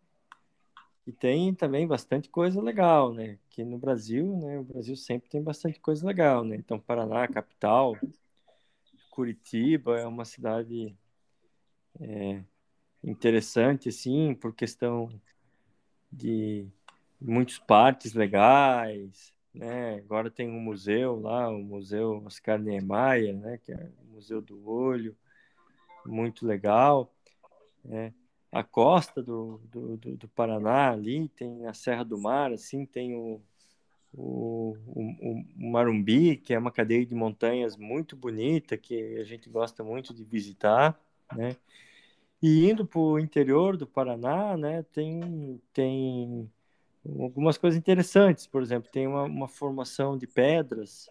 E 1.09 1.12
tem 1.12 1.54
também 1.54 1.86
bastante 1.86 2.28
coisa 2.28 2.61
legal, 2.61 3.14
né? 3.14 3.38
Aqui 3.46 3.64
no 3.64 3.78
Brasil, 3.78 4.36
né? 4.36 4.59
O 4.59 4.62
Brasil 4.62 4.94
sempre 4.94 5.26
tem 5.30 5.42
bastante 5.42 5.80
coisa 5.80 6.06
legal, 6.06 6.44
né? 6.44 6.54
Então, 6.54 6.78
Paraná, 6.78 7.26
capital, 7.26 7.96
Curitiba 9.11 9.98
é 9.98 10.06
uma 10.06 10.26
cidade 10.26 10.94
é, 11.98 12.44
interessante, 13.02 13.88
assim, 13.88 14.34
por 14.34 14.54
questão 14.54 15.09
de 16.12 16.68
muitos 17.18 17.59
parques 17.59 18.12
legais, 18.12 19.32
né? 19.54 19.94
Agora 19.94 20.30
tem 20.30 20.50
um 20.50 20.61
museu 20.61 21.18
lá, 21.18 21.48
o 21.48 21.64
Museu 21.64 22.22
Oscar 22.26 22.59
Niemeyer, 22.59 23.34
né? 23.34 23.56
Que 23.56 23.72
é 23.72 23.90
o 24.02 24.12
Museu 24.12 24.42
do 24.42 24.68
Olho, 24.68 25.16
muito 26.04 26.46
legal, 26.46 27.11
né? 27.82 28.12
A 28.51 28.64
costa 28.64 29.22
do, 29.22 29.61
do, 29.64 29.96
do, 29.96 30.28
Paraná 30.28 30.90
ali 30.90 31.28
tem 31.28 31.66
a 31.66 31.74
Serra 31.74 32.03
do 32.03 32.18
Mar, 32.18 32.51
assim, 32.51 32.86
tem 32.86 33.14
o, 33.14 33.42
o, 34.12 34.74
o, 34.86 35.03
o, 35.03 35.44
Marumbi, 35.55 36.36
que 36.36 36.55
é 36.55 36.59
uma 36.59 36.70
cadeia 36.70 37.05
de 37.05 37.14
montanhas 37.14 37.76
muito 37.76 38.16
bonita, 38.16 38.76
que 38.78 39.18
a 39.18 39.24
gente 39.24 39.51
gosta 39.51 39.84
muito 39.84 40.14
de 40.14 40.24
visitar, 40.24 40.99
né? 41.34 41.57
E 42.42 42.70
indo 42.70 42.86
para 42.86 43.01
o 43.01 43.18
interior 43.18 43.76
do 43.76 43.86
Paraná, 43.86 44.57
né, 44.57 44.84
tem, 44.92 45.61
tem 45.72 46.51
algumas 47.05 47.59
coisas 47.59 47.76
interessantes. 47.76 48.46
Por 48.46 48.62
exemplo, 48.62 48.90
tem 48.90 49.07
uma, 49.07 49.24
uma 49.24 49.49
formação 49.49 50.16
de 50.16 50.26
pedras, 50.26 51.11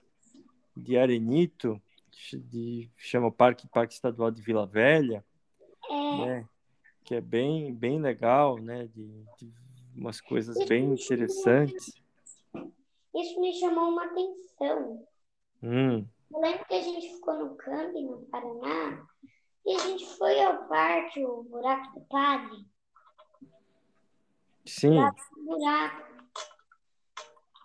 de 0.75 0.97
arenito, 0.97 1.81
de, 2.33 2.89
chama 2.95 3.31
Parque, 3.31 3.67
Parque 3.67 3.93
Estadual 3.93 4.31
de 4.31 4.41
Vila 4.41 4.65
Velha, 4.65 5.23
é. 5.89 6.25
né, 6.25 6.49
que 7.07 7.15
é 7.15 7.21
bem, 7.21 7.73
bem 7.73 8.01
legal, 8.01 8.57
né, 8.57 8.85
de, 8.87 9.23
de 9.39 9.53
umas 9.95 10.19
coisas 10.19 10.57
bem 10.67 10.91
interessantes. 10.91 11.93
Isso 13.15 13.39
me 13.39 13.57
chamou 13.57 13.91
uma 13.91 14.03
atenção. 14.07 15.07
Hum. 15.63 16.05
Eu 16.29 16.39
lembro 16.41 16.65
que 16.65 16.73
a 16.73 16.81
gente 16.81 17.13
ficou 17.13 17.33
no 17.35 17.55
camping 17.55 18.07
no 18.07 18.23
Paraná 18.23 19.07
e 19.65 19.73
a 19.73 19.79
gente 19.79 20.05
foi 20.17 20.43
ao 20.43 20.67
parque, 20.67 21.23
o 21.23 21.43
Buraco 21.43 21.97
do 21.97 22.05
Padre. 22.07 22.65
Sim. 24.65 24.97
Buraco. 25.45 26.07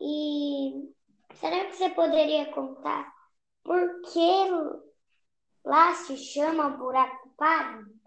E 0.00 0.88
será 1.34 1.64
que 1.64 1.74
você 1.74 1.90
poderia 1.90 2.46
contar 2.52 3.12
por 3.64 4.02
que 4.02 4.48
lá 5.64 5.94
se 5.96 6.16
chama 6.16 6.68
Buraco 6.68 7.28
do 7.28 7.34
Padre? 7.34 8.01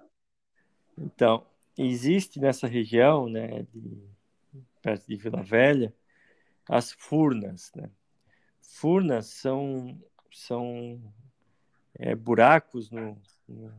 Então, 0.98 1.46
existe 1.78 2.39
nessa 2.39 2.68
região, 2.68 3.28
né, 3.30 3.64
de, 3.74 4.02
perto 4.82 5.08
de 5.08 5.16
Vila 5.16 5.43
Velha, 5.43 5.93
as 6.68 6.91
furnas, 6.91 7.72
né? 7.76 7.89
Furnas 8.62 9.28
são, 9.28 10.02
são 10.32 11.02
é, 11.93 12.16
buracos 12.16 12.89
no, 12.89 13.22
no, 13.48 13.74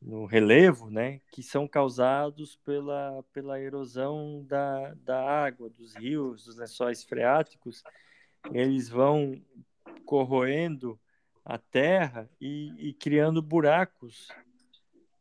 no, 0.00 0.24
relevo, 0.24 0.90
né? 0.90 1.20
Que 1.30 1.42
são 1.42 1.66
causados 1.66 2.56
pela, 2.56 3.24
pela 3.32 3.60
erosão 3.60 4.44
da, 4.44 4.94
da 4.94 5.20
água, 5.20 5.68
dos 5.68 5.94
rios, 5.94 6.44
dos 6.44 6.56
lençóis 6.56 7.02
freáticos. 7.02 7.82
Eles 8.52 8.88
vão 8.88 9.42
corroendo 10.04 10.98
a 11.44 11.58
terra 11.58 12.30
e, 12.40 12.72
e 12.78 12.92
criando 12.92 13.42
buracos 13.42 14.28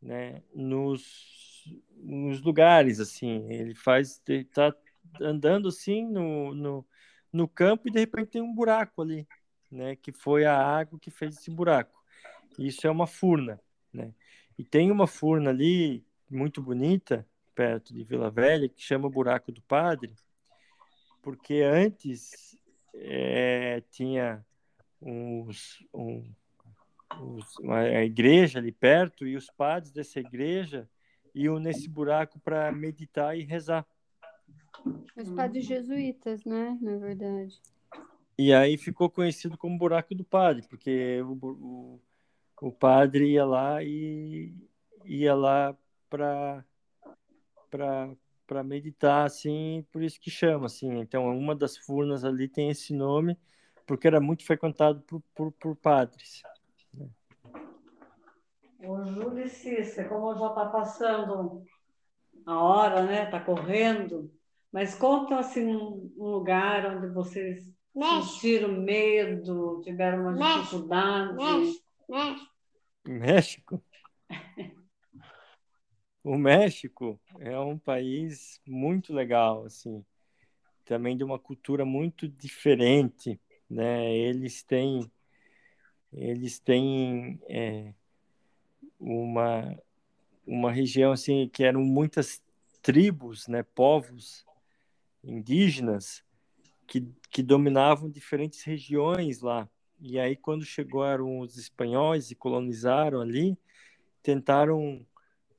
né, 0.01 0.41
nos, 0.53 1.65
nos 1.95 2.41
lugares, 2.41 2.99
assim. 2.99 3.51
Ele 3.51 3.75
faz, 3.75 4.21
está 4.27 4.73
andando 5.19 5.67
assim 5.67 6.05
no, 6.05 6.53
no, 6.53 6.87
no 7.31 7.47
campo 7.47 7.87
e 7.87 7.91
de 7.91 7.99
repente 7.99 8.31
tem 8.31 8.41
um 8.41 8.53
buraco 8.53 9.01
ali, 9.01 9.27
né? 9.69 9.95
Que 9.95 10.11
foi 10.11 10.45
a 10.45 10.57
água 10.57 10.99
que 10.99 11.11
fez 11.11 11.37
esse 11.37 11.51
buraco. 11.51 11.99
Isso 12.57 12.85
é 12.87 12.91
uma 12.91 13.07
furna, 13.07 13.59
né? 13.93 14.13
E 14.57 14.63
tem 14.63 14.91
uma 14.91 15.07
furna 15.07 15.49
ali 15.49 16.05
muito 16.29 16.61
bonita 16.61 17.27
perto 17.53 17.93
de 17.93 18.03
Vila 18.03 18.29
Velha 18.29 18.69
que 18.69 18.81
chama 18.81 19.09
Buraco 19.09 19.51
do 19.51 19.61
Padre, 19.61 20.15
porque 21.21 21.61
antes 21.61 22.57
é, 22.93 23.81
tinha 23.91 24.45
uns, 25.01 25.85
um, 25.93 26.23
uns, 27.19 27.57
uma 27.57 27.83
igreja 28.03 28.59
ali 28.59 28.71
perto 28.71 29.27
e 29.27 29.35
os 29.35 29.47
padres 29.49 29.91
dessa 29.91 30.19
igreja 30.19 30.89
iam 31.33 31.59
nesse 31.59 31.89
buraco 31.89 32.39
para 32.39 32.71
meditar 32.71 33.37
e 33.37 33.43
rezar. 33.43 33.85
Os 35.15 35.29
padres 35.31 35.65
jesuítas, 35.65 36.43
né? 36.45 36.77
Na 36.81 36.97
verdade. 36.97 37.59
E 38.37 38.53
aí 38.53 38.77
ficou 38.77 39.09
conhecido 39.09 39.57
como 39.57 39.77
buraco 39.77 40.15
do 40.15 40.23
padre, 40.23 40.65
porque 40.67 41.21
o, 41.21 41.37
o, 41.41 42.01
o 42.61 42.71
padre 42.71 43.31
ia 43.31 43.45
lá 43.45 43.83
e 43.83 44.53
ia 45.05 45.35
lá 45.35 45.77
para 46.09 46.65
para 47.69 48.65
meditar 48.65 49.25
assim, 49.25 49.85
por 49.93 50.03
isso 50.03 50.19
que 50.19 50.29
chama 50.29 50.65
assim. 50.65 50.99
Então, 50.99 51.25
uma 51.37 51.55
das 51.55 51.77
furnas 51.77 52.25
ali 52.25 52.49
tem 52.49 52.69
esse 52.69 52.93
nome 52.93 53.37
porque 53.85 54.07
era 54.07 54.19
muito 54.21 54.45
frequentado 54.45 55.01
por, 55.01 55.21
por, 55.35 55.51
por 55.51 55.75
padres. 55.75 56.41
Ô, 58.83 59.03
Júlio 59.05 59.47
Cícero, 59.47 60.09
como 60.09 60.35
já 60.35 60.47
está 60.47 60.65
passando 60.65 61.63
a 62.45 62.59
hora, 62.61 63.03
né? 63.03 63.25
Está 63.25 63.39
correndo. 63.39 64.31
Mas 64.71 64.95
conta 64.95 65.37
assim 65.37 65.65
um 65.65 66.11
lugar 66.17 66.95
onde 66.95 67.07
vocês 67.13 67.69
México. 67.93 68.23
sentiram 68.31 68.71
medo, 68.81 69.81
tiveram 69.83 70.21
uma 70.23 70.31
México. 70.31 70.59
dificuldade. 70.61 71.35
México. 71.35 71.81
México. 73.05 73.83
O 76.23 76.37
México 76.37 77.19
é 77.39 77.59
um 77.59 77.77
país 77.77 78.61
muito 78.65 79.11
legal, 79.11 79.65
assim, 79.65 80.05
também 80.85 81.17
de 81.17 81.23
uma 81.23 81.39
cultura 81.39 81.83
muito 81.83 82.27
diferente, 82.27 83.41
né? 83.69 84.15
Eles 84.15 84.63
têm, 84.63 85.11
eles 86.13 86.59
têm 86.59 87.39
é, 87.47 87.93
uma 88.99 89.77
uma 90.45 90.71
região 90.71 91.11
assim 91.11 91.47
que 91.47 91.63
eram 91.63 91.81
muitas 91.81 92.41
tribos, 92.81 93.47
né? 93.47 93.63
Povos 93.63 94.45
indígenas 95.23 96.23
que, 96.87 97.07
que 97.29 97.43
dominavam 97.43 98.09
diferentes 98.09 98.63
regiões 98.63 99.41
lá. 99.41 99.69
E 99.99 100.19
aí, 100.19 100.35
quando 100.35 100.65
chegaram 100.65 101.39
os 101.39 101.57
espanhóis 101.57 102.31
e 102.31 102.35
colonizaram 102.35 103.21
ali, 103.21 103.57
tentaram 104.21 105.05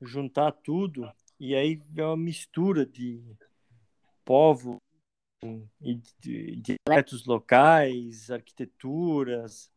juntar 0.01 0.51
tudo, 0.51 1.09
e 1.39 1.55
aí 1.55 1.81
veio 1.89 2.09
uma 2.09 2.17
mistura 2.17 2.85
de 2.85 3.23
povos 4.25 4.77
e 5.81 5.99
dialetos 6.57 7.25
locais, 7.25 8.29
arquiteturas, 8.29 9.71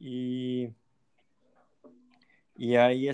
e, 0.00 0.72
e 2.58 2.76
aí 2.76 3.08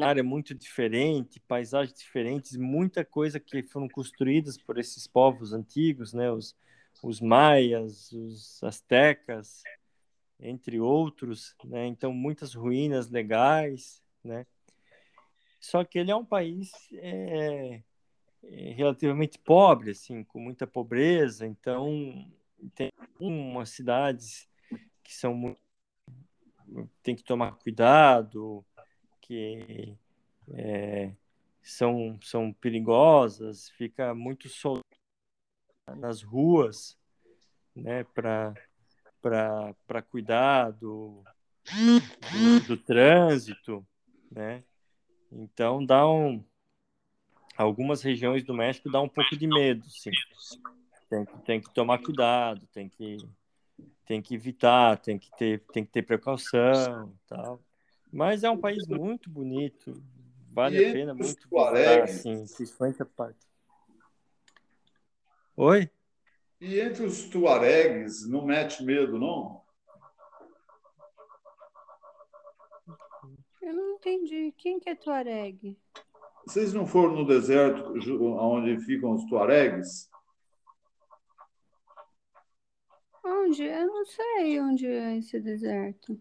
área 0.00 0.24
muito 0.24 0.54
diferente, 0.54 1.38
paisagens 1.40 1.96
diferentes, 1.96 2.56
muita 2.56 3.04
coisa 3.04 3.38
que 3.38 3.62
foram 3.62 3.88
construídas 3.88 4.58
por 4.58 4.78
esses 4.78 5.06
povos 5.06 5.52
antigos, 5.52 6.12
né? 6.12 6.30
Os, 6.32 6.56
os 7.02 7.20
maias, 7.20 8.10
os 8.10 8.62
astecas, 8.64 9.62
entre 10.40 10.80
outros, 10.80 11.54
né? 11.64 11.86
Então 11.86 12.12
muitas 12.12 12.54
ruínas 12.54 13.08
legais, 13.08 14.02
né? 14.24 14.46
Só 15.60 15.84
que 15.84 15.98
ele 15.98 16.10
é 16.10 16.16
um 16.16 16.24
país 16.24 16.72
é, 16.94 17.82
é 18.42 18.72
relativamente 18.72 19.38
pobre, 19.38 19.92
assim, 19.92 20.24
com 20.24 20.40
muita 20.40 20.66
pobreza. 20.66 21.46
Então, 21.46 22.30
tem 22.74 22.92
umas 23.18 23.70
cidades 23.70 24.48
que 25.04 25.14
são 25.14 25.34
muito, 25.34 25.60
tem 27.02 27.14
que 27.14 27.22
tomar 27.22 27.52
cuidado, 27.58 28.64
que 29.20 29.96
é, 30.52 31.12
são, 31.62 32.18
são 32.22 32.52
perigosas, 32.52 33.68
fica 33.70 34.14
muito 34.14 34.48
sol 34.48 34.80
nas 35.96 36.22
ruas, 36.22 36.98
né, 37.76 38.04
para 38.04 40.02
cuidar 40.10 40.70
do, 40.72 41.22
do, 42.32 42.66
do 42.66 42.76
trânsito, 42.76 43.86
né? 44.30 44.64
Então 45.30 45.84
dá 45.84 46.08
um 46.08 46.44
algumas 47.56 48.02
regiões 48.02 48.42
do 48.42 48.54
México 48.54 48.90
dá 48.90 49.00
um 49.00 49.08
pouco 49.08 49.36
de 49.36 49.46
medo, 49.46 49.88
sim. 49.88 50.10
Tem, 51.08 51.24
tem 51.44 51.60
que 51.60 51.72
tomar 51.72 51.98
cuidado, 51.98 52.66
tem 52.68 52.88
que 52.88 53.16
tem 54.06 54.20
que 54.22 54.34
evitar, 54.34 54.98
tem 54.98 55.18
que 55.18 55.30
ter 55.36 55.60
tem 55.72 55.84
que 55.84 55.90
ter 55.90 56.02
precaução, 56.02 57.12
tal. 57.26 57.60
Mas 58.12 58.44
é 58.44 58.50
um 58.50 58.58
país 58.58 58.86
muito 58.86 59.28
bonito, 59.28 60.02
vale 60.52 60.78
e 60.78 60.88
a 60.88 60.92
pena 60.92 61.14
muito 61.14 61.48
visitar, 61.48 62.02
assim, 62.02 62.46
50 62.46 63.04
partes. 63.04 63.48
Oi? 65.56 65.90
E 66.60 66.80
entre 66.80 67.04
os 67.04 67.24
tuaregs 67.24 68.26
não 68.26 68.44
mete 68.44 68.82
medo, 68.82 69.18
não? 69.18 69.62
Eu 73.60 73.74
não 73.74 73.94
entendi. 73.94 74.52
Quem 74.56 74.78
que 74.78 74.90
é 74.90 74.94
tuareg? 74.94 75.76
Vocês 76.46 76.74
não 76.74 76.86
foram 76.86 77.14
no 77.16 77.26
deserto 77.26 77.94
onde 78.38 78.78
ficam 78.84 79.12
os 79.12 79.24
tuaregs? 79.24 80.10
Onde? 83.24 83.62
Eu 83.62 83.86
não 83.86 84.04
sei 84.04 84.60
onde 84.60 84.86
é 84.86 85.16
esse 85.16 85.40
deserto. 85.40 86.20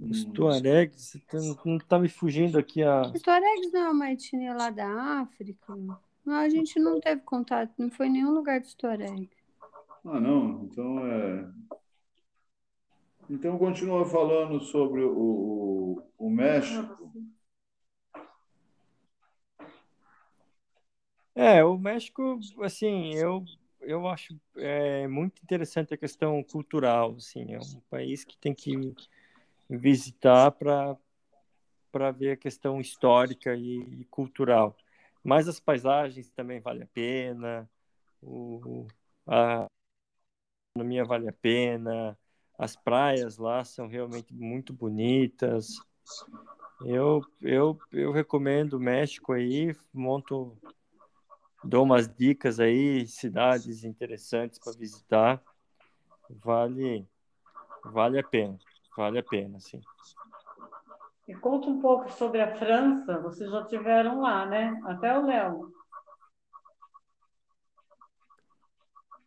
Os 0.00 0.24
tuaregs, 0.26 1.16
não 1.64 1.76
está 1.76 1.98
me 1.98 2.08
fugindo 2.08 2.58
aqui 2.58 2.82
a. 2.82 3.02
Os 3.02 3.22
tuaregs 3.22 3.72
não 3.72 3.80
é 3.80 3.90
uma 3.90 4.12
etnia 4.12 4.54
lá 4.54 4.70
da 4.70 5.20
África? 5.22 5.76
Não, 6.24 6.34
a 6.34 6.48
gente 6.48 6.78
não 6.78 7.00
teve 7.00 7.20
contato, 7.22 7.72
não 7.78 7.90
foi 7.90 8.06
em 8.06 8.12
nenhum 8.12 8.32
lugar 8.32 8.60
dos 8.60 8.74
tuaregs. 8.74 9.28
Ah, 10.04 10.20
não. 10.20 10.64
Então 10.64 11.06
é. 11.06 11.48
Então 13.30 13.58
continua 13.58 14.04
falando 14.04 14.60
sobre 14.60 15.02
o, 15.02 15.12
o, 15.16 16.02
o 16.18 16.30
México. 16.30 17.12
É, 21.34 21.64
o 21.64 21.78
México, 21.78 22.38
assim, 22.62 23.14
eu, 23.14 23.42
eu 23.82 24.06
acho 24.08 24.38
é, 24.56 25.06
muito 25.06 25.42
interessante 25.42 25.94
a 25.94 25.98
questão 25.98 26.42
cultural, 26.42 27.14
assim, 27.16 27.52
é 27.54 27.58
um 27.58 27.80
país 27.90 28.24
que 28.24 28.36
tem 28.36 28.54
que 28.54 28.94
visitar 29.68 30.50
para 30.52 30.96
para 31.90 32.10
ver 32.10 32.30
a 32.32 32.36
questão 32.38 32.80
histórica 32.80 33.54
e, 33.54 34.00
e, 34.00 34.04
cultural. 34.06 34.74
Mas 35.22 35.46
as 35.46 35.60
paisagens 35.60 36.30
também 36.30 36.58
vale 36.58 36.84
a 36.84 36.86
pena, 36.86 37.68
o, 38.22 38.86
a 39.26 39.66
economia 40.74 41.04
vale 41.04 41.28
a 41.28 41.32
pena, 41.32 42.18
as 42.58 42.74
praias 42.74 43.36
lá 43.36 43.62
são 43.62 43.86
realmente 43.88 44.32
muito 44.32 44.72
bonitas. 44.72 45.82
Eu, 46.80 47.22
eu, 47.42 47.78
eu 47.92 48.10
recomendo 48.10 48.74
o 48.74 48.80
México 48.80 49.34
aí, 49.34 49.76
monto 49.92 50.56
dou 51.64 51.84
umas 51.84 52.08
dicas 52.08 52.58
aí, 52.60 53.06
cidades 53.06 53.84
interessantes 53.84 54.58
para 54.58 54.72
visitar. 54.72 55.42
Vale, 56.28 57.06
vale 57.84 58.18
a 58.18 58.24
pena, 58.24 58.58
vale 58.96 59.18
a 59.18 59.22
pena, 59.22 59.60
sim. 59.60 59.80
E 61.28 61.34
conta 61.34 61.68
um 61.68 61.80
pouco 61.80 62.10
sobre 62.10 62.40
a 62.40 62.56
França. 62.56 63.18
Vocês 63.20 63.50
já 63.50 63.64
tiveram 63.64 64.20
lá, 64.20 64.44
né? 64.46 64.80
Até 64.84 65.16
o 65.16 65.26
Léo. 65.26 65.72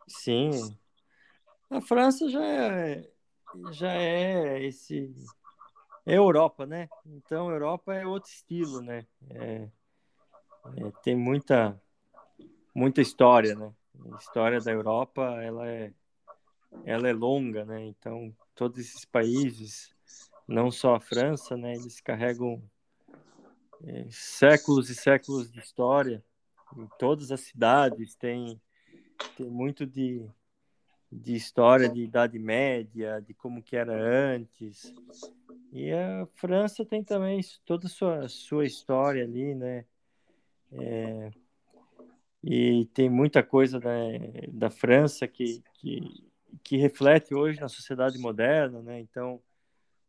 Sim. 0.08 0.78
A 1.70 1.82
França 1.82 2.30
já 2.30 2.46
é, 2.46 3.10
já 3.72 3.92
é 3.94 4.64
esse 4.64 5.14
é 6.06 6.18
Europa, 6.18 6.66
né? 6.66 6.88
Então 7.06 7.50
Europa 7.50 7.94
é 7.94 8.06
outro 8.06 8.30
estilo, 8.30 8.82
né? 8.82 9.08
É, 9.32 9.68
é, 10.78 10.92
tem 11.02 11.16
muita 11.16 11.82
muita 12.76 13.02
história, 13.02 13.56
né? 13.56 13.74
A 14.12 14.18
história 14.18 14.60
da 14.60 14.72
Europa, 14.72 15.24
ela 15.42 15.68
é 15.68 15.94
ela 16.84 17.08
é 17.08 17.14
longa, 17.14 17.64
né? 17.64 17.86
Então, 17.86 18.36
todos 18.54 18.78
esses 18.80 19.06
países, 19.06 19.96
não 20.46 20.70
só 20.70 20.96
a 20.96 21.00
França, 21.00 21.56
né, 21.56 21.74
eles 21.74 22.02
carregam 22.02 22.62
é, 23.86 24.06
séculos 24.10 24.90
e 24.90 24.96
séculos 24.96 25.50
de 25.50 25.60
história. 25.60 26.24
Em 26.78 26.88
todas 27.00 27.32
as 27.32 27.40
cidades 27.42 28.16
tem 28.16 28.60
tem 29.38 29.50
muito 29.50 29.86
de 29.86 30.30
de 31.10 31.34
história 31.34 31.88
de 31.88 32.04
Idade 32.04 32.38
Média, 32.38 33.22
de 33.22 33.34
como 33.34 33.64
que 33.64 33.78
era 33.78 33.94
antes. 33.96 34.94
E 35.72 35.92
a 35.94 36.28
França 36.36 36.84
tem 36.84 37.04
também 37.04 37.40
toda 37.66 37.88
a 37.88 37.90
sua, 37.90 38.28
sua 38.28 38.66
história 38.66 39.24
ali, 39.24 39.56
né? 39.56 39.86
É, 40.74 41.32
e 42.48 42.86
tem 42.94 43.10
muita 43.10 43.42
coisa 43.42 43.80
da, 43.80 43.90
da 44.50 44.70
França 44.70 45.28
que, 45.28 45.64
que, 45.74 46.30
que 46.64 46.78
reflete 46.78 47.34
hoje 47.34 47.60
na 47.60 47.68
sociedade 47.68 48.20
moderna, 48.20 48.84
né? 48.84 49.00
Então, 49.00 49.42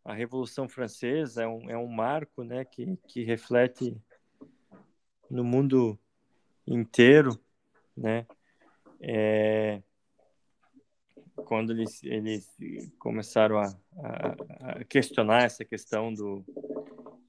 a 0.05 0.13
Revolução 0.13 0.69
Francesa 0.69 1.45
é 1.45 1.49
um, 1.49 1.71
é 1.71 1.79
um 1.79 1.89
marco, 1.89 2.45
né, 2.45 2.63
que, 2.67 2.95
que 3.09 3.25
reflete 3.25 3.97
no 5.31 5.43
mundo 5.43 5.99
inteiro, 6.67 7.41
né? 7.97 8.27
É, 9.01 9.81
quando 11.47 11.73
eles, 11.73 12.03
eles 12.05 12.55
começaram 12.99 13.57
a, 13.59 13.75
a, 13.99 14.37
a, 14.73 14.85
questionar 14.85 15.45
essa 15.45 15.65
questão 15.65 16.13
do, 16.13 16.45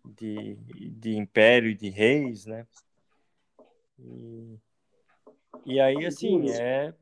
de, 0.03 0.55
de 0.99 1.15
império 1.15 1.69
e 1.69 1.75
de 1.75 1.89
reis, 1.89 2.45
né? 2.45 2.67
E, 3.97 4.59
e 5.67 5.81
aí, 5.81 6.05
assim, 6.05 6.49
é. 6.49 6.93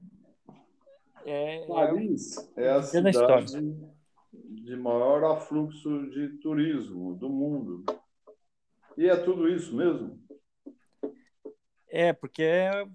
é, 1.24 1.68
Paris 1.68 2.36
é, 2.57 2.66
é 2.66 2.70
a 2.72 2.82
cidade 2.82 3.78
de 4.34 4.76
maior 4.76 5.24
afluxo 5.24 6.09
de 6.09 6.30
turismo 6.39 7.16
do 7.16 7.30
mundo. 7.30 7.86
E 8.97 9.07
é 9.07 9.16
tudo 9.16 9.47
isso 9.47 9.76
mesmo? 9.76 10.20
É, 11.88 12.11
porque 12.11 12.41
é, 12.41 12.88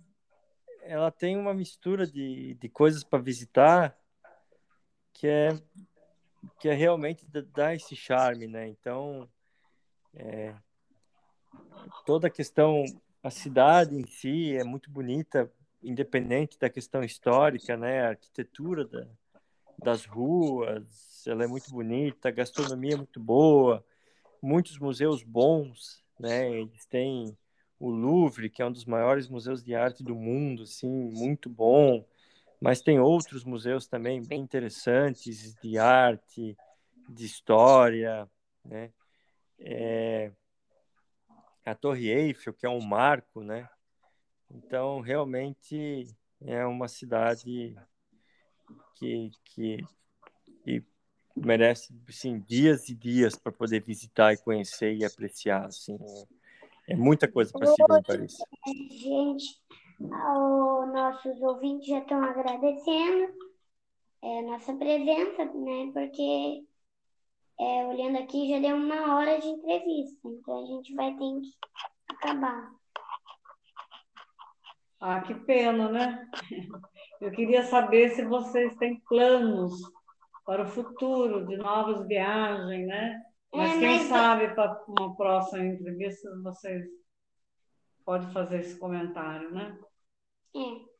ela 0.82 1.12
tem 1.12 1.36
uma 1.36 1.54
mistura 1.54 2.04
de, 2.04 2.54
de 2.54 2.68
coisas 2.68 3.04
para 3.04 3.22
visitar 3.22 3.96
que 5.12 5.28
é, 5.28 5.50
que 6.58 6.68
é 6.68 6.74
realmente 6.74 7.24
dá 7.54 7.76
esse 7.76 7.94
charme, 7.94 8.48
né? 8.48 8.66
Então, 8.66 9.28
é, 10.14 10.52
toda 12.04 12.26
a 12.26 12.30
questão 12.30 12.84
a 13.22 13.30
cidade 13.30 13.94
em 13.94 14.06
si 14.06 14.56
é 14.56 14.64
muito 14.64 14.90
bonita, 14.90 15.52
independente 15.82 16.58
da 16.58 16.68
questão 16.68 17.02
histórica, 17.02 17.76
né? 17.76 18.02
A 18.02 18.08
arquitetura 18.10 18.84
da, 18.84 19.06
das 19.78 20.04
ruas, 20.04 21.24
ela 21.26 21.44
é 21.44 21.46
muito 21.46 21.70
bonita, 21.70 22.28
a 22.28 22.32
gastronomia 22.32 22.94
é 22.94 22.96
muito 22.96 23.20
boa, 23.20 23.84
muitos 24.42 24.78
museus 24.78 25.22
bons, 25.22 26.04
né? 26.18 26.50
Eles 26.50 26.84
têm 26.86 27.36
o 27.78 27.90
Louvre, 27.90 28.50
que 28.50 28.60
é 28.62 28.66
um 28.66 28.72
dos 28.72 28.84
maiores 28.84 29.28
museus 29.28 29.64
de 29.64 29.74
arte 29.74 30.04
do 30.04 30.14
mundo, 30.14 30.64
assim, 30.64 30.88
muito 30.88 31.48
bom. 31.48 32.04
Mas 32.60 32.82
tem 32.82 33.00
outros 33.00 33.42
museus 33.42 33.86
também 33.86 34.22
bem 34.22 34.40
interessantes 34.40 35.54
de 35.62 35.78
arte, 35.78 36.56
de 37.08 37.24
história, 37.24 38.28
né? 38.62 38.92
É, 39.58 40.30
a 41.64 41.74
Torre 41.74 42.10
Eiffel, 42.10 42.52
que 42.52 42.66
é 42.66 42.68
um 42.68 42.80
marco, 42.80 43.42
né? 43.42 43.68
Então, 44.50 45.00
realmente 45.00 46.06
é 46.40 46.64
uma 46.66 46.88
cidade 46.88 47.76
que, 48.96 49.30
que, 49.44 49.86
que 50.64 50.84
merece 51.36 51.94
assim, 52.08 52.40
dias 52.40 52.88
e 52.88 52.94
dias 52.94 53.36
para 53.36 53.52
poder 53.52 53.82
visitar 53.82 54.32
e 54.32 54.38
conhecer 54.38 54.94
e 54.94 55.04
apreciar. 55.04 55.66
Assim, 55.66 55.98
é 56.88 56.96
muita 56.96 57.30
coisa 57.30 57.52
para 57.52 57.66
se 57.66 57.76
ver 57.88 57.98
em 57.98 58.02
Paris. 58.02 58.38
Gente, 58.90 59.60
os 60.00 60.92
nossos 60.92 61.40
ouvintes 61.40 61.86
já 61.86 61.98
estão 61.98 62.22
agradecendo 62.22 63.34
é, 64.22 64.38
a 64.38 64.42
nossa 64.42 64.74
presença, 64.74 65.44
né? 65.44 65.90
Porque 65.92 66.64
é, 67.60 67.86
olhando 67.86 68.18
aqui, 68.18 68.48
já 68.48 68.58
deu 68.58 68.76
uma 68.76 69.16
hora 69.16 69.38
de 69.38 69.46
entrevista, 69.46 70.28
então 70.28 70.62
a 70.62 70.66
gente 70.66 70.94
vai 70.94 71.10
ter 71.12 71.40
que 71.40 71.54
acabar. 72.08 72.79
Ah, 75.00 75.20
que 75.22 75.34
pena, 75.34 75.88
né? 75.90 76.28
Eu 77.20 77.30
queria 77.30 77.62
saber 77.64 78.10
se 78.10 78.24
vocês 78.24 78.76
têm 78.76 79.00
planos 79.00 79.72
para 80.44 80.62
o 80.64 80.68
futuro 80.68 81.46
de 81.46 81.56
novas 81.56 82.06
viagens, 82.06 82.86
né? 82.86 83.22
Mas 83.52 83.72
É, 83.76 83.78
quem 83.78 83.88
mas- 83.98 84.08
sabe 84.08 84.54
para 84.54 84.84
uma 84.88 85.16
próxima 85.16 85.64
entrevista 85.64 86.28
vocês 86.42 86.84
podem 88.04 88.30
fazer 88.32 88.60
esse 88.60 88.78
comentário, 88.78 89.50
né? 89.52 89.78
É. 90.54 90.90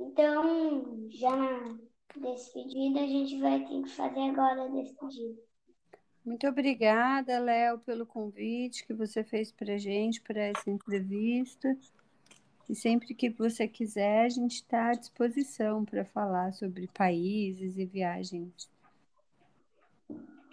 Então, 0.00 1.08
já 1.10 1.36
na 1.36 2.32
despedida, 2.32 3.00
a 3.00 3.06
gente 3.06 3.40
vai 3.40 3.60
ter 3.60 3.82
que 3.82 3.88
fazer 3.90 4.20
agora 4.30 4.64
a 4.64 4.68
despedida. 4.68 5.40
Muito 6.24 6.46
obrigada, 6.48 7.38
Léo, 7.38 7.78
pelo 7.80 8.06
convite 8.06 8.86
que 8.86 8.94
você 8.94 9.22
fez 9.22 9.52
para 9.52 9.74
a 9.74 9.78
gente, 9.78 10.20
para 10.22 10.40
essa 10.40 10.70
entrevista. 10.70 11.76
E 12.68 12.74
sempre 12.74 13.14
que 13.14 13.30
você 13.30 13.68
quiser, 13.68 14.24
a 14.24 14.28
gente 14.28 14.54
está 14.54 14.88
à 14.88 14.92
disposição 14.92 15.84
para 15.84 16.04
falar 16.04 16.52
sobre 16.52 16.88
países 16.88 17.76
e 17.76 17.84
viagens. 17.84 18.68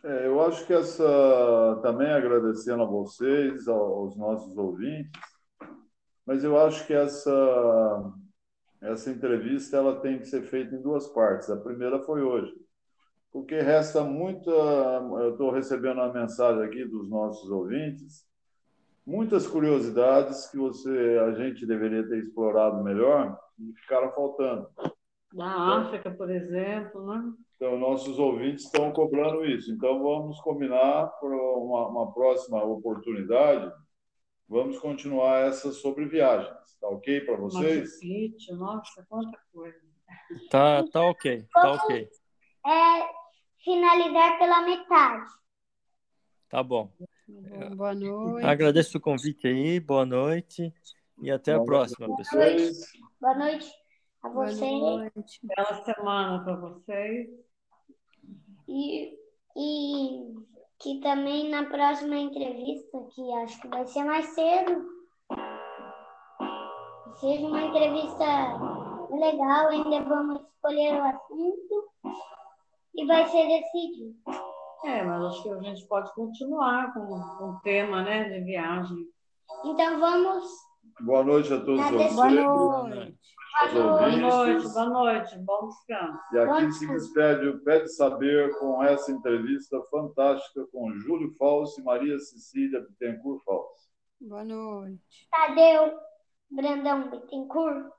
É, 0.03 0.25
eu 0.25 0.41
acho 0.41 0.65
que 0.65 0.73
essa 0.73 1.79
também 1.81 2.11
agradecendo 2.11 2.81
a 2.81 2.87
vocês, 2.87 3.67
aos 3.67 4.17
nossos 4.17 4.57
ouvintes, 4.57 5.11
mas 6.25 6.43
eu 6.43 6.59
acho 6.59 6.85
que 6.87 6.93
essa 6.93 8.11
essa 8.81 9.11
entrevista 9.11 9.77
ela 9.77 10.01
tem 10.01 10.17
que 10.17 10.25
ser 10.25 10.41
feita 10.41 10.75
em 10.75 10.81
duas 10.81 11.07
partes. 11.07 11.49
A 11.51 11.57
primeira 11.57 11.99
foi 11.99 12.23
hoje, 12.23 12.51
porque 13.31 13.59
resta 13.59 14.03
muita. 14.03 14.49
Eu 14.49 15.31
estou 15.33 15.51
recebendo 15.51 15.99
uma 15.99 16.11
mensagem 16.11 16.63
aqui 16.63 16.83
dos 16.85 17.07
nossos 17.07 17.49
ouvintes, 17.51 18.25
muitas 19.11 19.45
curiosidades 19.45 20.49
que 20.49 20.57
você 20.57 21.19
a 21.27 21.33
gente 21.33 21.65
deveria 21.65 22.07
ter 22.07 22.19
explorado 22.19 22.81
melhor 22.81 23.37
e 23.59 23.73
ficaram 23.81 24.11
faltando. 24.13 24.69
Da 25.33 25.79
África, 25.79 26.09
por 26.11 26.29
exemplo, 26.31 27.05
né? 27.05 27.33
Então, 27.55 27.77
nossos 27.77 28.17
ouvintes 28.17 28.65
estão 28.65 28.91
cobrando 28.91 29.45
isso. 29.45 29.71
Então, 29.71 30.01
vamos 30.01 30.39
combinar 30.41 31.07
para 31.19 31.29
uma, 31.29 31.87
uma 31.87 32.13
próxima 32.13 32.63
oportunidade. 32.63 33.71
Vamos 34.47 34.79
continuar 34.79 35.47
essa 35.47 35.71
sobre 35.71 36.05
viagens. 36.05 36.77
Tá 36.79 36.87
ok 36.87 37.21
para 37.21 37.35
vocês? 37.37 37.99
Nossa, 38.51 39.05
quanta 39.07 39.37
coisa. 39.53 39.77
Tá, 40.49 40.83
tá 40.91 41.01
ok, 41.03 41.45
tá 41.53 41.71
ok. 41.73 42.09
É 42.65 43.21
finalizar 43.63 44.39
pela 44.39 44.61
metade. 44.61 45.31
Tá 46.49 46.63
bom. 46.63 46.91
Bom, 47.39 47.75
boa 47.77 47.95
noite. 47.95 48.45
Agradeço 48.45 48.97
o 48.97 49.01
convite 49.01 49.47
aí, 49.47 49.79
boa 49.79 50.05
noite 50.05 50.73
e 51.21 51.31
até 51.31 51.53
a 51.53 51.57
Boa 51.57 51.65
próxima, 51.65 52.07
noite. 52.07 52.17
pessoal. 52.23 52.43
Vocês, 52.43 52.91
Boa 53.21 53.35
noite 53.37 53.71
a 54.23 54.29
Boa 54.29 54.45
vocês. 54.47 54.81
noite. 54.81 55.39
Bela 55.43 55.83
semana 55.83 56.43
para 56.43 56.55
vocês. 56.57 57.29
E, 58.67 59.17
e 59.55 60.33
que 60.79 60.99
também 61.01 61.49
na 61.49 61.65
próxima 61.65 62.17
entrevista, 62.17 62.97
que 63.15 63.33
acho 63.43 63.61
que 63.61 63.67
vai 63.69 63.85
ser 63.87 64.03
mais 64.03 64.25
cedo, 64.27 64.85
seja 67.19 67.47
uma 67.47 67.61
entrevista 67.63 68.25
legal, 69.09 69.69
ainda 69.69 70.01
vamos 70.03 70.41
escolher 70.41 70.99
o 70.99 71.03
assunto 71.03 71.91
e 72.95 73.05
vai 73.05 73.25
ser 73.29 73.47
decidido. 73.47 74.15
É, 74.83 75.03
mas 75.03 75.23
acho 75.23 75.43
que 75.43 75.49
a 75.49 75.61
gente 75.61 75.87
pode 75.87 76.13
continuar 76.13 76.93
com, 76.93 77.07
com 77.07 77.49
o 77.51 77.59
tema, 77.61 78.03
né, 78.03 78.29
de 78.29 78.43
viagem. 78.43 78.97
Então 79.65 79.99
vamos. 79.99 80.45
boa 81.01 81.23
noite 81.23 81.53
a 81.53 81.59
todos 81.59 81.81
Boa 81.81 81.91
vocês. 81.91 82.15
Boa 82.15 82.29
Boa 82.29 82.83
noite. 82.83 82.95
noite. 82.95 83.19
aos 83.59 83.73
Boa 83.73 84.17
noite, 84.17 84.73
boa 84.73 84.85
noite, 84.89 85.39
bom 85.39 85.67
descanso. 85.67 86.19
E 86.33 86.39
aqui 86.39 86.71
se 86.71 86.87
despede 86.87 87.47
o 87.47 87.59
Pede 87.63 87.93
Saber 87.93 88.57
com 88.59 88.81
essa 88.83 89.11
entrevista 89.11 89.79
fantástica 89.91 90.65
com 90.71 90.91
Júlio 90.99 91.31
Falso 91.37 91.79
e 91.79 91.83
Maria 91.83 92.17
Cecília 92.17 92.79
Bittencourt 92.81 93.43
Falso. 93.43 93.91
Boa 94.21 94.43
noite. 94.43 95.27
Tadeu 95.29 95.99
Brandão 96.49 97.09
Bittencourt, 97.09 97.91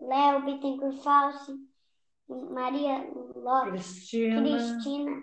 Léo 0.00 0.44
Bittencourt 0.44 0.96
Falsi, 1.02 1.52
Maria 2.28 3.08
Lopes, 3.34 3.70
Cristina 3.72 4.42
Cristina. 4.42 5.22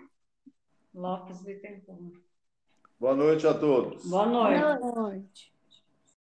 Lopes 0.96 1.42
Bittencourt. 1.42 2.14
Boa 2.98 3.14
noite 3.14 3.46
a 3.46 3.52
todos. 3.52 4.02
Boa 4.06 4.24
noite. 4.24 4.60
Boa 4.60 4.76
Boa 4.78 4.94
noite. 4.94 5.52